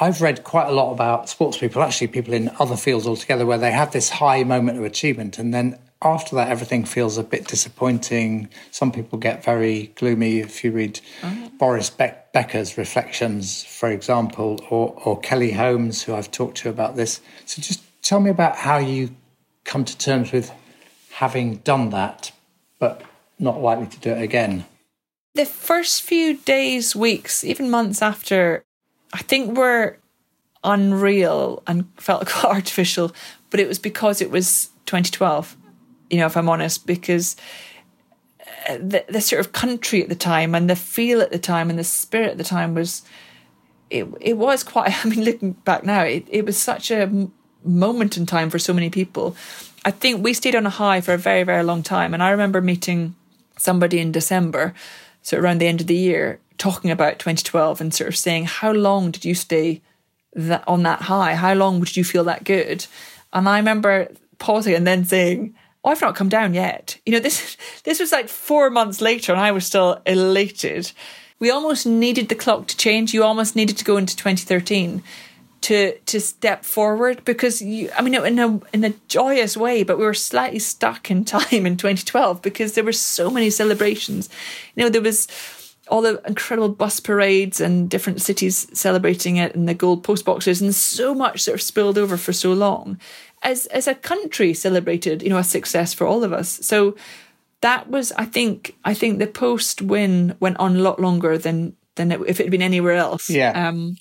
I've 0.01 0.21
read 0.21 0.43
quite 0.43 0.67
a 0.67 0.73
lot 0.73 0.91
about 0.91 1.29
sports 1.29 1.57
people, 1.57 1.81
actually 1.81 2.07
people 2.07 2.33
in 2.33 2.51
other 2.59 2.75
fields 2.75 3.07
altogether, 3.07 3.45
where 3.45 3.57
they 3.57 3.71
have 3.71 3.93
this 3.93 4.09
high 4.09 4.43
moment 4.43 4.77
of 4.77 4.83
achievement 4.83 5.39
and 5.39 5.53
then 5.53 5.79
after 6.01 6.35
that, 6.35 6.49
everything 6.49 6.85
feels 6.85 7.17
a 7.17 7.23
bit 7.23 7.47
disappointing. 7.47 8.49
Some 8.71 8.91
people 8.91 9.17
get 9.17 9.43
very 9.43 9.87
gloomy 9.95 10.39
if 10.39 10.63
you 10.63 10.71
read 10.71 10.99
oh. 11.23 11.51
Boris 11.57 11.89
Beck- 11.89 12.31
Becker's 12.33 12.77
reflections, 12.77 13.63
for 13.63 13.89
example, 13.89 14.59
or, 14.69 14.93
or 15.05 15.19
Kelly 15.19 15.51
Holmes, 15.51 16.03
who 16.03 16.13
I've 16.13 16.29
talked 16.29 16.57
to 16.57 16.69
about 16.69 16.95
this. 16.95 17.21
So 17.45 17.61
just 17.61 17.81
tell 18.03 18.19
me 18.19 18.29
about 18.29 18.57
how 18.57 18.77
you 18.77 19.15
come 19.63 19.85
to 19.85 19.97
terms 19.97 20.31
with 20.31 20.51
having 21.13 21.57
done 21.57 21.89
that, 21.89 22.31
but 22.77 23.01
not 23.39 23.59
likely 23.61 23.87
to 23.87 23.99
do 23.99 24.11
it 24.11 24.21
again. 24.21 24.65
The 25.33 25.45
first 25.45 26.03
few 26.03 26.37
days, 26.37 26.95
weeks, 26.95 27.43
even 27.43 27.71
months 27.71 28.03
after, 28.03 28.63
I 29.13 29.19
think 29.19 29.57
were 29.57 29.97
unreal 30.63 31.63
and 31.65 31.87
felt 31.97 32.27
quite 32.27 32.45
artificial, 32.55 33.13
but 33.49 33.59
it 33.59 33.67
was 33.67 33.79
because 33.79 34.21
it 34.21 34.29
was 34.29 34.69
2012 34.85 35.57
you 36.09 36.17
know, 36.17 36.25
if 36.25 36.37
I'm 36.37 36.49
honest, 36.49 36.85
because 36.85 37.35
uh, 38.67 38.77
the, 38.77 39.05
the 39.07 39.21
sort 39.21 39.39
of 39.39 39.51
country 39.51 40.01
at 40.01 40.09
the 40.09 40.15
time 40.15 40.55
and 40.55 40.69
the 40.69 40.75
feel 40.75 41.21
at 41.21 41.31
the 41.31 41.39
time 41.39 41.69
and 41.69 41.77
the 41.77 41.83
spirit 41.83 42.31
at 42.31 42.37
the 42.37 42.43
time 42.43 42.75
was, 42.75 43.03
it 43.89 44.07
it 44.19 44.37
was 44.37 44.63
quite. 44.63 44.93
I 45.05 45.09
mean, 45.09 45.23
looking 45.23 45.53
back 45.53 45.83
now, 45.83 46.03
it, 46.03 46.25
it 46.29 46.45
was 46.45 46.57
such 46.57 46.91
a 46.91 47.29
moment 47.63 48.17
in 48.17 48.25
time 48.25 48.49
for 48.49 48.59
so 48.59 48.73
many 48.73 48.89
people. 48.89 49.35
I 49.85 49.91
think 49.91 50.23
we 50.23 50.33
stayed 50.33 50.55
on 50.55 50.65
a 50.65 50.71
high 50.71 51.01
for 51.01 51.13
a 51.13 51.17
very 51.17 51.43
very 51.43 51.63
long 51.63 51.83
time, 51.83 52.13
and 52.13 52.23
I 52.23 52.29
remember 52.29 52.61
meeting 52.61 53.15
somebody 53.57 53.99
in 53.99 54.11
December, 54.11 54.73
so 55.21 55.37
around 55.37 55.59
the 55.59 55.67
end 55.67 55.81
of 55.81 55.87
the 55.87 55.95
year, 55.95 56.39
talking 56.57 56.91
about 56.91 57.19
2012 57.19 57.81
and 57.81 57.93
sort 57.93 58.07
of 58.07 58.17
saying, 58.17 58.45
how 58.45 58.71
long 58.71 59.11
did 59.11 59.25
you 59.25 59.35
stay 59.35 59.81
that 60.33 60.63
on 60.67 60.83
that 60.83 61.03
high? 61.03 61.35
How 61.35 61.53
long 61.53 61.79
would 61.79 61.95
you 61.95 62.03
feel 62.03 62.23
that 62.25 62.43
good? 62.43 62.85
And 63.33 63.47
I 63.47 63.57
remember 63.57 64.09
pausing 64.39 64.75
and 64.75 64.85
then 64.85 65.05
saying 65.05 65.55
oh, 65.83 65.89
I've 65.89 66.01
not 66.01 66.15
come 66.15 66.29
down 66.29 66.53
yet. 66.53 66.99
You 67.05 67.13
know, 67.13 67.19
this 67.19 67.57
this 67.83 67.99
was 67.99 68.11
like 68.11 68.29
four 68.29 68.69
months 68.69 69.01
later, 69.01 69.31
and 69.31 69.41
I 69.41 69.51
was 69.51 69.65
still 69.65 70.01
elated. 70.05 70.91
We 71.39 71.51
almost 71.51 71.85
needed 71.85 72.29
the 72.29 72.35
clock 72.35 72.67
to 72.67 72.77
change. 72.77 73.13
You 73.13 73.23
almost 73.23 73.55
needed 73.55 73.77
to 73.77 73.85
go 73.85 73.97
into 73.97 74.15
2013 74.15 75.03
to 75.61 75.97
to 75.97 76.19
step 76.19 76.65
forward 76.65 77.23
because 77.25 77.61
you. 77.61 77.89
I 77.95 78.01
mean, 78.01 78.15
in 78.15 78.39
a 78.39 78.59
in 78.73 78.83
a 78.83 78.93
joyous 79.07 79.57
way, 79.57 79.83
but 79.83 79.97
we 79.97 80.05
were 80.05 80.13
slightly 80.13 80.59
stuck 80.59 81.11
in 81.11 81.25
time 81.37 81.65
in 81.65 81.77
2012 81.77 82.41
because 82.41 82.73
there 82.73 82.83
were 82.83 82.91
so 82.91 83.29
many 83.29 83.49
celebrations. 83.49 84.29
You 84.75 84.83
know, 84.83 84.89
there 84.89 85.01
was 85.01 85.27
all 85.89 86.01
the 86.01 86.21
incredible 86.27 86.69
bus 86.69 86.99
parades 86.99 87.61
and 87.61 87.89
different 87.89 88.21
cities 88.21 88.67
celebrating 88.77 89.37
it 89.37 89.55
and 89.55 89.67
the 89.67 89.73
gold 89.73 90.03
post 90.03 90.25
boxes 90.25 90.61
and 90.61 90.75
so 90.75 91.13
much 91.15 91.41
sort 91.41 91.55
of 91.55 91.61
spilled 91.61 91.97
over 91.97 92.17
for 92.17 92.33
so 92.33 92.51
long 92.51 92.99
as 93.43 93.65
as 93.67 93.87
a 93.87 93.95
country 93.95 94.53
celebrated, 94.53 95.21
you 95.21 95.29
know, 95.29 95.37
a 95.37 95.43
success 95.43 95.93
for 95.93 96.07
all 96.07 96.23
of 96.23 96.33
us. 96.33 96.59
So 96.61 96.95
that 97.61 97.89
was, 97.89 98.11
I 98.13 98.25
think, 98.25 98.75
I 98.85 98.93
think 98.93 99.19
the 99.19 99.27
post 99.27 99.81
win 99.81 100.35
went 100.39 100.57
on 100.59 100.75
a 100.75 100.79
lot 100.79 100.99
longer 100.99 101.37
than 101.37 101.75
than 101.95 102.11
it, 102.11 102.21
if 102.27 102.39
it 102.39 102.43
had 102.43 102.51
been 102.51 102.61
anywhere 102.61 102.95
else. 102.95 103.29
Yeah. 103.29 103.67
Um, 103.67 103.97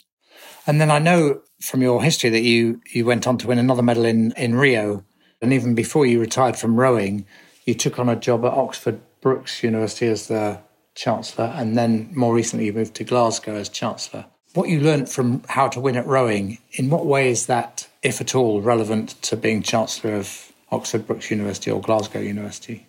and 0.66 0.80
then 0.80 0.90
I 0.90 0.98
know 0.98 1.40
from 1.60 1.82
your 1.82 2.02
history 2.02 2.30
that 2.30 2.42
you 2.42 2.80
you 2.92 3.04
went 3.04 3.26
on 3.26 3.38
to 3.38 3.46
win 3.46 3.58
another 3.58 3.82
medal 3.82 4.04
in 4.04 4.32
in 4.32 4.54
Rio, 4.54 5.04
and 5.40 5.52
even 5.52 5.74
before 5.74 6.06
you 6.06 6.20
retired 6.20 6.56
from 6.56 6.78
rowing, 6.78 7.26
you 7.64 7.74
took 7.74 7.98
on 7.98 8.08
a 8.08 8.16
job 8.16 8.44
at 8.44 8.52
Oxford 8.52 9.00
Brookes 9.20 9.62
University 9.62 10.06
as 10.06 10.28
the 10.28 10.60
chancellor, 10.94 11.52
and 11.56 11.76
then 11.76 12.10
more 12.14 12.34
recently 12.34 12.66
you 12.66 12.72
moved 12.72 12.94
to 12.96 13.04
Glasgow 13.04 13.54
as 13.54 13.68
chancellor. 13.68 14.26
What 14.54 14.68
you 14.68 14.80
learned 14.80 15.10
from 15.10 15.42
how 15.48 15.68
to 15.68 15.80
win 15.80 15.96
at 15.96 16.06
rowing, 16.06 16.58
in 16.72 16.88
what 16.88 17.04
way 17.04 17.30
is 17.30 17.46
that 17.46 17.88
if 18.06 18.20
at 18.20 18.34
all, 18.34 18.60
relevant 18.60 19.20
to 19.22 19.36
being 19.36 19.62
Chancellor 19.62 20.14
of 20.14 20.52
Oxford 20.70 21.06
Brookes 21.06 21.30
University 21.30 21.70
or 21.70 21.80
Glasgow 21.80 22.20
University? 22.20 22.86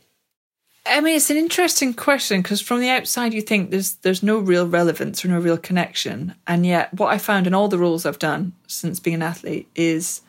I 0.86 1.02
mean, 1.02 1.18
it's 1.18 1.30
an 1.30 1.38
interesting 1.38 1.94
question 1.94 2.42
because 2.42 2.62
from 2.62 2.80
the 2.80 2.90
outside, 2.90 3.34
you 3.34 3.42
think 3.42 3.72
there's 3.72 3.96
there's 3.96 4.24
no 4.24 4.38
real 4.38 4.68
relevance 4.68 5.26
or 5.26 5.28
no 5.28 5.40
real 5.40 5.58
connection, 5.58 6.36
and 6.46 6.66
yet 6.66 6.94
what 6.94 7.12
I 7.12 7.18
found 7.18 7.48
in 7.48 7.54
all 7.54 7.68
the 7.68 7.80
roles 7.80 8.06
I've 8.06 8.20
done 8.20 8.54
since 8.68 9.00
being 9.00 9.16
an 9.16 9.24
athlete 9.24 9.68
is, 9.76 10.22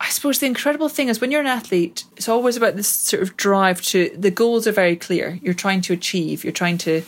I 0.00 0.08
suppose 0.08 0.40
the 0.40 0.46
incredible 0.46 0.88
thing 0.88 1.08
is 1.08 1.20
when 1.20 1.30
you're 1.30 1.40
an 1.40 1.46
athlete, 1.46 2.04
it's 2.16 2.28
always 2.28 2.56
about 2.56 2.76
this 2.76 2.88
sort 2.88 3.22
of 3.22 3.36
drive 3.36 3.80
to 3.82 4.10
the 4.16 4.30
goals 4.30 4.66
are 4.66 4.72
very 4.72 4.96
clear. 4.96 5.38
You're 5.42 5.54
trying 5.54 5.80
to 5.82 5.94
achieve. 5.94 6.44
You're 6.44 6.52
trying 6.52 6.78
to 6.78 7.02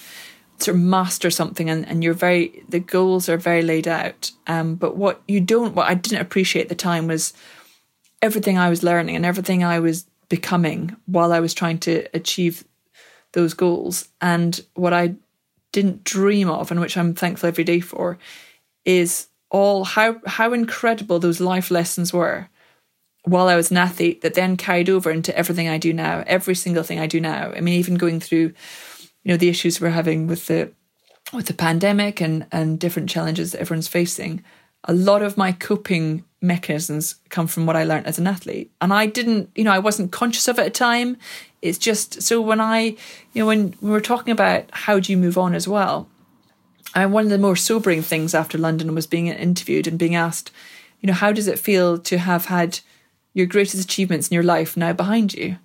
sort 0.58 0.76
of 0.76 0.82
master 0.82 1.30
something 1.30 1.68
and, 1.68 1.86
and 1.88 2.02
you're 2.02 2.14
very 2.14 2.64
the 2.68 2.80
goals 2.80 3.28
are 3.28 3.36
very 3.36 3.62
laid 3.62 3.86
out. 3.88 4.30
Um, 4.46 4.74
but 4.74 4.96
what 4.96 5.22
you 5.28 5.40
don't 5.40 5.74
what 5.74 5.88
i 5.88 5.94
didn't 5.94 6.20
appreciate 6.20 6.62
at 6.62 6.68
the 6.68 6.74
time 6.74 7.06
was 7.06 7.32
everything 8.22 8.58
i 8.58 8.68
was 8.68 8.82
learning 8.82 9.16
and 9.16 9.26
everything 9.26 9.64
i 9.64 9.78
was 9.78 10.06
becoming 10.28 10.96
while 11.06 11.32
i 11.32 11.40
was 11.40 11.54
trying 11.54 11.78
to 11.78 12.06
achieve 12.14 12.64
those 13.32 13.54
goals. 13.54 14.08
And 14.20 14.60
what 14.74 14.92
i 14.92 15.14
didn't 15.72 16.04
dream 16.04 16.48
of 16.48 16.70
and 16.70 16.80
which 16.80 16.96
i'm 16.96 17.14
thankful 17.14 17.48
every 17.48 17.64
day 17.64 17.80
for 17.80 18.18
is 18.84 19.28
all 19.50 19.84
how 19.84 20.20
how 20.26 20.52
incredible 20.52 21.18
those 21.18 21.38
life 21.40 21.70
lessons 21.70 22.14
were 22.14 22.48
while 23.24 23.48
i 23.48 23.56
was 23.56 23.70
an 23.70 23.76
athlete 23.76 24.22
that 24.22 24.32
then 24.34 24.56
carried 24.56 24.88
over 24.88 25.10
into 25.10 25.36
everything 25.36 25.68
i 25.68 25.76
do 25.76 25.92
now 25.92 26.24
every 26.26 26.54
single 26.54 26.82
thing 26.82 26.98
i 26.98 27.06
do 27.06 27.20
now. 27.20 27.52
I 27.52 27.60
mean 27.60 27.74
even 27.74 27.96
going 27.96 28.20
through 28.20 28.54
you 29.26 29.32
know 29.32 29.36
the 29.36 29.48
issues 29.48 29.80
we're 29.80 29.90
having 29.90 30.28
with 30.28 30.46
the 30.46 30.70
with 31.32 31.46
the 31.46 31.54
pandemic 31.54 32.20
and 32.20 32.46
and 32.52 32.78
different 32.78 33.10
challenges 33.10 33.50
that 33.50 33.60
everyone's 33.60 33.88
facing 33.88 34.44
a 34.86 34.92
lot 34.92 35.20
of 35.22 35.36
my 35.36 35.52
coping 35.52 36.24
mechanisms 36.40 37.16
come 37.28 37.46
from 37.46 37.66
what 37.66 37.76
I 37.76 37.84
learned 37.84 38.06
as 38.06 38.18
an 38.18 38.26
athlete. 38.26 38.70
And 38.80 38.92
I 38.92 39.06
didn't, 39.06 39.50
you 39.56 39.64
know, 39.64 39.72
I 39.72 39.80
wasn't 39.80 40.12
conscious 40.12 40.46
of 40.48 40.58
it 40.58 40.62
at 40.62 40.64
the 40.74 40.78
time. 40.78 41.16
It's 41.60 41.78
just 41.78 42.22
so 42.22 42.40
when 42.40 42.60
I, 42.60 42.96
you 43.32 43.42
know, 43.42 43.46
when 43.46 43.74
we 43.80 43.90
were 43.90 44.00
talking 44.00 44.30
about 44.30 44.70
how 44.70 45.00
do 45.00 45.10
you 45.10 45.18
move 45.18 45.36
on 45.36 45.54
as 45.54 45.66
well, 45.66 46.08
I 46.94 47.04
one 47.06 47.24
of 47.24 47.30
the 47.30 47.38
more 47.38 47.56
sobering 47.56 48.02
things 48.02 48.34
after 48.34 48.56
London 48.56 48.94
was 48.94 49.06
being 49.06 49.26
interviewed 49.26 49.86
and 49.86 49.98
being 49.98 50.14
asked, 50.14 50.52
you 51.00 51.08
know, 51.08 51.12
how 51.12 51.32
does 51.32 51.48
it 51.48 51.58
feel 51.58 51.98
to 51.98 52.18
have 52.18 52.46
had 52.46 52.80
your 53.34 53.46
greatest 53.46 53.84
achievements 53.84 54.28
in 54.28 54.34
your 54.34 54.44
life 54.44 54.76
now 54.76 54.92
behind 54.92 55.34
you? 55.34 55.56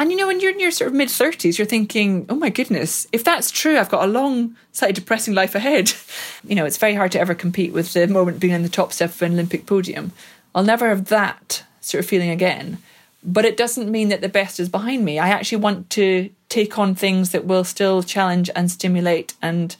And 0.00 0.10
you 0.10 0.16
know, 0.16 0.28
when 0.28 0.40
you're 0.40 0.50
in 0.50 0.58
your 0.58 0.70
sort 0.70 0.88
of 0.88 0.94
mid 0.94 1.08
30s, 1.08 1.58
you're 1.58 1.66
thinking, 1.66 2.24
oh 2.30 2.34
my 2.34 2.48
goodness, 2.48 3.06
if 3.12 3.22
that's 3.22 3.50
true, 3.50 3.78
I've 3.78 3.90
got 3.90 4.02
a 4.02 4.10
long, 4.10 4.56
slightly 4.72 4.94
depressing 4.94 5.34
life 5.34 5.54
ahead. 5.54 5.92
you 6.44 6.54
know, 6.54 6.64
it's 6.64 6.78
very 6.78 6.94
hard 6.94 7.12
to 7.12 7.20
ever 7.20 7.34
compete 7.34 7.74
with 7.74 7.92
the 7.92 8.08
moment 8.08 8.40
being 8.40 8.54
on 8.54 8.62
the 8.62 8.70
top 8.70 8.94
step 8.94 9.10
of 9.10 9.20
an 9.20 9.34
Olympic 9.34 9.66
podium. 9.66 10.12
I'll 10.54 10.64
never 10.64 10.88
have 10.88 11.04
that 11.08 11.64
sort 11.82 12.02
of 12.02 12.08
feeling 12.08 12.30
again. 12.30 12.78
But 13.22 13.44
it 13.44 13.58
doesn't 13.58 13.90
mean 13.90 14.08
that 14.08 14.22
the 14.22 14.30
best 14.30 14.58
is 14.58 14.70
behind 14.70 15.04
me. 15.04 15.18
I 15.18 15.28
actually 15.28 15.58
want 15.58 15.90
to 15.90 16.30
take 16.48 16.78
on 16.78 16.94
things 16.94 17.32
that 17.32 17.44
will 17.44 17.64
still 17.64 18.02
challenge 18.02 18.48
and 18.56 18.70
stimulate 18.70 19.34
and 19.42 19.76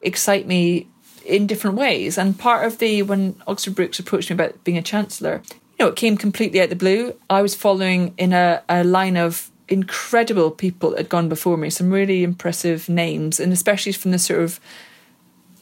excite 0.00 0.46
me 0.46 0.86
in 1.26 1.46
different 1.46 1.76
ways. 1.76 2.16
And 2.16 2.38
part 2.38 2.64
of 2.64 2.78
the, 2.78 3.02
when 3.02 3.36
Oxford 3.46 3.74
Brookes 3.74 3.98
approached 3.98 4.30
me 4.30 4.34
about 4.34 4.64
being 4.64 4.78
a 4.78 4.82
chancellor, 4.82 5.42
you 5.78 5.86
know, 5.86 5.88
it 5.88 5.96
came 5.96 6.16
completely 6.16 6.60
out 6.60 6.64
of 6.64 6.70
the 6.70 6.76
blue. 6.76 7.14
I 7.28 7.42
was 7.42 7.54
following 7.54 8.14
in 8.16 8.32
a, 8.32 8.62
a 8.68 8.84
line 8.84 9.16
of 9.16 9.49
incredible 9.70 10.50
people 10.50 10.96
had 10.96 11.08
gone 11.08 11.28
before 11.28 11.56
me, 11.56 11.70
some 11.70 11.90
really 11.90 12.22
impressive 12.22 12.88
names, 12.88 13.40
and 13.40 13.52
especially 13.52 13.92
from 13.92 14.10
the 14.10 14.18
sort 14.18 14.42
of 14.42 14.60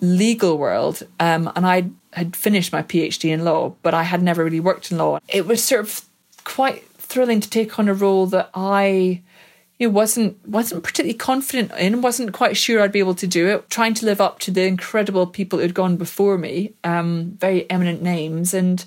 legal 0.01 0.59
world. 0.59 1.03
Um, 1.21 1.53
and 1.55 1.67
I 1.67 1.91
had 2.15 2.35
finished 2.35 2.73
my 2.73 2.83
PhD 2.83 3.31
in 3.31 3.45
law, 3.45 3.75
but 3.83 3.95
I 3.95 4.03
had 4.05 4.23
never 4.23 4.43
really 4.43 4.61
worked 4.61 4.91
in 4.91 4.99
law. 4.99 5.21
It 5.29 5.47
was 5.47 5.63
sort 5.63 5.83
of 5.83 6.05
quite 6.45 6.85
thrilling 6.97 7.41
to 7.41 7.51
take 7.51 7.79
on 7.79 7.89
a 7.89 7.95
role 7.95 8.27
that 8.27 8.51
I 8.55 9.23
you 9.79 9.87
know, 9.87 9.93
wasn't 9.93 10.49
wasn't 10.49 10.83
particularly 10.83 11.17
confident 11.17 11.71
in, 11.79 12.01
wasn't 12.01 12.33
quite 12.33 12.57
sure 12.57 12.81
I'd 12.81 12.93
be 12.93 12.99
able 12.99 13.15
to 13.15 13.27
do 13.27 13.47
it. 13.49 13.71
Trying 13.71 13.95
to 13.95 14.07
live 14.07 14.21
up 14.21 14.41
to 14.41 14.51
the 14.51 14.65
incredible 14.65 15.27
people 15.27 15.59
who'd 15.59 15.75
gone 15.75 15.97
before 15.97 16.37
me, 16.37 16.73
um, 16.83 17.37
very 17.39 17.71
eminent 17.71 18.03
names, 18.03 18.55
and 18.55 18.85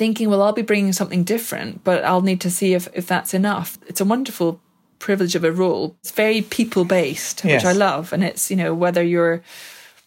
thinking, 0.00 0.30
well, 0.30 0.40
I'll 0.40 0.54
be 0.54 0.62
bringing 0.72 0.94
something 0.94 1.24
different, 1.24 1.84
but 1.84 2.02
I'll 2.04 2.22
need 2.22 2.40
to 2.40 2.50
see 2.50 2.72
if, 2.72 2.88
if 2.94 3.06
that's 3.06 3.34
enough. 3.34 3.76
It's 3.86 4.00
a 4.00 4.04
wonderful 4.06 4.58
privilege 4.98 5.34
of 5.34 5.44
a 5.44 5.52
role. 5.52 5.94
It's 6.00 6.10
very 6.10 6.40
people 6.40 6.86
based, 6.86 7.44
Yes. 7.44 7.62
which 7.62 7.68
I 7.68 7.72
love. 7.76 8.14
And 8.14 8.24
it's, 8.24 8.50
you 8.50 8.56
know, 8.56 8.72
whether 8.74 9.02
you're 9.02 9.42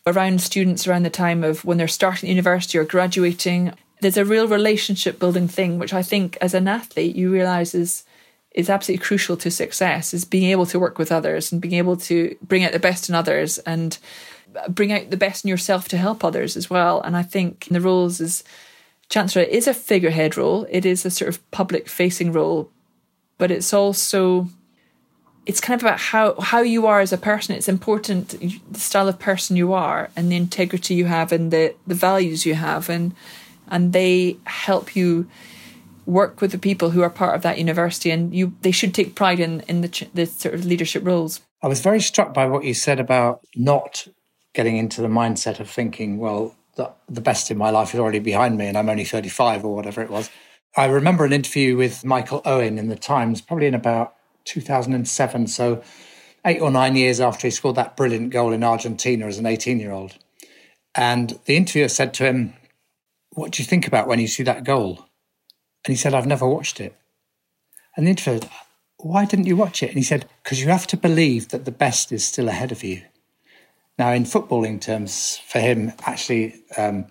around 0.07 0.41
students 0.41 0.87
around 0.87 1.03
the 1.03 1.11
time 1.11 1.43
of 1.43 1.63
when 1.63 1.77
they're 1.77 1.87
starting 1.87 2.27
university 2.27 2.75
or 2.79 2.85
graduating, 2.85 3.71
there's 4.01 4.17
a 4.17 4.25
real 4.25 4.47
relationship 4.47 5.19
building 5.19 5.47
thing, 5.47 5.77
which 5.77 5.93
I 5.93 6.01
think 6.01 6.37
as 6.41 6.55
an 6.55 6.67
athlete 6.67 7.15
you 7.15 7.31
realize 7.31 7.75
is 7.75 8.03
is 8.55 8.69
absolutely 8.69 9.05
crucial 9.05 9.37
to 9.37 9.49
success 9.51 10.13
is 10.13 10.25
being 10.25 10.49
able 10.51 10.65
to 10.65 10.79
work 10.79 10.97
with 10.99 11.11
others 11.11 11.51
and 11.51 11.61
being 11.61 11.75
able 11.75 11.97
to 11.97 12.35
bring 12.41 12.63
out 12.63 12.71
the 12.71 12.87
best 12.89 13.09
in 13.09 13.15
others 13.15 13.59
and 13.59 13.97
bring 14.69 14.91
out 14.91 15.09
the 15.09 15.17
best 15.25 15.43
in 15.43 15.49
yourself 15.49 15.87
to 15.87 15.97
help 15.97 16.23
others 16.23 16.57
as 16.57 16.67
well. 16.69 17.01
And 17.01 17.15
I 17.15 17.23
think 17.23 17.67
the 17.71 17.81
roles 17.81 18.19
as 18.21 18.43
chancellor 19.09 19.43
is 19.43 19.67
a 19.67 19.73
figurehead 19.73 20.37
role. 20.37 20.65
It 20.69 20.85
is 20.85 21.05
a 21.05 21.11
sort 21.11 21.29
of 21.29 21.51
public 21.51 21.87
facing 21.87 22.31
role, 22.31 22.69
but 23.37 23.51
it's 23.51 23.73
also 23.73 24.47
it's 25.45 25.59
kind 25.59 25.79
of 25.79 25.85
about 25.85 25.99
how 25.99 26.39
how 26.39 26.61
you 26.61 26.87
are 26.87 26.99
as 26.99 27.13
a 27.13 27.17
person. 27.17 27.55
It's 27.55 27.69
important 27.69 28.29
the 28.71 28.79
style 28.79 29.07
of 29.07 29.19
person 29.19 29.55
you 29.55 29.73
are 29.73 30.09
and 30.15 30.31
the 30.31 30.35
integrity 30.35 30.95
you 30.95 31.05
have 31.05 31.31
and 31.31 31.51
the 31.51 31.75
the 31.85 31.95
values 31.95 32.45
you 32.45 32.55
have 32.55 32.89
and 32.89 33.13
and 33.69 33.93
they 33.93 34.37
help 34.45 34.95
you 34.95 35.29
work 36.05 36.41
with 36.41 36.51
the 36.51 36.57
people 36.57 36.89
who 36.89 37.01
are 37.01 37.09
part 37.09 37.35
of 37.35 37.41
that 37.43 37.57
university 37.57 38.11
and 38.11 38.33
you 38.33 38.53
they 38.61 38.71
should 38.71 38.93
take 38.93 39.15
pride 39.15 39.39
in 39.39 39.61
in 39.61 39.81
the 39.81 40.07
the 40.13 40.25
sort 40.25 40.53
of 40.53 40.65
leadership 40.65 41.05
roles. 41.05 41.41
I 41.61 41.67
was 41.67 41.79
very 41.79 42.01
struck 42.01 42.33
by 42.33 42.45
what 42.45 42.63
you 42.63 42.73
said 42.73 42.99
about 42.99 43.41
not 43.55 44.07
getting 44.53 44.77
into 44.77 45.01
the 45.01 45.07
mindset 45.07 45.59
of 45.59 45.69
thinking, 45.69 46.17
well, 46.17 46.55
the, 46.75 46.91
the 47.09 47.21
best 47.21 47.51
in 47.51 47.57
my 47.57 47.69
life 47.69 47.93
is 47.93 47.99
already 47.99 48.19
behind 48.19 48.57
me 48.57 48.67
and 48.67 48.77
I'm 48.77 48.89
only 48.89 49.05
35 49.05 49.65
or 49.65 49.75
whatever 49.75 50.01
it 50.01 50.09
was. 50.09 50.29
I 50.75 50.85
remember 50.85 51.23
an 51.23 51.33
interview 51.33 51.77
with 51.77 52.03
Michael 52.03 52.41
Owen 52.45 52.79
in 52.79 52.87
the 52.87 52.95
Times, 52.95 53.41
probably 53.41 53.67
in 53.67 53.75
about 53.75 54.15
2007. 54.45 55.47
So, 55.47 55.83
eight 56.45 56.61
or 56.61 56.71
nine 56.71 56.95
years 56.95 57.21
after 57.21 57.47
he 57.47 57.51
scored 57.51 57.75
that 57.75 57.95
brilliant 57.95 58.31
goal 58.31 58.51
in 58.51 58.63
Argentina 58.63 59.27
as 59.27 59.37
an 59.37 59.45
18 59.45 59.79
year 59.79 59.91
old. 59.91 60.17
And 60.95 61.39
the 61.45 61.57
interviewer 61.57 61.87
said 61.87 62.13
to 62.15 62.25
him, 62.25 62.53
What 63.31 63.51
do 63.51 63.61
you 63.61 63.67
think 63.67 63.87
about 63.87 64.07
when 64.07 64.19
you 64.19 64.27
see 64.27 64.43
that 64.43 64.63
goal? 64.63 65.05
And 65.85 65.91
he 65.91 65.95
said, 65.95 66.13
I've 66.13 66.25
never 66.25 66.47
watched 66.47 66.79
it. 66.79 66.95
And 67.95 68.07
the 68.07 68.11
interviewer 68.11 68.49
Why 68.97 69.25
didn't 69.25 69.47
you 69.47 69.55
watch 69.55 69.83
it? 69.83 69.89
And 69.89 69.97
he 69.97 70.03
said, 70.03 70.27
Because 70.43 70.59
you 70.59 70.69
have 70.69 70.87
to 70.87 70.97
believe 70.97 71.49
that 71.49 71.65
the 71.65 71.71
best 71.71 72.11
is 72.11 72.25
still 72.25 72.49
ahead 72.49 72.71
of 72.71 72.83
you. 72.83 73.03
Now, 73.97 74.11
in 74.11 74.23
footballing 74.23 74.81
terms, 74.81 75.37
for 75.47 75.59
him, 75.59 75.93
actually, 76.05 76.63
um, 76.77 77.05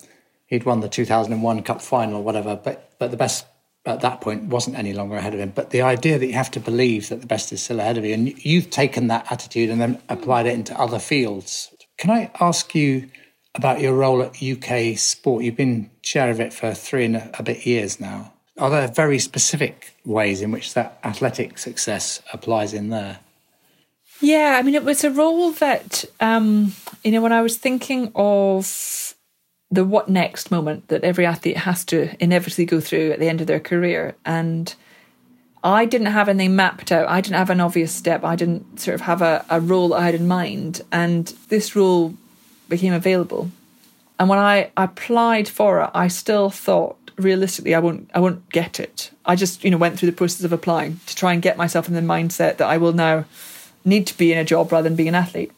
he'd 0.47 0.65
won 0.65 0.81
the 0.81 0.89
2001 0.89 1.63
Cup 1.63 1.81
final 1.81 2.17
or 2.17 2.23
whatever, 2.23 2.57
but, 2.57 2.93
but 2.99 3.11
the 3.11 3.17
best 3.17 3.47
at 3.85 4.01
that 4.01 4.21
point 4.21 4.45
wasn't 4.45 4.77
any 4.77 4.93
longer 4.93 5.17
ahead 5.17 5.35
of 5.35 5.41
him. 5.41 5.53
But 5.55 5.71
the 5.71 5.83
idea 5.83 6.19
that 6.19 6.27
you 6.27 6.35
have 6.35 6.51
to 6.53 6.61
believe 6.61 7.09
that 7.09 7.21
the 7.21 7.27
best 7.27 7.53
is 7.53 7.63
still 7.63 7.81
ahead 7.81 7.99
of 7.99 8.05
you, 8.05 8.15
and 8.15 8.45
you've 8.45 8.71
taken 8.71 9.09
that 9.09 9.31
attitude 9.31 9.71
and 9.71 9.81
then 9.81 10.01
applied 10.09 10.47
it 10.47 10.55
into 10.55 10.79
other 10.79 10.99
fields. 10.99 11.71
Can 11.99 12.11
I 12.11 12.31
ask 12.41 12.75
you 12.75 13.09
about 13.55 13.81
your 13.81 13.95
role 13.95 14.23
at 14.23 14.43
UK 14.43 14.97
Sport? 14.99 15.45
You've 15.45 15.57
been 15.57 15.91
chair 16.03 16.31
of 16.31 16.41
it 16.41 16.53
for 16.53 16.75
three 16.75 17.05
and 17.05 17.31
a 17.39 17.43
bit 17.43 17.67
years 17.67 18.01
now. 18.01 18.33
Are 18.59 18.71
there 18.71 18.89
very 18.89 19.19
specific 19.19 19.95
ways 20.05 20.43
in 20.43 20.51
which 20.51 20.75
that 20.75 20.99
athletic 21.05 21.59
success 21.59 22.23
applies 22.33 22.75
in 22.75 22.91
there? 22.91 23.21
Yeah, 24.23 24.57
I 24.57 24.63
mean, 24.63 24.77
it 24.77 24.85
was 24.85 25.03
a 25.03 25.11
role 25.11 25.51
that, 25.51 26.05
um, 26.21 26.73
you 27.03 27.11
know, 27.11 27.21
when 27.21 27.33
I 27.33 27.43
was 27.43 27.57
thinking 27.57 28.13
of 28.15 29.17
the 29.69 29.85
what 29.85 30.09
next 30.09 30.51
moment 30.51 30.87
that 30.89 31.03
every 31.03 31.27
athlete 31.27 31.57
has 31.57 31.85
to 31.87 32.15
inevitably 32.23 32.67
go 32.67 32.81
through 32.81 33.11
at 33.11 33.19
the 33.19 33.29
end 33.29 33.41
of 33.41 33.49
their 33.49 33.59
career. 33.59 34.15
And 34.25 34.73
I 35.65 35.87
didn't 35.87 36.09
have 36.09 36.29
anything 36.29 36.55
mapped 36.55 36.93
out. 36.93 37.09
I 37.09 37.21
didn't 37.21 37.39
have 37.39 37.51
an 37.51 37.61
obvious 37.61 37.91
step. 37.91 38.23
I 38.23 38.37
didn't 38.37 38.79
sort 38.79 38.95
of 38.95 39.01
have 39.01 39.23
a, 39.23 39.45
a 39.51 39.61
role 39.61 39.93
I 39.93 40.05
had 40.05 40.15
in 40.15 40.29
mind. 40.29 40.83
And 40.93 41.27
this 41.49 41.75
role 41.75 42.15
became 42.69 42.93
available. 42.93 43.51
And 44.21 44.29
when 44.29 44.39
I 44.39 44.71
applied 44.77 45.49
for 45.49 45.83
it, 45.83 45.91
I 45.95 46.07
still 46.07 46.49
thought 46.49 46.97
realistically 47.17 47.75
I 47.75 47.81
won't 47.81 48.09
I 48.15 48.21
won't 48.21 48.49
get 48.51 48.79
it. 48.79 49.11
I 49.25 49.35
just, 49.35 49.65
you 49.65 49.71
know, 49.71 49.79
went 49.79 49.99
through 49.99 50.11
the 50.11 50.17
process 50.17 50.45
of 50.45 50.53
applying 50.53 51.01
to 51.07 51.17
try 51.17 51.33
and 51.33 51.43
get 51.43 51.57
myself 51.57 51.89
in 51.89 51.95
the 51.95 52.01
mindset 52.01 52.59
that 52.59 52.69
I 52.69 52.77
will 52.77 52.93
now 52.93 53.25
need 53.85 54.07
to 54.07 54.17
be 54.17 54.33
in 54.33 54.39
a 54.39 54.45
job 54.45 54.73
rather 54.73 54.89
than 54.89 54.97
being 54.97 55.09
an 55.09 55.15
athlete. 55.15 55.53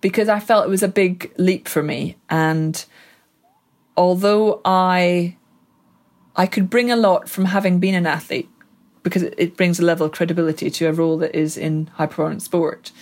Because 0.00 0.28
I 0.28 0.40
felt 0.40 0.66
it 0.66 0.70
was 0.70 0.82
a 0.82 0.88
big 0.88 1.32
leap 1.36 1.68
for 1.68 1.82
me. 1.82 2.16
And 2.28 2.84
although 3.96 4.60
I 4.64 5.36
I 6.34 6.46
could 6.46 6.70
bring 6.70 6.90
a 6.90 6.96
lot 6.96 7.28
from 7.28 7.46
having 7.46 7.78
been 7.78 7.94
an 7.94 8.06
athlete 8.06 8.48
because 9.02 9.22
it, 9.22 9.56
brings 9.56 9.78
a 9.78 9.84
level 9.84 10.06
of 10.06 10.12
credibility 10.12 10.70
to 10.70 10.86
a 10.86 10.92
role 10.92 11.18
that 11.18 11.34
is 11.34 11.56
in 11.56 11.88
high 11.94 12.06
performance 12.06 12.44
sport. 12.44 12.92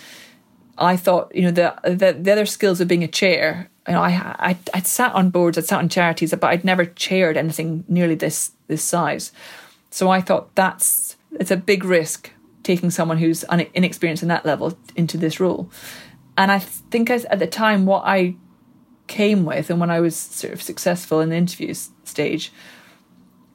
I 0.77 0.97
thought, 0.97 1.33
you 1.33 1.43
know, 1.43 1.51
the, 1.51 1.75
the 1.83 2.17
the 2.19 2.31
other 2.31 2.45
skills 2.45 2.81
of 2.81 2.87
being 2.87 3.03
a 3.03 3.07
chair. 3.07 3.69
You 3.87 3.93
know, 3.93 4.01
I 4.01 4.35
I 4.39 4.57
I'd 4.73 4.87
sat 4.87 5.13
on 5.13 5.29
boards, 5.29 5.57
I'd 5.57 5.65
sat 5.65 5.79
on 5.79 5.89
charities, 5.89 6.31
but 6.31 6.47
I'd 6.47 6.65
never 6.65 6.85
chaired 6.85 7.37
anything 7.37 7.83
nearly 7.87 8.15
this 8.15 8.51
this 8.67 8.83
size. 8.83 9.31
So 9.91 10.09
I 10.09 10.21
thought 10.21 10.55
that's 10.55 11.17
it's 11.39 11.51
a 11.51 11.57
big 11.57 11.83
risk 11.83 12.31
taking 12.63 12.91
someone 12.91 13.17
who's 13.17 13.43
inexperienced 13.73 14.23
in 14.23 14.29
that 14.29 14.45
level 14.45 14.77
into 14.95 15.17
this 15.17 15.39
role. 15.39 15.69
And 16.37 16.51
I 16.51 16.59
think 16.59 17.09
as, 17.09 17.25
at 17.25 17.39
the 17.39 17.47
time, 17.47 17.85
what 17.85 18.03
I 18.05 18.35
came 19.07 19.45
with, 19.45 19.69
and 19.69 19.79
when 19.79 19.91
I 19.91 19.99
was 19.99 20.15
sort 20.15 20.53
of 20.53 20.61
successful 20.61 21.19
in 21.19 21.29
the 21.29 21.35
interview 21.35 21.73
stage, 22.03 22.51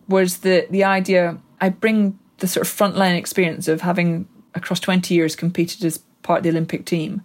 was 0.09 0.38
the 0.38 0.66
the 0.71 0.85
idea 0.85 1.38
I 1.61 1.71
bring 1.71 2.19
the 2.38 2.47
sort 2.47 2.66
of 2.66 2.73
frontline 2.73 3.16
experience 3.16 3.66
of 3.66 3.81
having 3.81 4.29
across 4.55 4.81
twenty 4.81 5.14
years 5.14 5.35
competed 5.35 5.85
as 5.85 5.99
part 6.23 6.38
of 6.38 6.42
the 6.45 6.51
Olympic 6.51 6.85
team. 6.85 7.23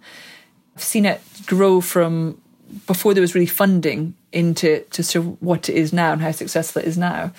I've 0.74 0.82
seen 0.82 1.04
it 1.04 1.20
grow 1.46 1.80
from 1.80 2.40
before 2.86 3.12
there 3.12 3.20
was 3.20 3.34
really 3.34 3.46
funding 3.46 4.14
into 4.32 4.80
to 4.90 5.02
sort 5.02 5.26
of 5.26 5.42
what 5.42 5.68
it 5.68 5.76
is 5.76 5.92
now 5.92 6.12
and 6.12 6.22
how 6.22 6.32
successful 6.32 6.80
it 6.80 6.88
is 6.88 6.96
now. 6.96 7.32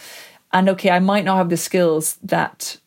And 0.51 0.69
okay, 0.69 0.91
I 0.91 0.99
might 0.99 1.25
not 1.25 1.37
have 1.37 1.49
the 1.49 1.57
skills 1.57 2.19
that 2.21 2.77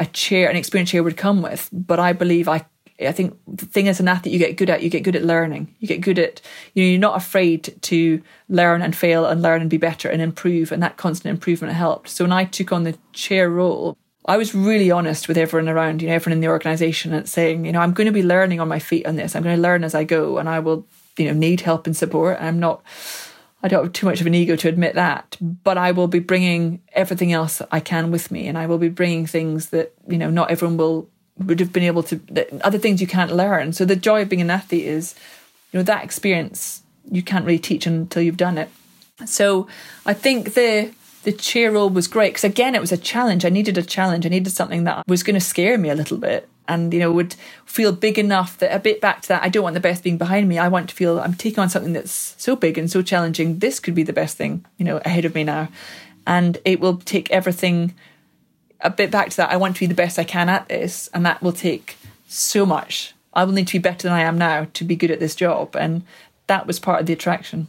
a 0.00 0.06
chair, 0.06 0.50
an 0.50 0.56
experienced 0.56 0.90
chair 0.90 1.04
would 1.04 1.16
come 1.16 1.42
with, 1.42 1.68
but 1.72 2.00
I 2.00 2.12
believe 2.12 2.48
I 2.48 2.64
I 3.00 3.12
think 3.12 3.38
the 3.46 3.64
thing 3.64 3.88
as 3.88 3.98
an 3.98 4.08
athlete 4.08 4.32
you 4.32 4.38
get 4.38 4.56
good 4.56 4.68
at, 4.68 4.82
you 4.82 4.90
get 4.90 5.04
good 5.04 5.16
at 5.16 5.24
learning. 5.24 5.74
You 5.78 5.88
get 5.88 6.02
good 6.02 6.18
at, 6.18 6.42
you 6.74 6.82
know, 6.82 6.90
you're 6.90 6.98
not 6.98 7.16
afraid 7.16 7.74
to 7.82 8.22
learn 8.48 8.82
and 8.82 8.94
fail 8.94 9.24
and 9.24 9.40
learn 9.40 9.62
and 9.62 9.70
be 9.70 9.78
better 9.78 10.10
and 10.10 10.20
improve. 10.20 10.70
And 10.70 10.82
that 10.82 10.98
constant 10.98 11.30
improvement 11.30 11.72
helped. 11.72 12.10
So 12.10 12.24
when 12.24 12.32
I 12.32 12.44
took 12.44 12.72
on 12.72 12.84
the 12.84 12.98
chair 13.12 13.48
role, 13.48 13.96
I 14.26 14.36
was 14.36 14.54
really 14.54 14.90
honest 14.90 15.28
with 15.28 15.38
everyone 15.38 15.70
around, 15.70 16.02
you 16.02 16.08
know, 16.08 16.14
everyone 16.14 16.34
in 16.34 16.40
the 16.40 16.48
organization 16.48 17.14
and 17.14 17.26
saying, 17.26 17.64
you 17.64 17.72
know, 17.72 17.80
I'm 17.80 17.94
going 17.94 18.06
to 18.06 18.12
be 18.12 18.22
learning 18.22 18.60
on 18.60 18.68
my 18.68 18.78
feet 18.78 19.06
on 19.06 19.16
this. 19.16 19.34
I'm 19.34 19.42
going 19.42 19.56
to 19.56 19.62
learn 19.62 19.82
as 19.82 19.94
I 19.94 20.04
go 20.04 20.36
and 20.36 20.46
I 20.46 20.58
will, 20.58 20.86
you 21.16 21.24
know, 21.24 21.32
need 21.32 21.62
help 21.62 21.86
and 21.86 21.96
support. 21.96 22.36
I'm 22.38 22.60
not, 22.60 22.82
I 23.62 23.68
don't 23.68 23.84
have 23.84 23.92
too 23.92 24.06
much 24.06 24.20
of 24.20 24.26
an 24.26 24.34
ego 24.34 24.56
to 24.56 24.68
admit 24.68 24.94
that, 24.94 25.36
but 25.40 25.76
I 25.76 25.92
will 25.92 26.08
be 26.08 26.18
bringing 26.18 26.80
everything 26.92 27.32
else 27.32 27.58
that 27.58 27.68
I 27.70 27.80
can 27.80 28.10
with 28.10 28.30
me 28.30 28.48
and 28.48 28.56
I 28.56 28.66
will 28.66 28.78
be 28.78 28.88
bringing 28.88 29.26
things 29.26 29.70
that, 29.70 29.92
you 30.08 30.16
know, 30.16 30.30
not 30.30 30.50
everyone 30.50 30.76
will 30.76 31.08
would 31.38 31.60
have 31.60 31.72
been 31.72 31.84
able 31.84 32.02
to 32.02 32.20
other 32.62 32.78
things 32.78 33.00
you 33.00 33.06
can't 33.06 33.34
learn. 33.34 33.72
So 33.72 33.84
the 33.84 33.96
joy 33.96 34.22
of 34.22 34.28
being 34.28 34.42
an 34.42 34.50
athlete 34.50 34.84
is, 34.84 35.14
you 35.72 35.78
know, 35.78 35.84
that 35.84 36.04
experience 36.04 36.82
you 37.10 37.22
can't 37.22 37.44
really 37.44 37.58
teach 37.58 37.86
until 37.86 38.22
you've 38.22 38.36
done 38.36 38.58
it. 38.58 38.68
So 39.26 39.66
I 40.06 40.14
think 40.14 40.54
the 40.54 40.92
the 41.22 41.32
chair 41.32 41.70
role 41.70 41.90
was 41.90 42.08
great 42.08 42.30
because 42.30 42.44
again 42.44 42.74
it 42.74 42.80
was 42.80 42.92
a 42.92 42.96
challenge. 42.96 43.44
I 43.44 43.50
needed 43.50 43.76
a 43.76 43.82
challenge. 43.82 44.24
I 44.24 44.30
needed 44.30 44.50
something 44.50 44.84
that 44.84 45.06
was 45.06 45.22
going 45.22 45.34
to 45.34 45.40
scare 45.40 45.76
me 45.76 45.90
a 45.90 45.94
little 45.94 46.18
bit 46.18 46.48
and 46.70 46.94
you 46.94 47.00
know 47.00 47.10
would 47.10 47.34
feel 47.66 47.92
big 47.92 48.18
enough 48.18 48.56
that 48.58 48.74
a 48.74 48.78
bit 48.78 49.00
back 49.00 49.22
to 49.22 49.28
that 49.28 49.42
I 49.42 49.48
don't 49.48 49.64
want 49.64 49.74
the 49.74 49.80
best 49.80 50.04
being 50.04 50.16
behind 50.16 50.48
me. 50.48 50.58
I 50.58 50.68
want 50.68 50.88
to 50.88 50.94
feel 50.94 51.20
I'm 51.20 51.34
taking 51.34 51.58
on 51.58 51.68
something 51.68 51.92
that's 51.92 52.34
so 52.38 52.56
big 52.56 52.78
and 52.78 52.90
so 52.90 53.02
challenging. 53.02 53.58
This 53.58 53.80
could 53.80 53.94
be 53.94 54.04
the 54.04 54.12
best 54.12 54.36
thing, 54.36 54.64
you 54.78 54.84
know, 54.84 54.98
ahead 55.04 55.24
of 55.24 55.34
me 55.34 55.44
now. 55.44 55.68
And 56.26 56.58
it 56.64 56.80
will 56.80 56.98
take 56.98 57.30
everything 57.30 57.94
a 58.80 58.90
bit 58.90 59.10
back 59.10 59.30
to 59.30 59.36
that. 59.38 59.50
I 59.50 59.56
want 59.56 59.74
to 59.76 59.80
be 59.80 59.86
the 59.86 59.94
best 59.94 60.18
I 60.18 60.24
can 60.24 60.48
at 60.48 60.68
this, 60.68 61.10
and 61.12 61.26
that 61.26 61.42
will 61.42 61.52
take 61.52 61.96
so 62.28 62.64
much. 62.64 63.14
I 63.34 63.44
will 63.44 63.52
need 63.52 63.66
to 63.68 63.74
be 63.74 63.82
better 63.82 64.08
than 64.08 64.12
I 64.12 64.22
am 64.22 64.38
now 64.38 64.68
to 64.72 64.84
be 64.84 64.96
good 64.96 65.10
at 65.10 65.20
this 65.20 65.34
job, 65.34 65.74
and 65.76 66.02
that 66.46 66.66
was 66.66 66.78
part 66.78 67.00
of 67.00 67.06
the 67.06 67.12
attraction. 67.12 67.68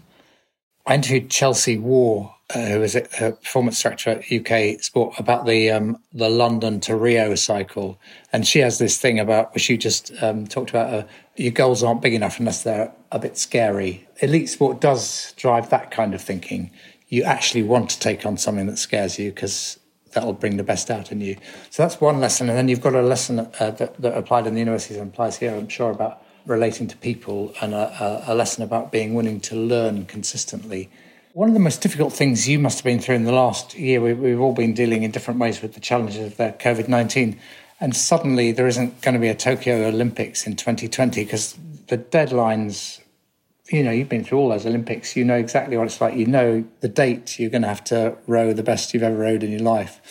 I 0.86 0.96
interviewed 0.96 1.30
Chelsea 1.30 1.78
Warr, 1.78 2.36
uh, 2.54 2.66
who 2.66 2.84
a, 2.84 3.26
a 3.26 3.32
performance 3.32 3.82
director 3.82 4.10
at 4.12 4.32
UK 4.32 4.82
Sport, 4.82 5.20
about 5.20 5.46
the 5.46 5.72
um, 5.72 5.98
the 6.14 6.30
London 6.30 6.80
to 6.82 6.96
Rio 6.96 7.36
cycle, 7.36 8.00
and 8.34 8.48
she 8.48 8.60
has 8.60 8.78
this 8.78 8.98
thing 8.98 9.20
about 9.20 9.54
which 9.54 9.70
you 9.70 9.78
just 9.78 10.12
um, 10.22 10.48
talked 10.48 10.70
about. 10.70 10.94
Uh, 10.94 11.08
your 11.36 11.52
goals 11.52 11.84
aren't 11.84 12.02
big 12.02 12.14
enough 12.14 12.40
unless 12.40 12.64
they're 12.64 12.92
a 13.12 13.20
bit 13.20 13.38
scary. 13.38 14.08
Elite 14.22 14.50
sport 14.50 14.82
does 14.82 15.34
drive 15.38 15.70
that 15.70 15.92
kind 15.92 16.14
of 16.14 16.22
thinking. 16.22 16.72
You 17.08 17.24
actually 17.24 17.64
want 17.64 17.90
to 17.92 18.00
take 18.00 18.26
on 18.26 18.38
something 18.38 18.68
that 18.68 18.78
scares 18.78 19.18
you 19.18 19.32
because 19.32 19.80
that'll 20.14 20.34
bring 20.34 20.58
the 20.58 20.64
best 20.64 20.90
out 20.90 21.12
in 21.12 21.22
you. 21.22 21.38
So 21.70 21.84
that's 21.84 22.00
one 22.02 22.20
lesson. 22.20 22.50
And 22.50 22.58
then 22.58 22.68
you've 22.68 22.82
got 22.82 22.96
a 22.96 23.02
lesson 23.02 23.40
uh, 23.40 23.72
that, 23.72 24.02
that, 24.02 24.18
applied 24.18 24.48
in 24.48 24.54
the 24.54 24.60
universities 24.60 24.98
and 24.98 25.12
applies 25.12 25.38
here, 25.38 25.56
I'm 25.56 25.68
sure, 25.70 25.92
about 25.92 26.24
relating 26.46 26.88
to 26.88 26.98
people 26.98 27.54
and 27.62 27.74
a, 27.74 28.24
a, 28.28 28.36
lesson 28.36 28.64
about 28.64 28.92
being 28.92 29.14
willing 29.14 29.40
to 29.42 29.56
learn 29.56 30.06
consistently. 30.06 30.90
One 31.34 31.48
of 31.48 31.54
the 31.54 31.62
most 31.62 31.82
difficult 31.82 32.12
things 32.12 32.50
you 32.50 32.60
must 32.60 32.80
have 32.80 32.84
been 32.84 33.00
through 33.00 33.15
in 33.15 33.24
the 33.24 33.32
last 33.32 33.74
year, 33.76 34.02
we, 34.02 34.12
we've 34.12 34.41
all 34.41 34.54
been 34.54 34.74
dealing 34.74 35.04
in 35.04 35.12
different 35.12 35.39
ways 35.39 35.62
with 35.62 35.76
the 35.76 35.80
challenges 35.80 36.26
of 36.26 36.36
the 36.36 36.54
COVID 36.60 36.89
19. 36.89 37.39
And 37.80 37.96
suddenly 37.96 38.52
there 38.52 38.67
isn't 38.67 39.02
going 39.02 39.13
to 39.13 39.20
be 39.20 39.30
a 39.30 39.36
Tokyo 39.36 39.88
Olympics 39.88 40.46
in 40.46 40.58
2020 40.58 41.24
because 41.24 41.58
the 41.88 41.98
deadlines, 41.98 43.00
you 43.70 43.82
know, 43.82 43.91
you've 43.91 44.10
been 44.10 44.26
through 44.26 44.39
all 44.39 44.50
those 44.50 44.65
Olympics, 44.65 45.15
you 45.15 45.24
know 45.24 45.38
exactly 45.38 45.78
what 45.78 45.86
it's 45.86 46.02
like. 46.02 46.15
You 46.15 46.26
know 46.26 46.65
the 46.82 46.89
date 46.89 47.39
you're 47.39 47.50
going 47.50 47.62
to 47.62 47.70
have 47.70 47.84
to 47.86 48.17
row 48.28 48.52
the 48.52 48.62
best 48.62 48.94
you've 48.94 49.04
ever 49.04 49.15
rowed 49.15 49.41
in 49.41 49.52
your 49.52 49.62
life. 49.62 50.02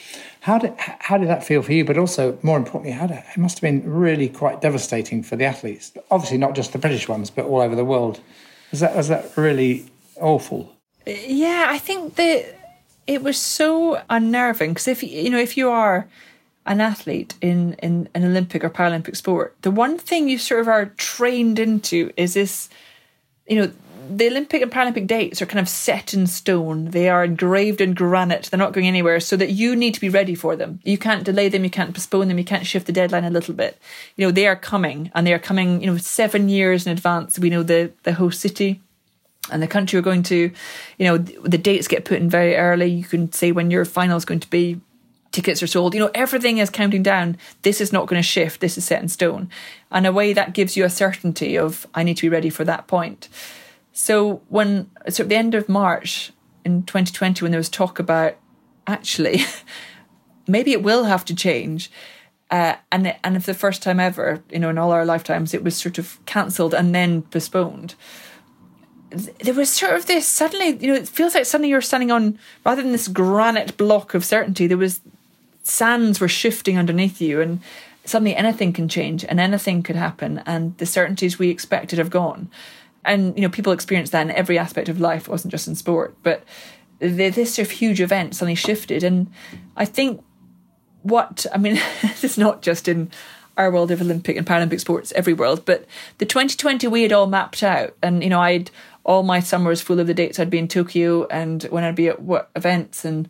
How 0.41 0.57
did 0.57 0.73
how 0.79 1.19
did 1.19 1.29
that 1.29 1.45
feel 1.45 1.61
for 1.61 1.75
you? 1.75 1.85
But 1.85 1.99
also, 1.99 2.39
more 2.43 2.57
importantly, 2.57 2.93
how 2.93 3.07
did, 3.07 3.19
it 3.19 3.37
must 3.37 3.59
have 3.59 3.63
been 3.63 3.87
really 3.87 4.31
quite 4.31 4.63
devastating 4.63 5.23
for 5.23 5.37
the 5.37 5.45
athletes. 5.45 5.93
Obviously, 6.11 6.39
not 6.39 6.55
just 6.55 6.73
the 6.73 6.79
British 6.79 7.09
ones, 7.09 7.29
but 7.29 7.45
all 7.45 7.61
over 7.61 7.77
the 7.77 7.85
world. 7.85 8.21
Was 8.71 8.81
that 8.81 8.97
was 8.97 9.09
that 9.09 9.37
really 9.37 9.91
awful? 10.17 10.80
Yeah, 11.27 11.67
I 11.69 11.79
think 11.79 12.17
that 12.17 12.57
it 13.07 13.23
was 13.23 13.39
so 13.39 14.03
unnerving 14.09 14.71
because 14.71 14.89
if 14.89 15.03
you 15.03 15.31
know 15.31 15.39
if 15.39 15.57
you 15.57 15.71
are 15.71 16.09
an 16.67 16.81
athlete 16.81 17.35
in, 17.41 17.75
in 17.75 18.09
an 18.15 18.25
Olympic 18.25 18.63
or 18.63 18.71
Paralympic 18.71 19.17
sport, 19.17 19.57
the 19.63 19.71
one 19.71 19.99
thing 19.99 20.29
you 20.29 20.39
sort 20.39 20.61
of 20.61 20.69
are 20.69 20.87
trained 20.97 21.59
into 21.59 22.13
is 22.17 22.35
this, 22.35 22.69
you 23.49 23.57
know, 23.57 23.73
the 24.09 24.29
Olympic 24.29 24.61
and 24.63 24.71
Paralympic 24.71 25.07
dates 25.07 25.41
are 25.41 25.47
kind 25.47 25.61
of 25.61 25.69
set 25.69 26.15
in 26.15 26.27
stone. 26.27 26.87
They 26.87 27.09
are 27.09 27.25
engraved 27.25 27.81
in 27.81 27.95
granite. 27.95 28.49
They're 28.51 28.59
not 28.59 28.73
going 28.73 28.87
anywhere, 28.87 29.21
so 29.21 29.37
that 29.37 29.51
you 29.51 29.75
need 29.75 29.95
to 29.95 30.01
be 30.01 30.09
ready 30.09 30.35
for 30.35 30.55
them. 30.57 30.81
You 30.85 30.99
can't 30.99 31.25
delay 31.25 31.49
them. 31.49 31.65
You 31.65 31.71
can't 31.71 31.95
postpone 31.95 32.29
them. 32.29 32.39
You 32.39 32.45
can't 32.45 32.67
shift 32.67 32.87
the 32.87 32.93
deadline 32.93 33.25
a 33.25 33.31
little 33.31 33.55
bit. 33.55 33.79
You 34.17 34.27
know 34.27 34.33
they 34.33 34.47
are 34.47 34.57
coming, 34.57 35.11
and 35.15 35.27
they 35.27 35.33
are 35.33 35.39
coming. 35.39 35.81
You 35.81 35.87
know, 35.89 35.97
seven 35.97 36.49
years 36.49 36.87
in 36.87 36.93
advance. 36.93 37.39
We 37.39 37.51
know 37.51 37.63
the 37.63 37.93
the 38.03 38.15
host 38.15 38.41
city 38.41 38.81
and 39.51 39.63
the 39.63 39.69
country 39.69 39.99
we're 39.99 40.05
going 40.05 40.23
to. 40.25 40.51
You 40.99 41.07
know, 41.07 41.19
the 41.19 41.59
dates 41.59 41.89
get 41.89 42.05
put 42.05 42.19
in 42.19 42.31
very 42.31 42.57
early. 42.57 42.87
You 42.87 43.05
can 43.05 43.33
say 43.33 43.53
when 43.53 43.71
your 43.71 43.85
final 43.85 44.17
is 44.17 44.25
going 44.25 44.41
to 44.41 44.51
be. 44.51 44.81
Tickets 45.33 45.63
are 45.63 45.69
sold. 45.69 45.95
You 45.95 46.01
know, 46.01 46.11
everything 46.13 46.59
is 46.59 46.71
counting 46.71 47.05
down. 47.05 47.37
This 47.63 47.81
is 47.81 47.93
not 47.93 48.09
going 48.09 48.21
to 48.21 48.27
shift. 48.27 48.61
This 48.61 48.77
is 48.77 48.85
set 48.85 49.01
in 49.01 49.09
stone. 49.09 49.49
And 49.93 50.05
a 50.05 50.13
way 50.13 50.33
that 50.33 50.55
gives 50.55 50.77
you 50.77 50.85
a 50.85 50.91
certainty 50.91 51.57
of 51.57 51.87
I 51.95 52.03
need 52.03 52.17
to 52.17 52.23
be 52.23 52.29
ready 52.29 52.51
for 52.51 52.65
that 52.65 52.89
point. 52.89 53.29
So 53.93 54.43
when 54.49 54.91
so 55.09 55.23
at 55.23 55.29
the 55.29 55.37
end 55.37 55.55
of 55.55 55.69
March 55.69 56.33
in 56.65 56.83
2020, 56.83 57.45
when 57.45 57.53
there 57.53 57.61
was 57.61 57.69
talk 57.69 58.01
about 58.01 58.37
actually 58.89 59.43
maybe 60.49 60.73
it 60.73 60.83
will 60.83 61.05
have 61.05 61.25
to 61.27 61.35
change, 61.35 61.91
uh, 62.51 62.75
and 62.91 63.15
and 63.23 63.43
for 63.45 63.53
the 63.53 63.59
first 63.59 63.83
time 63.83 64.01
ever, 64.01 64.43
you 64.51 64.59
know, 64.59 64.71
in 64.71 64.79
all 64.79 64.91
our 64.91 65.05
lifetimes, 65.05 65.55
it 65.55 65.63
was 65.63 65.77
sort 65.77 65.99
of 65.99 66.19
cancelled 66.27 66.75
and 66.75 66.95
then 66.95 67.23
postponed. 67.23 67.95
There 69.11 69.55
was 69.55 69.71
sort 69.71 69.95
of 69.95 70.07
this 70.07 70.27
suddenly, 70.27 70.77
you 70.79 70.89
know, 70.89 70.95
it 70.95 71.09
feels 71.09 71.35
like 71.35 71.47
suddenly 71.47 71.69
you're 71.71 71.81
standing 71.81 72.11
on 72.11 72.39
rather 72.65 72.83
than 72.83 72.93
this 72.93 73.09
granite 73.09 73.77
block 73.77 74.15
of 74.15 74.25
certainty. 74.25 74.67
There 74.67 74.79
was 74.79 75.01
sands 75.63 76.21
were 76.21 76.29
shifting 76.29 76.79
underneath 76.79 77.21
you, 77.21 77.41
and 77.41 77.61
suddenly 78.05 78.35
anything 78.35 78.73
can 78.73 78.89
change 78.89 79.25
and 79.25 79.41
anything 79.41 79.83
could 79.83 79.97
happen, 79.97 80.43
and 80.47 80.77
the 80.79 80.87
certainties 80.87 81.39
we 81.39 81.49
expected 81.49 81.99
have 81.99 82.11
gone 82.11 82.51
and 83.05 83.35
you 83.37 83.43
know 83.43 83.49
people 83.49 83.73
experience 83.73 84.11
that 84.11 84.23
in 84.23 84.31
every 84.31 84.59
aspect 84.59 84.89
of 84.89 85.01
life. 85.01 85.23
It 85.23 85.31
wasn't 85.31 85.53
just 85.53 85.69
in 85.69 85.75
sport, 85.75 86.15
but 86.23 86.45
this 86.99 87.55
sort 87.55 87.67
of 87.67 87.73
huge 87.73 88.01
event 88.01 88.35
suddenly 88.35 88.55
shifted, 88.55 89.03
and 89.03 89.31
I 89.77 89.85
think 89.85 90.23
what 91.03 91.47
I 91.53 91.59
mean, 91.59 91.81
it's 92.03 92.39
not 92.39 92.63
just 92.63 92.89
in 92.89 93.11
our 93.57 93.71
world 93.71 93.91
of 93.91 94.01
Olympic 94.01 94.37
and 94.37 94.47
Paralympic 94.47 94.81
sports, 94.81 95.13
every 95.13 95.33
world, 95.33 95.65
but 95.65 95.85
the 96.19 96.27
2020 96.27 96.87
we 96.89 97.03
had 97.03 97.13
all 97.13 97.27
mapped 97.27 97.63
out, 97.63 97.97
and 98.03 98.23
you 98.23 98.31
know 98.31 98.41
I'd 98.41 98.71
all 99.05 99.23
my 99.23 99.41
summers 99.41 99.81
full 99.81 100.01
of 100.01 100.07
the 100.07 100.15
dates 100.15 100.39
I'd 100.39 100.51
be 100.51 100.59
in 100.59 100.69
Tokyo 100.69 101.27
and 101.29 101.63
when 101.65 101.85
I'd 101.85 101.95
be 101.95 102.09
at 102.09 102.23
what 102.23 102.51
events 102.55 103.05
and 103.05 103.29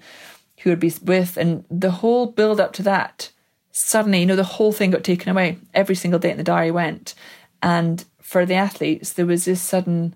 who 0.60 0.72
I'd 0.72 0.80
be 0.80 0.92
with, 1.02 1.36
and 1.36 1.64
the 1.70 1.90
whole 1.90 2.26
build 2.26 2.60
up 2.60 2.72
to 2.74 2.82
that. 2.82 3.30
Suddenly, 3.72 4.20
you 4.20 4.26
know, 4.26 4.36
the 4.36 4.44
whole 4.44 4.72
thing 4.72 4.90
got 4.90 5.04
taken 5.04 5.30
away. 5.30 5.58
Every 5.72 5.94
single 5.94 6.20
date 6.20 6.32
in 6.32 6.36
the 6.36 6.44
diary 6.44 6.70
went, 6.70 7.14
and 7.62 8.04
for 8.20 8.44
the 8.44 8.54
athletes, 8.54 9.12
there 9.12 9.26
was 9.26 9.44
this 9.44 9.62
sudden, 9.62 10.14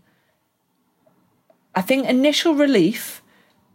I 1.74 1.80
think, 1.80 2.06
initial 2.06 2.54
relief 2.54 3.22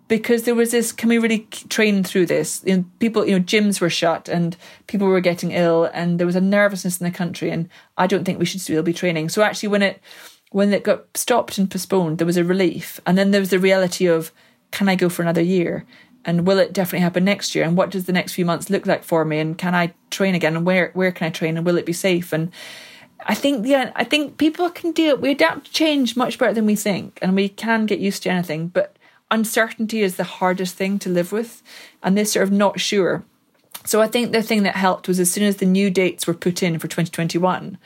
because 0.10 0.44
there 0.44 0.56
was 0.56 0.72
this 0.72 0.92
can 0.92 1.08
we 1.08 1.18
really 1.18 1.48
train 1.70 2.04
through 2.04 2.26
this 2.26 2.62
you 2.66 2.78
know, 2.78 2.86
people 3.00 3.26
you 3.26 3.38
know 3.38 3.46
gyms 3.46 3.80
were 3.80 3.92
shut 3.92 4.28
and 4.28 4.58
people 4.88 5.08
were 5.08 5.22
getting 5.22 5.52
ill 5.52 5.86
and 5.94 6.20
there 6.20 6.26
was 6.26 6.36
a 6.36 6.42
nervousness 6.42 7.00
in 7.00 7.06
the 7.06 7.16
country 7.16 7.52
and 7.52 7.70
i 7.96 8.08
don't 8.08 8.26
think 8.26 8.40
we 8.40 8.46
should 8.46 8.60
still 8.60 8.82
be 8.82 8.92
training 8.92 9.30
so 9.30 9.44
actually 9.44 9.70
when 9.70 9.84
it 9.84 10.02
when 10.52 10.74
it 10.74 10.84
got 10.84 11.06
stopped 11.16 11.58
and 11.58 11.70
postponed 11.70 12.18
there 12.18 12.28
was 12.28 12.38
a 12.38 12.44
relief. 12.44 13.00
And 13.06 13.18
then 13.18 13.32
there 13.32 13.42
was 13.42 13.50
the 13.50 13.60
reality 13.60 14.06
of 14.08 14.32
can 14.72 14.90
i 14.90 14.96
go 14.96 15.10
for 15.10 15.22
another 15.22 15.42
year? 15.42 15.86
And 16.26 16.46
will 16.46 16.60
it 16.60 16.74
definitely 16.74 17.04
happen 17.04 17.24
next 17.24 17.56
year? 17.56 17.64
And 17.64 17.78
what 17.78 17.90
does 17.90 18.06
the 18.06 18.14
next 18.14 18.34
few 18.34 18.46
months 18.46 18.70
look 18.70 18.86
like 18.86 19.04
for 19.04 19.26
me? 19.26 19.40
And 19.40 19.58
can 19.58 19.76
i 19.76 19.94
train 20.10 20.36
again? 20.36 20.56
And 20.56 20.66
where 20.66 20.92
where 20.94 21.12
can 21.12 21.28
i 21.28 21.30
train? 21.30 21.58
And 21.58 21.66
will 21.66 21.78
it 21.78 21.86
be 21.86 21.94
safe? 21.94 22.34
And 22.34 22.52
I 23.26 23.36
think 23.36 23.66
yeah, 23.66 23.92
I 23.96 24.04
think 24.04 24.38
people 24.38 24.70
can 24.70 24.92
deal. 24.92 25.18
We 25.18 25.32
adapt 25.32 25.66
to 25.66 25.72
change 25.72 26.16
much 26.16 26.38
better 26.38 26.54
than 26.54 26.66
we 26.66 26.76
think, 26.76 27.20
and 27.22 27.36
we 27.36 27.50
can 27.50 27.86
get 27.86 28.00
used 28.00 28.24
to 28.24 28.30
anything. 28.30 28.68
But 28.68 28.96
uncertainty 29.30 30.02
is 30.02 30.16
the 30.16 30.24
hardest 30.24 30.76
thing 30.76 31.00
to 31.00 31.10
live 31.10 31.32
with, 31.32 31.62
and 32.02 32.18
this 32.18 32.34
sort 32.34 32.44
of 32.44 32.52
not 32.52 32.80
sure. 32.80 33.24
So 33.86 34.02
I 34.02 34.08
think 34.08 34.32
the 34.32 34.44
thing 34.44 34.64
that 34.64 34.76
helped 34.76 35.08
was 35.08 35.20
as 35.20 35.32
soon 35.32 35.46
as 35.46 35.58
the 35.58 35.66
new 35.66 35.90
dates 35.90 36.28
were 36.28 36.34
put 36.34 36.64
in 36.64 36.80
for 36.80 36.88
2021, 36.88 37.78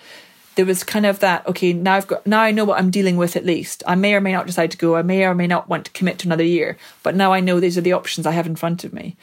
there 0.56 0.66
was 0.66 0.84
kind 0.84 1.06
of 1.06 1.20
that 1.20 1.46
okay 1.48 1.74
now 1.74 1.96
I've 1.96 2.08
got 2.08 2.26
now 2.28 2.42
I 2.42 2.52
know 2.52 2.66
what 2.66 2.80
I'm 2.80 2.92
dealing 2.92 3.18
with 3.18 3.36
at 3.36 3.46
least. 3.46 3.84
I 3.88 3.96
may 3.96 4.14
or 4.14 4.22
may 4.22 4.32
not 4.32 4.48
decide 4.48 4.72
to 4.72 4.78
go. 4.78 4.96
I 4.96 5.02
may 5.02 5.24
or 5.24 5.36
may 5.36 5.48
not 5.48 5.70
want 5.70 5.86
to 5.86 5.92
commit 5.92 6.20
to 6.20 6.28
another 6.28 6.44
year, 6.44 6.78
but 7.02 7.16
now 7.16 7.34
I 7.34 7.40
know 7.40 7.60
these 7.60 7.78
are 7.78 7.82
the 7.82 7.94
options 7.94 8.26
I 8.26 8.32
have 8.32 8.48
in 8.48 8.56
front 8.56 8.84
of 8.84 8.94
me. 8.94 9.16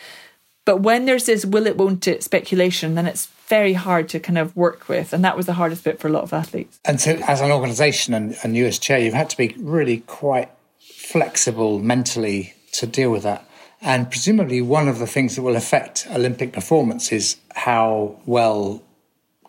But 0.65 0.79
when 0.79 1.07
there's 1.07 1.27
this 1.27 1.45
will 1.45 1.67
it, 1.67 1.77
won't 1.77 2.07
it 2.07 2.23
speculation, 2.23 2.95
then 2.95 3.07
it's 3.07 3.27
very 3.47 3.73
hard 3.73 4.09
to 4.11 4.21
kind 4.21 4.39
of 4.39 4.55
work 4.55 4.89
with. 4.89 5.13
And 5.13 5.25
that 5.25 5.37
was 5.37 5.47
the 5.47 5.55
hardest 5.55 5.85
bit 5.85 5.99
for 5.99 6.09
a 6.09 6.13
lot 6.13 6.23
of 6.23 6.33
athletes. 6.33 6.79
And 6.85 7.01
so, 7.01 7.19
as 7.27 7.41
an 7.41 7.51
organisation 7.51 8.15
and, 8.15 8.37
and 8.45 8.57
you 8.57 8.67
as 8.67 8.79
chair, 8.79 8.99
you've 8.99 9.15
had 9.15 9.31
to 9.31 9.37
be 9.37 9.55
really 9.59 10.01
quite 10.01 10.51
flexible 10.79 11.79
mentally 11.79 12.55
to 12.75 12.87
deal 12.87 13.11
with 13.11 13.23
that. 13.25 13.45
And 13.81 14.11
presumably, 14.11 14.61
one 14.61 14.89
of 14.89 14.99
the 14.99 15.07
things 15.07 15.37
that 15.37 15.43
will 15.43 15.57
affect 15.57 16.07
Olympic 16.11 16.53
performance 16.53 17.11
is 17.11 17.37
how 17.55 18.21
well 18.27 18.83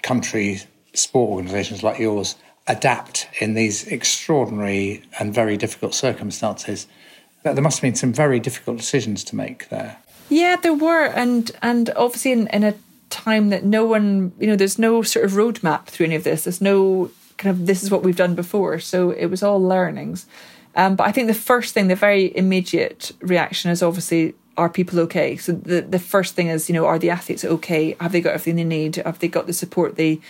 country 0.02 0.62
sport 0.94 1.30
organisations 1.32 1.84
like 1.84 2.00
yours 2.00 2.36
adapt 2.68 3.28
in 3.40 3.54
these 3.54 3.88
extraordinary 3.88 5.04
and 5.20 5.34
very 5.34 5.58
difficult 5.58 5.94
circumstances. 5.94 6.88
There 7.44 7.62
must 7.62 7.78
have 7.78 7.82
been 7.82 7.96
some 7.96 8.14
very 8.14 8.40
difficult 8.40 8.78
decisions 8.78 9.24
to 9.26 9.36
make 9.36 9.70
there. 9.70 9.98
Yeah, 10.30 10.56
there 10.56 10.74
were, 10.74 11.06
and 11.06 11.52
and 11.62 11.90
obviously 11.96 12.32
in, 12.32 12.48
in 12.48 12.64
a 12.64 12.76
time 13.10 13.50
that 13.50 13.66
no 13.66 13.86
one, 13.86 14.32
you 14.40 14.48
know, 14.48 14.56
there's 14.56 14.80
no 14.80 15.02
sort 15.02 15.26
of 15.26 15.32
roadmap 15.32 15.88
through 15.88 16.06
any 16.06 16.16
of 16.16 16.24
this. 16.24 16.46
There's 16.46 16.62
no 16.62 17.12
kind 17.38 17.56
of 17.56 17.66
this 17.66 17.84
is 17.84 17.92
what 17.92 18.04
we've 18.04 18.16
done 18.16 18.36
before, 18.36 18.80
so 18.80 19.12
it 19.12 19.26
was 19.26 19.44
all 19.44 19.62
learnings. 19.62 20.26
Um, 20.76 20.96
but 20.96 21.08
I 21.08 21.12
think 21.12 21.28
the 21.28 21.34
first 21.34 21.74
thing, 21.74 21.88
the 21.88 21.96
very 21.96 22.36
immediate 22.38 23.12
reaction 23.20 23.72
is 23.72 23.84
obviously 23.84 24.36
are 24.58 24.70
people 24.70 25.00
okay? 25.02 25.36
So 25.38 25.54
the 25.54 25.82
the 25.82 26.00
first 26.00 26.36
thing 26.36 26.48
is, 26.48 26.70
you 26.70 26.76
know, 26.76 26.86
are 26.86 27.00
the 27.00 27.10
athletes 27.10 27.44
okay? 27.44 27.96
Have 28.00 28.12
they 28.12 28.22
got 28.22 28.34
everything 28.34 28.56
they 28.56 28.64
need? 28.64 28.98
Have 28.98 29.20
they 29.20 29.28
got 29.28 29.48
the 29.48 29.54
support 29.54 29.96
they 29.96 30.22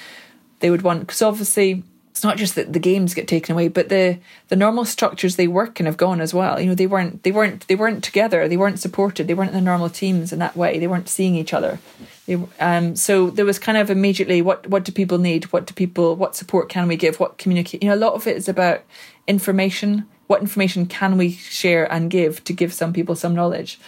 they 0.62 0.70
would 0.70 0.82
want? 0.82 1.02
Because 1.02 1.22
obviously 1.22 1.84
it's 2.12 2.24
not 2.24 2.38
just 2.38 2.56
that 2.56 2.74
the 2.74 2.80
games 2.80 3.14
get 3.14 3.28
taken 3.28 3.54
away, 3.54 3.68
but 3.68 3.90
the 3.90 4.20
the 4.50 4.56
normal 4.56 4.86
structures 4.86 5.38
they 5.38 5.48
work 5.48 5.80
in 5.80 5.86
have 5.86 5.98
gone 5.98 6.22
as 6.22 6.34
well. 6.34 6.60
You 6.60 6.68
know, 6.68 6.76
they 6.76 6.86
weren't 6.86 7.24
they 7.24 7.32
weren't 7.32 7.68
they 7.68 7.76
weren't 7.76 8.04
together. 8.04 8.48
They 8.48 8.58
weren't 8.58 8.80
supported. 8.80 9.28
They 9.28 9.34
weren't 9.34 9.52
in 9.52 9.56
the 9.56 9.62
normal 9.62 9.90
teams 9.90 10.32
in 10.32 10.40
that 10.40 10.56
way. 10.56 10.78
They 10.78 10.88
weren't 10.88 11.10
seeing 11.10 11.36
each 11.36 11.54
other. 11.54 11.80
They, 12.28 12.38
um, 12.60 12.96
so 12.96 13.30
there 13.30 13.46
was 13.46 13.58
kind 13.58 13.78
of 13.78 13.90
immediately 13.90 14.42
what 14.42 14.68
what 14.68 14.84
do 14.84 14.92
people 14.92 15.18
need? 15.18 15.46
What 15.46 15.66
do 15.66 15.74
people? 15.74 16.16
What 16.16 16.36
support 16.36 16.70
can 16.70 16.88
we 16.88 16.98
give? 16.98 17.20
What 17.20 17.38
communicate? 17.38 17.82
You 17.82 17.90
know, 17.90 17.96
a 17.96 18.06
lot 18.06 18.14
of 18.14 18.28
it 18.28 18.38
is 18.38 18.50
about 18.50 18.84
information. 19.26 20.06
What 20.28 20.42
information 20.42 20.86
can 20.86 21.18
we 21.18 21.32
share 21.32 21.92
and 21.92 22.12
give 22.12 22.44
to 22.44 22.54
give 22.54 22.74
some 22.74 22.94
people 22.94 23.16
some 23.16 23.34
knowledge? 23.34 23.80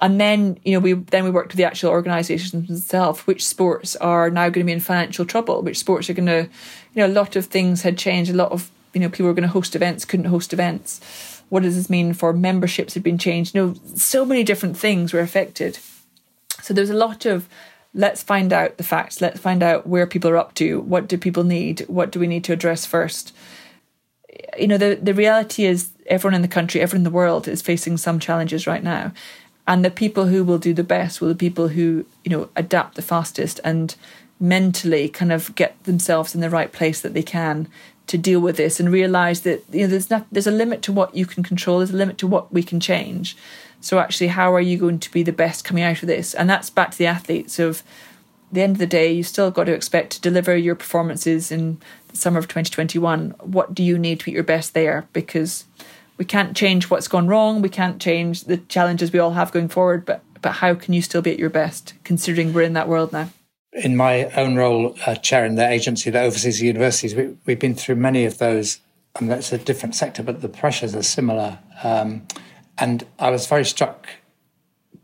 And 0.00 0.20
then, 0.20 0.58
you 0.64 0.72
know, 0.72 0.80
we 0.80 0.92
then 0.92 1.24
we 1.24 1.30
worked 1.30 1.48
with 1.48 1.56
the 1.56 1.64
actual 1.64 1.90
organisations 1.90 2.52
themselves, 2.52 3.20
which 3.20 3.44
sports 3.44 3.96
are 3.96 4.30
now 4.30 4.48
going 4.48 4.64
to 4.64 4.64
be 4.64 4.72
in 4.72 4.80
financial 4.80 5.24
trouble, 5.24 5.62
which 5.62 5.78
sports 5.78 6.08
are 6.08 6.14
going 6.14 6.26
to, 6.26 6.48
you 6.94 7.02
know, 7.02 7.06
a 7.06 7.08
lot 7.08 7.34
of 7.34 7.46
things 7.46 7.82
had 7.82 7.98
changed. 7.98 8.30
A 8.30 8.34
lot 8.34 8.52
of, 8.52 8.70
you 8.94 9.00
know, 9.00 9.08
people 9.08 9.26
were 9.26 9.34
going 9.34 9.42
to 9.42 9.48
host 9.48 9.74
events, 9.74 10.04
couldn't 10.04 10.26
host 10.26 10.52
events. 10.52 11.42
What 11.48 11.64
does 11.64 11.74
this 11.74 11.90
mean 11.90 12.12
for 12.12 12.32
memberships 12.32 12.94
had 12.94 13.02
been 13.02 13.18
changed? 13.18 13.54
You 13.54 13.66
know, 13.66 13.74
so 13.96 14.24
many 14.24 14.44
different 14.44 14.76
things 14.76 15.12
were 15.12 15.20
affected. 15.20 15.78
So 16.62 16.72
there's 16.72 16.90
a 16.90 16.94
lot 16.94 17.26
of 17.26 17.48
let's 17.94 18.22
find 18.22 18.52
out 18.52 18.76
the 18.76 18.84
facts, 18.84 19.20
let's 19.20 19.40
find 19.40 19.62
out 19.62 19.86
where 19.86 20.06
people 20.06 20.30
are 20.30 20.36
up 20.36 20.54
to, 20.54 20.80
what 20.80 21.08
do 21.08 21.18
people 21.18 21.42
need, 21.42 21.80
what 21.88 22.12
do 22.12 22.20
we 22.20 22.26
need 22.26 22.44
to 22.44 22.52
address 22.52 22.86
first. 22.86 23.34
You 24.56 24.68
know, 24.68 24.78
the, 24.78 24.98
the 25.02 25.14
reality 25.14 25.64
is 25.64 25.90
everyone 26.06 26.34
in 26.34 26.42
the 26.42 26.48
country, 26.48 26.80
everyone 26.80 27.00
in 27.00 27.04
the 27.04 27.10
world 27.10 27.48
is 27.48 27.62
facing 27.62 27.96
some 27.96 28.20
challenges 28.20 28.66
right 28.66 28.84
now 28.84 29.12
and 29.68 29.84
the 29.84 29.90
people 29.90 30.26
who 30.26 30.42
will 30.42 30.58
do 30.58 30.72
the 30.72 30.82
best 30.82 31.20
will 31.20 31.28
the 31.28 31.34
people 31.34 31.68
who 31.68 32.04
you 32.24 32.30
know 32.30 32.48
adapt 32.56 32.96
the 32.96 33.02
fastest 33.02 33.60
and 33.62 33.94
mentally 34.40 35.08
kind 35.08 35.30
of 35.30 35.54
get 35.54 35.80
themselves 35.84 36.34
in 36.34 36.40
the 36.40 36.50
right 36.50 36.72
place 36.72 37.00
that 37.00 37.14
they 37.14 37.22
can 37.22 37.68
to 38.06 38.16
deal 38.16 38.40
with 38.40 38.56
this 38.56 38.80
and 38.80 38.90
realize 38.90 39.42
that 39.42 39.62
you 39.70 39.82
know 39.82 39.86
there's 39.86 40.10
not 40.10 40.26
there's 40.32 40.46
a 40.46 40.50
limit 40.50 40.80
to 40.82 40.92
what 40.92 41.14
you 41.14 41.26
can 41.26 41.42
control 41.42 41.78
there's 41.78 41.90
a 41.90 41.96
limit 41.96 42.18
to 42.18 42.26
what 42.26 42.52
we 42.52 42.62
can 42.62 42.80
change. 42.80 43.36
So 43.80 44.00
actually 44.00 44.28
how 44.28 44.52
are 44.54 44.60
you 44.60 44.78
going 44.78 44.98
to 45.00 45.12
be 45.12 45.22
the 45.22 45.32
best 45.32 45.64
coming 45.64 45.84
out 45.84 46.02
of 46.02 46.08
this? 46.08 46.34
And 46.34 46.48
that's 46.50 46.70
back 46.70 46.92
to 46.92 46.98
the 46.98 47.06
athletes 47.06 47.58
of 47.58 47.82
the 48.50 48.62
end 48.62 48.76
of 48.76 48.78
the 48.78 48.86
day 48.86 49.12
you 49.12 49.22
still 49.22 49.50
got 49.50 49.64
to 49.64 49.74
expect 49.74 50.12
to 50.12 50.20
deliver 50.22 50.56
your 50.56 50.74
performances 50.74 51.52
in 51.52 51.78
the 52.08 52.16
summer 52.16 52.38
of 52.38 52.48
2021 52.48 53.34
what 53.40 53.74
do 53.74 53.82
you 53.82 53.98
need 53.98 54.20
to 54.20 54.24
be 54.24 54.32
your 54.32 54.42
best 54.42 54.72
there? 54.72 55.06
Because 55.12 55.66
we 56.18 56.24
can't 56.24 56.56
change 56.56 56.90
what's 56.90 57.08
gone 57.08 57.26
wrong 57.26 57.62
we 57.62 57.68
can't 57.68 58.00
change 58.00 58.44
the 58.44 58.58
challenges 58.58 59.12
we 59.12 59.18
all 59.18 59.32
have 59.32 59.52
going 59.52 59.68
forward 59.68 60.04
but 60.04 60.22
but 60.40 60.52
how 60.52 60.74
can 60.74 60.94
you 60.94 61.02
still 61.02 61.22
be 61.22 61.32
at 61.32 61.38
your 61.38 61.50
best 61.50 61.94
considering 62.04 62.52
we're 62.52 62.62
in 62.62 62.74
that 62.74 62.88
world 62.88 63.12
now 63.12 63.30
in 63.72 63.96
my 63.96 64.24
own 64.30 64.56
role, 64.56 64.96
uh, 65.06 65.14
chairing 65.14 65.54
the 65.54 65.68
agency 65.68 66.10
that 66.10 66.24
oversees 66.24 66.60
the 66.60 66.66
universities, 66.66 67.14
we, 67.14 67.36
have 67.46 67.58
been 67.58 67.74
through 67.74 67.96
many 67.96 68.24
of 68.24 68.38
those. 68.38 68.80
I 69.16 69.20
mean, 69.20 69.28
that's 69.28 69.52
a 69.52 69.58
different 69.58 69.94
sector, 69.94 70.22
but 70.22 70.40
the 70.40 70.48
pressures 70.48 70.94
are 70.94 71.02
similar. 71.02 71.58
Um, 71.82 72.26
and 72.76 73.06
I 73.18 73.30
was 73.30 73.46
very 73.46 73.64
struck 73.64 74.08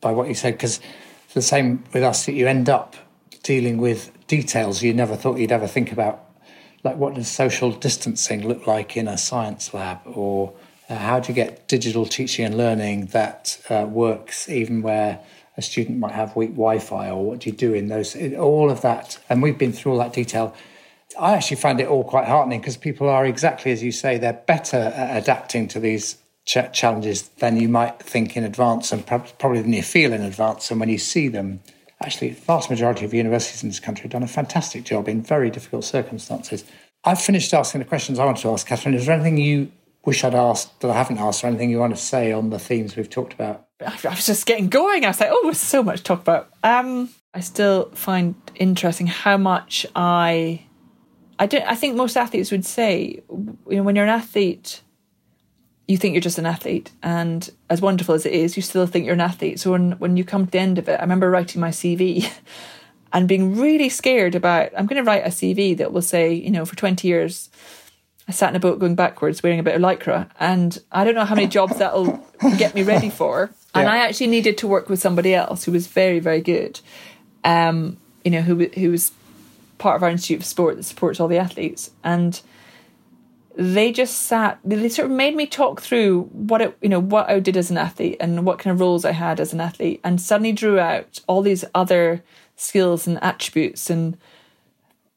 by 0.01 0.13
what 0.13 0.29
you 0.29 0.35
said 0.35 0.55
because 0.55 0.81
it's 1.25 1.35
the 1.35 1.43
same 1.43 1.85
with 1.93 2.03
us 2.03 2.27
that 2.27 2.33
you 2.33 2.47
end 2.47 2.69
up 2.69 2.97
dealing 3.43 3.79
with 3.79 4.11
details 4.27 4.83
you 4.83 4.95
never 4.95 5.17
thought 5.17 5.39
you'd 5.39 5.53
ever 5.53 5.67
think 5.67 5.93
about. 5.93 6.25
Like, 6.83 6.97
what 6.97 7.15
does 7.15 7.29
social 7.29 7.71
distancing 7.71 8.47
look 8.47 8.67
like 8.67 8.97
in 8.97 9.09
a 9.09 9.19
science 9.19 9.73
lab? 9.75 10.01
Or 10.05 10.55
uh, 10.89 10.97
how 10.97 11.21
do 11.21 11.29
you 11.29 11.35
get 11.35 11.67
digital 11.69 12.07
teaching 12.07 12.45
and 12.45 12.57
learning 12.57 13.07
that 13.07 13.59
uh, 13.71 13.87
works 13.89 14.49
even 14.49 14.83
where 14.83 15.21
a 15.57 15.63
student 15.63 15.99
might 15.99 16.13
have 16.13 16.35
weak 16.37 16.51
Wi-Fi, 16.51 17.11
or 17.11 17.25
what 17.25 17.41
do 17.41 17.51
you 17.51 17.57
do 17.57 17.73
in 17.73 17.89
those? 17.89 18.17
All 18.37 18.71
of 18.71 18.83
that, 18.83 19.19
and 19.29 19.43
we've 19.43 19.59
been 19.59 19.73
through 19.73 19.93
all 19.93 19.99
that 19.99 20.13
detail. 20.13 20.55
I 21.19 21.35
actually 21.35 21.59
find 21.59 21.81
it 21.81 21.87
all 21.87 22.03
quite 22.03 22.27
heartening 22.27 22.61
because 22.61 22.77
people 22.77 23.09
are 23.09 23.25
exactly 23.25 23.71
as 23.71 23.83
you 23.83 23.93
say; 23.93 24.19
they're 24.19 24.33
better 24.33 24.77
at 24.77 25.23
adapting 25.23 25.69
to 25.69 25.81
these 25.81 26.19
ch- 26.45 26.73
challenges 26.73 27.29
than 27.39 27.57
you 27.57 27.69
might 27.69 28.01
think 28.01 28.37
in 28.37 28.45
advance, 28.45 28.93
and 28.93 29.07
probably 29.07 29.63
than 29.63 29.73
you 29.73 29.83
feel 29.83 30.13
in 30.13 30.23
advance. 30.23 30.71
And 30.71 30.81
when 30.81 30.89
you 30.89 30.99
see 30.99 31.29
them, 31.29 31.61
actually, 32.03 32.31
the 32.31 32.41
vast 32.41 32.69
majority 32.69 33.05
of 33.05 33.15
universities 33.15 33.63
in 33.63 33.69
this 33.69 33.81
country 33.81 34.03
have 34.03 34.13
done 34.13 34.25
a 34.25 34.29
fantastic 34.29 34.85
job 34.85 35.09
in 35.09 35.23
very 35.23 35.51
difficult 35.51 35.85
circumstances. 35.85 36.65
I've 37.05 37.21
finished 37.21 37.55
asking 37.55 37.81
the 37.81 37.85
questions 37.85 38.19
I 38.19 38.25
want 38.25 38.39
to 38.39 38.51
ask, 38.51 38.67
Katherine. 38.67 38.95
Is 38.95 39.07
there 39.07 39.15
anything 39.15 39.39
you 39.39 39.71
wish 40.05 40.25
I'd 40.25 40.35
asked 40.35 40.81
that 40.81 40.91
I 40.91 40.95
haven't 40.95 41.19
asked, 41.19 41.45
or 41.45 41.47
anything 41.49 41.71
you 41.71 41.79
want 41.79 41.97
to 41.97 42.01
say 42.01 42.33
on 42.33 42.51
the 42.51 42.59
themes 42.59 42.97
we've 42.97 43.11
talked 43.11 43.33
about? 43.33 43.67
I 43.81 43.97
was 44.05 44.27
just 44.27 44.47
getting 44.47 44.69
going. 44.69 45.05
I 45.05 45.09
was 45.09 45.21
like, 45.21 45.31
oh, 45.33 45.41
there's 45.45 45.61
so 45.61 45.83
much 45.83 45.99
to 45.99 46.05
talk 46.05 46.21
about. 46.21 46.51
Um, 46.63 47.11
I 47.33 47.41
still 47.41 47.91
find 47.91 48.35
interesting 48.55 49.07
how 49.07 49.37
much 49.37 49.87
I, 49.95 50.65
I 51.39 51.47
don't. 51.47 51.65
I 51.65 51.75
think 51.75 51.97
most 51.97 52.17
athletes 52.17 52.51
would 52.51 52.65
say, 52.65 53.23
you 53.29 53.77
know, 53.77 53.83
when 53.83 53.97
you're 53.97 54.05
an 54.05 54.11
athlete, 54.11 54.83
you 55.89 55.97
think 55.97 56.15
you're 56.15 56.21
just 56.21 56.39
an 56.39 56.47
athlete, 56.47 56.93
and 57.03 57.51
as 57.69 57.81
wonderful 57.81 58.15
as 58.15 58.25
it 58.25 58.33
is, 58.33 58.57
you 58.57 58.63
still 58.63 58.87
think 58.87 59.05
you're 59.05 59.15
an 59.15 59.21
athlete. 59.21 59.61
So 59.61 59.73
when 59.73 59.93
when 59.93 60.17
you 60.17 60.25
come 60.25 60.47
to 60.47 60.51
the 60.51 60.59
end 60.59 60.79
of 60.79 60.89
it, 60.89 60.99
I 60.99 61.03
remember 61.03 61.31
writing 61.31 61.61
my 61.61 61.71
CV. 61.71 62.31
and 63.13 63.29
being 63.29 63.57
really 63.57 63.89
scared 63.89 64.35
about 64.35 64.71
I'm 64.77 64.87
going 64.87 65.03
to 65.03 65.09
write 65.09 65.25
a 65.25 65.29
CV 65.29 65.77
that 65.77 65.93
will 65.93 66.03
say, 66.03 66.35
you 66.35 66.51
know, 66.51 66.65
for 66.65 66.75
20 66.75 67.07
years 67.07 67.49
I 68.27 68.33
sat 68.33 68.51
in 68.51 68.57
a 68.57 68.61
boat 68.61 68.79
going 68.79 68.95
backwards 68.95 69.43
wearing 69.43 69.61
a 69.61 69.63
bit 69.63 69.75
of 69.75 69.83
lycra, 69.83 70.31
and 70.41 70.81
I 70.91 71.05
don't 71.05 71.15
know 71.15 71.25
how 71.25 71.35
many 71.35 71.47
jobs 71.47 71.79
that'll 71.79 72.27
get 72.57 72.75
me 72.75 72.83
ready 72.83 73.11
for. 73.11 73.51
Yeah. 73.75 73.81
And 73.81 73.89
I 73.89 73.99
actually 73.99 74.29
needed 74.29 74.57
to 74.59 74.67
work 74.67 74.89
with 74.89 75.01
somebody 75.01 75.35
else 75.35 75.65
who 75.65 75.73
was 75.73 75.87
very, 75.87 76.21
very 76.21 76.41
good. 76.41 76.81
Um, 77.45 77.99
you 78.25 78.31
know, 78.31 78.41
who 78.41 78.67
who 78.69 78.91
was 78.91 79.13
part 79.77 79.97
of 79.97 80.03
our 80.03 80.09
Institute 80.09 80.41
of 80.41 80.47
Sport 80.47 80.77
that 80.77 80.85
supports 80.85 81.21
all 81.21 81.29
the 81.29 81.37
athletes, 81.37 81.91
and 82.03 82.41
they 83.57 83.93
just 83.93 84.23
sat. 84.23 84.59
They 84.65 84.89
sort 84.89 85.11
of 85.11 85.17
made 85.17 85.37
me 85.37 85.47
talk 85.47 85.83
through 85.83 86.23
what 86.33 86.63
it, 86.63 86.79
you 86.81 86.89
know, 86.89 87.01
what 87.01 87.29
I 87.29 87.41
did 87.41 87.59
as 87.59 87.71
an 87.71 87.77
athlete 87.77 88.17
and 88.21 88.47
what 88.47 88.59
kind 88.59 88.73
of 88.73 88.81
roles 88.81 89.05
I 89.05 89.13
had 89.13 89.39
as 89.39 89.53
an 89.53 89.61
athlete, 89.61 90.01
and 90.03 90.19
suddenly 90.19 90.53
drew 90.53 90.79
out 90.79 91.21
all 91.27 91.43
these 91.43 91.65
other 91.75 92.25
skills 92.57 93.07
and 93.07 93.23
attributes 93.23 93.91
and 93.91 94.17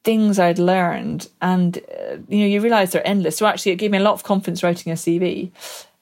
things 0.08 0.38
I'd 0.38 0.58
learned, 0.58 1.28
and 1.42 1.76
uh, 1.76 2.16
you 2.30 2.38
know, 2.38 2.46
you 2.46 2.62
realise 2.62 2.92
they're 2.92 3.06
endless. 3.06 3.36
So 3.36 3.44
actually, 3.44 3.72
it 3.72 3.76
gave 3.76 3.90
me 3.90 3.98
a 3.98 4.02
lot 4.02 4.14
of 4.14 4.24
confidence 4.24 4.62
writing 4.62 4.90
a 4.90 4.94
CV 4.94 5.50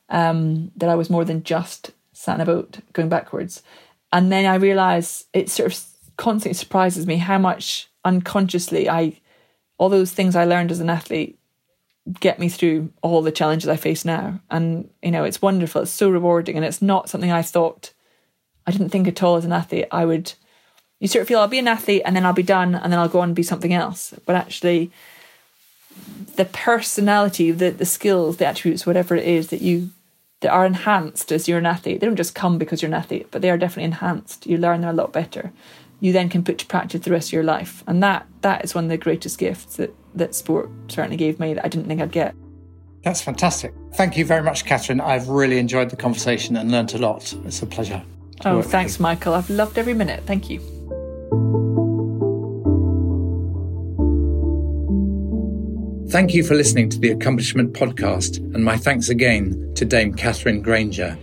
um, 0.09 0.71
that 0.77 0.89
I 0.89 0.95
was 0.95 1.11
more 1.11 1.25
than 1.25 1.43
just 1.43 1.91
sat 2.13 2.37
in 2.37 2.41
a 2.41 2.45
boat 2.47 2.79
going 2.93 3.09
backwards. 3.09 3.65
And 4.13 4.31
then 4.31 4.47
I 4.47 4.55
realised 4.55 5.27
it 5.33 5.51
sort 5.51 5.73
of 5.73 5.85
constantly 6.17 6.55
surprises 6.55 7.05
me 7.05 7.17
how 7.17 7.39
much 7.39 7.89
unconsciously 8.05 8.89
I, 8.89 9.19
all 9.77 9.89
those 9.89 10.13
things 10.13 10.37
I 10.37 10.45
learned 10.45 10.71
as 10.71 10.79
an 10.79 10.89
athlete, 10.89 11.37
get 12.21 12.39
me 12.39 12.49
through 12.49 12.93
all 13.03 13.23
the 13.23 13.33
challenges 13.33 13.69
I 13.69 13.75
face 13.75 14.05
now. 14.05 14.39
And 14.53 14.89
you 15.03 15.11
know, 15.11 15.25
it's 15.25 15.43
wonderful. 15.43 15.83
It's 15.83 15.91
so 15.91 16.11
rewarding, 16.11 16.55
and 16.55 16.65
it's 16.65 16.81
not 16.81 17.09
something 17.09 17.33
I 17.33 17.43
thought. 17.43 17.93
I 18.69 18.71
didn't 18.71 18.91
think 18.91 19.09
at 19.09 19.21
all 19.25 19.35
as 19.35 19.45
an 19.45 19.53
athlete 19.53 19.89
I 19.91 20.05
would 20.05 20.33
you 21.01 21.09
sort 21.09 21.23
of 21.23 21.29
feel 21.29 21.41
I'll 21.41 21.49
be 21.49 21.59
an 21.59 21.69
athlete 21.69 22.03
and 22.05 22.17
then 22.17 22.25
I'll 22.25 22.33
be 22.33 22.43
done 22.43 22.75
and 22.75 22.93
then 22.93 22.99
I'll 22.99 23.09
go 23.09 23.21
on 23.21 23.31
and 23.31 23.37
be 23.37 23.43
something 23.43 23.73
else. 23.73 24.15
But 24.25 24.37
actually, 24.37 24.91
the 26.37 26.45
personality, 26.47 27.51
the 27.51 27.71
the 27.71 27.87
skills, 27.87 28.39
the 28.39 28.47
attributes, 28.47 28.87
whatever 28.87 29.17
it 29.17 29.25
is 29.25 29.49
that 29.49 29.63
you 29.63 29.91
that 30.41 30.53
are 30.53 30.67
enhanced 30.67 31.33
as 31.33 31.49
you're 31.49 31.59
an 31.59 31.67
athlete, 31.67 32.01
they 32.01 32.07
don't 32.07 32.17
just 32.17 32.35
come 32.35 32.59
because 32.59 32.83
you're 32.83 32.91
an 32.91 32.95
athlete, 32.95 33.29
but 33.31 33.43
they 33.43 33.51
are 33.51 33.59
definitely 33.59 33.85
enhanced. 33.85 34.47
You 34.47 34.59
learn 34.59 34.83
them 34.83 34.91
a 34.91 34.93
lot 34.93 35.13
better. 35.13 35.53
You 36.01 36.13
then 36.13 36.29
can 36.29 36.45
put 36.45 36.59
to 36.59 36.67
practice 36.67 37.01
the 37.01 37.11
rest 37.11 37.31
of 37.31 37.33
your 37.33 37.43
life, 37.43 37.83
and 37.87 38.03
that 38.03 38.27
that 38.43 38.65
is 38.65 38.75
one 38.75 38.85
of 38.85 38.91
the 38.91 38.99
greatest 38.99 39.39
gifts 39.39 39.77
that 39.77 39.95
that 40.15 40.35
sport 40.35 40.71
certainly 40.89 41.17
gave 41.17 41.41
me 41.41 41.55
that 41.55 41.65
I 41.65 41.69
didn't 41.69 41.89
think 41.89 42.01
I'd 42.01 42.13
get. 42.13 42.35
That's 43.03 43.21
fantastic. 43.21 43.73
Thank 43.95 44.17
you 44.17 44.25
very 44.25 44.43
much, 44.43 44.65
Katherine. 44.65 45.01
I've 45.01 45.29
really 45.29 45.59
enjoyed 45.59 45.91
the 45.91 45.97
conversation 45.97 46.57
and 46.57 46.73
learnt 46.73 46.93
a 46.95 46.99
lot. 46.99 47.33
It's 47.45 47.63
a 47.63 47.67
pleasure. 47.67 48.03
Oh, 48.45 48.63
thanks, 48.63 48.99
Michael. 48.99 49.33
I've 49.33 49.49
loved 49.49 49.79
every 49.79 49.95
minute. 49.95 50.25
Thank 50.27 50.51
you. 50.51 50.76
Thank 56.09 56.33
you 56.33 56.45
for 56.45 56.55
listening 56.55 56.89
to 56.91 56.99
the 56.99 57.11
Accomplishment 57.11 57.75
Podcast, 57.75 58.39
and 58.55 58.65
my 58.65 58.77
thanks 58.77 59.11
again 59.11 59.73
to 59.75 59.85
Dame 59.85 60.15
Katherine 60.15 60.63
Grainger. 60.63 61.19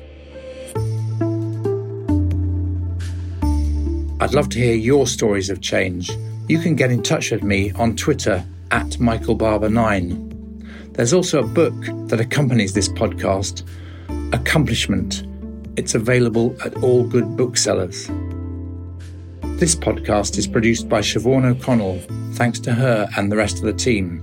I'd 4.20 4.34
love 4.34 4.50
to 4.50 4.60
hear 4.60 4.76
your 4.76 5.08
stories 5.08 5.50
of 5.50 5.62
change. 5.62 6.12
You 6.48 6.60
can 6.60 6.76
get 6.76 6.92
in 6.92 7.02
touch 7.02 7.32
with 7.32 7.44
me 7.44 7.72
on 7.72 7.96
Twitter 7.96 8.46
at 8.72 8.88
MichaelBarber9. 8.92 10.94
There's 10.94 11.14
also 11.14 11.40
a 11.40 11.48
book 11.48 11.74
that 12.10 12.20
accompanies 12.20 12.74
this 12.74 12.90
podcast, 12.90 13.64
Accomplishment. 14.32 15.26
It's 15.76 15.96
available 15.96 16.56
at 16.64 16.76
all 16.84 17.04
good 17.04 17.36
booksellers. 17.36 18.10
This 19.60 19.76
podcast 19.76 20.38
is 20.38 20.48
produced 20.48 20.90
by 20.90 21.00
Siobhan 21.00 21.46
O'Connell, 21.46 22.00
thanks 22.34 22.60
to 22.62 22.74
her 22.74 23.08
and 23.16 23.32
the 23.32 23.38
rest 23.38 23.58
of 23.58 23.64
the 23.64 23.74
team. 23.74 24.22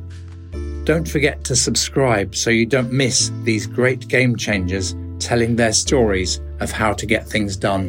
Don't 0.84 1.08
forget 1.08 1.44
to 1.44 1.56
subscribe 1.56 2.34
so 2.34 2.50
you 2.50 2.66
don't 2.66 2.92
miss 2.92 3.30
these 3.44 3.66
great 3.66 4.08
game 4.08 4.36
changers 4.36 4.94
telling 5.18 5.56
their 5.56 5.72
stories 5.72 6.40
of 6.58 6.70
how 6.70 6.92
to 6.92 7.06
get 7.06 7.26
things 7.26 7.56
done. 7.56 7.88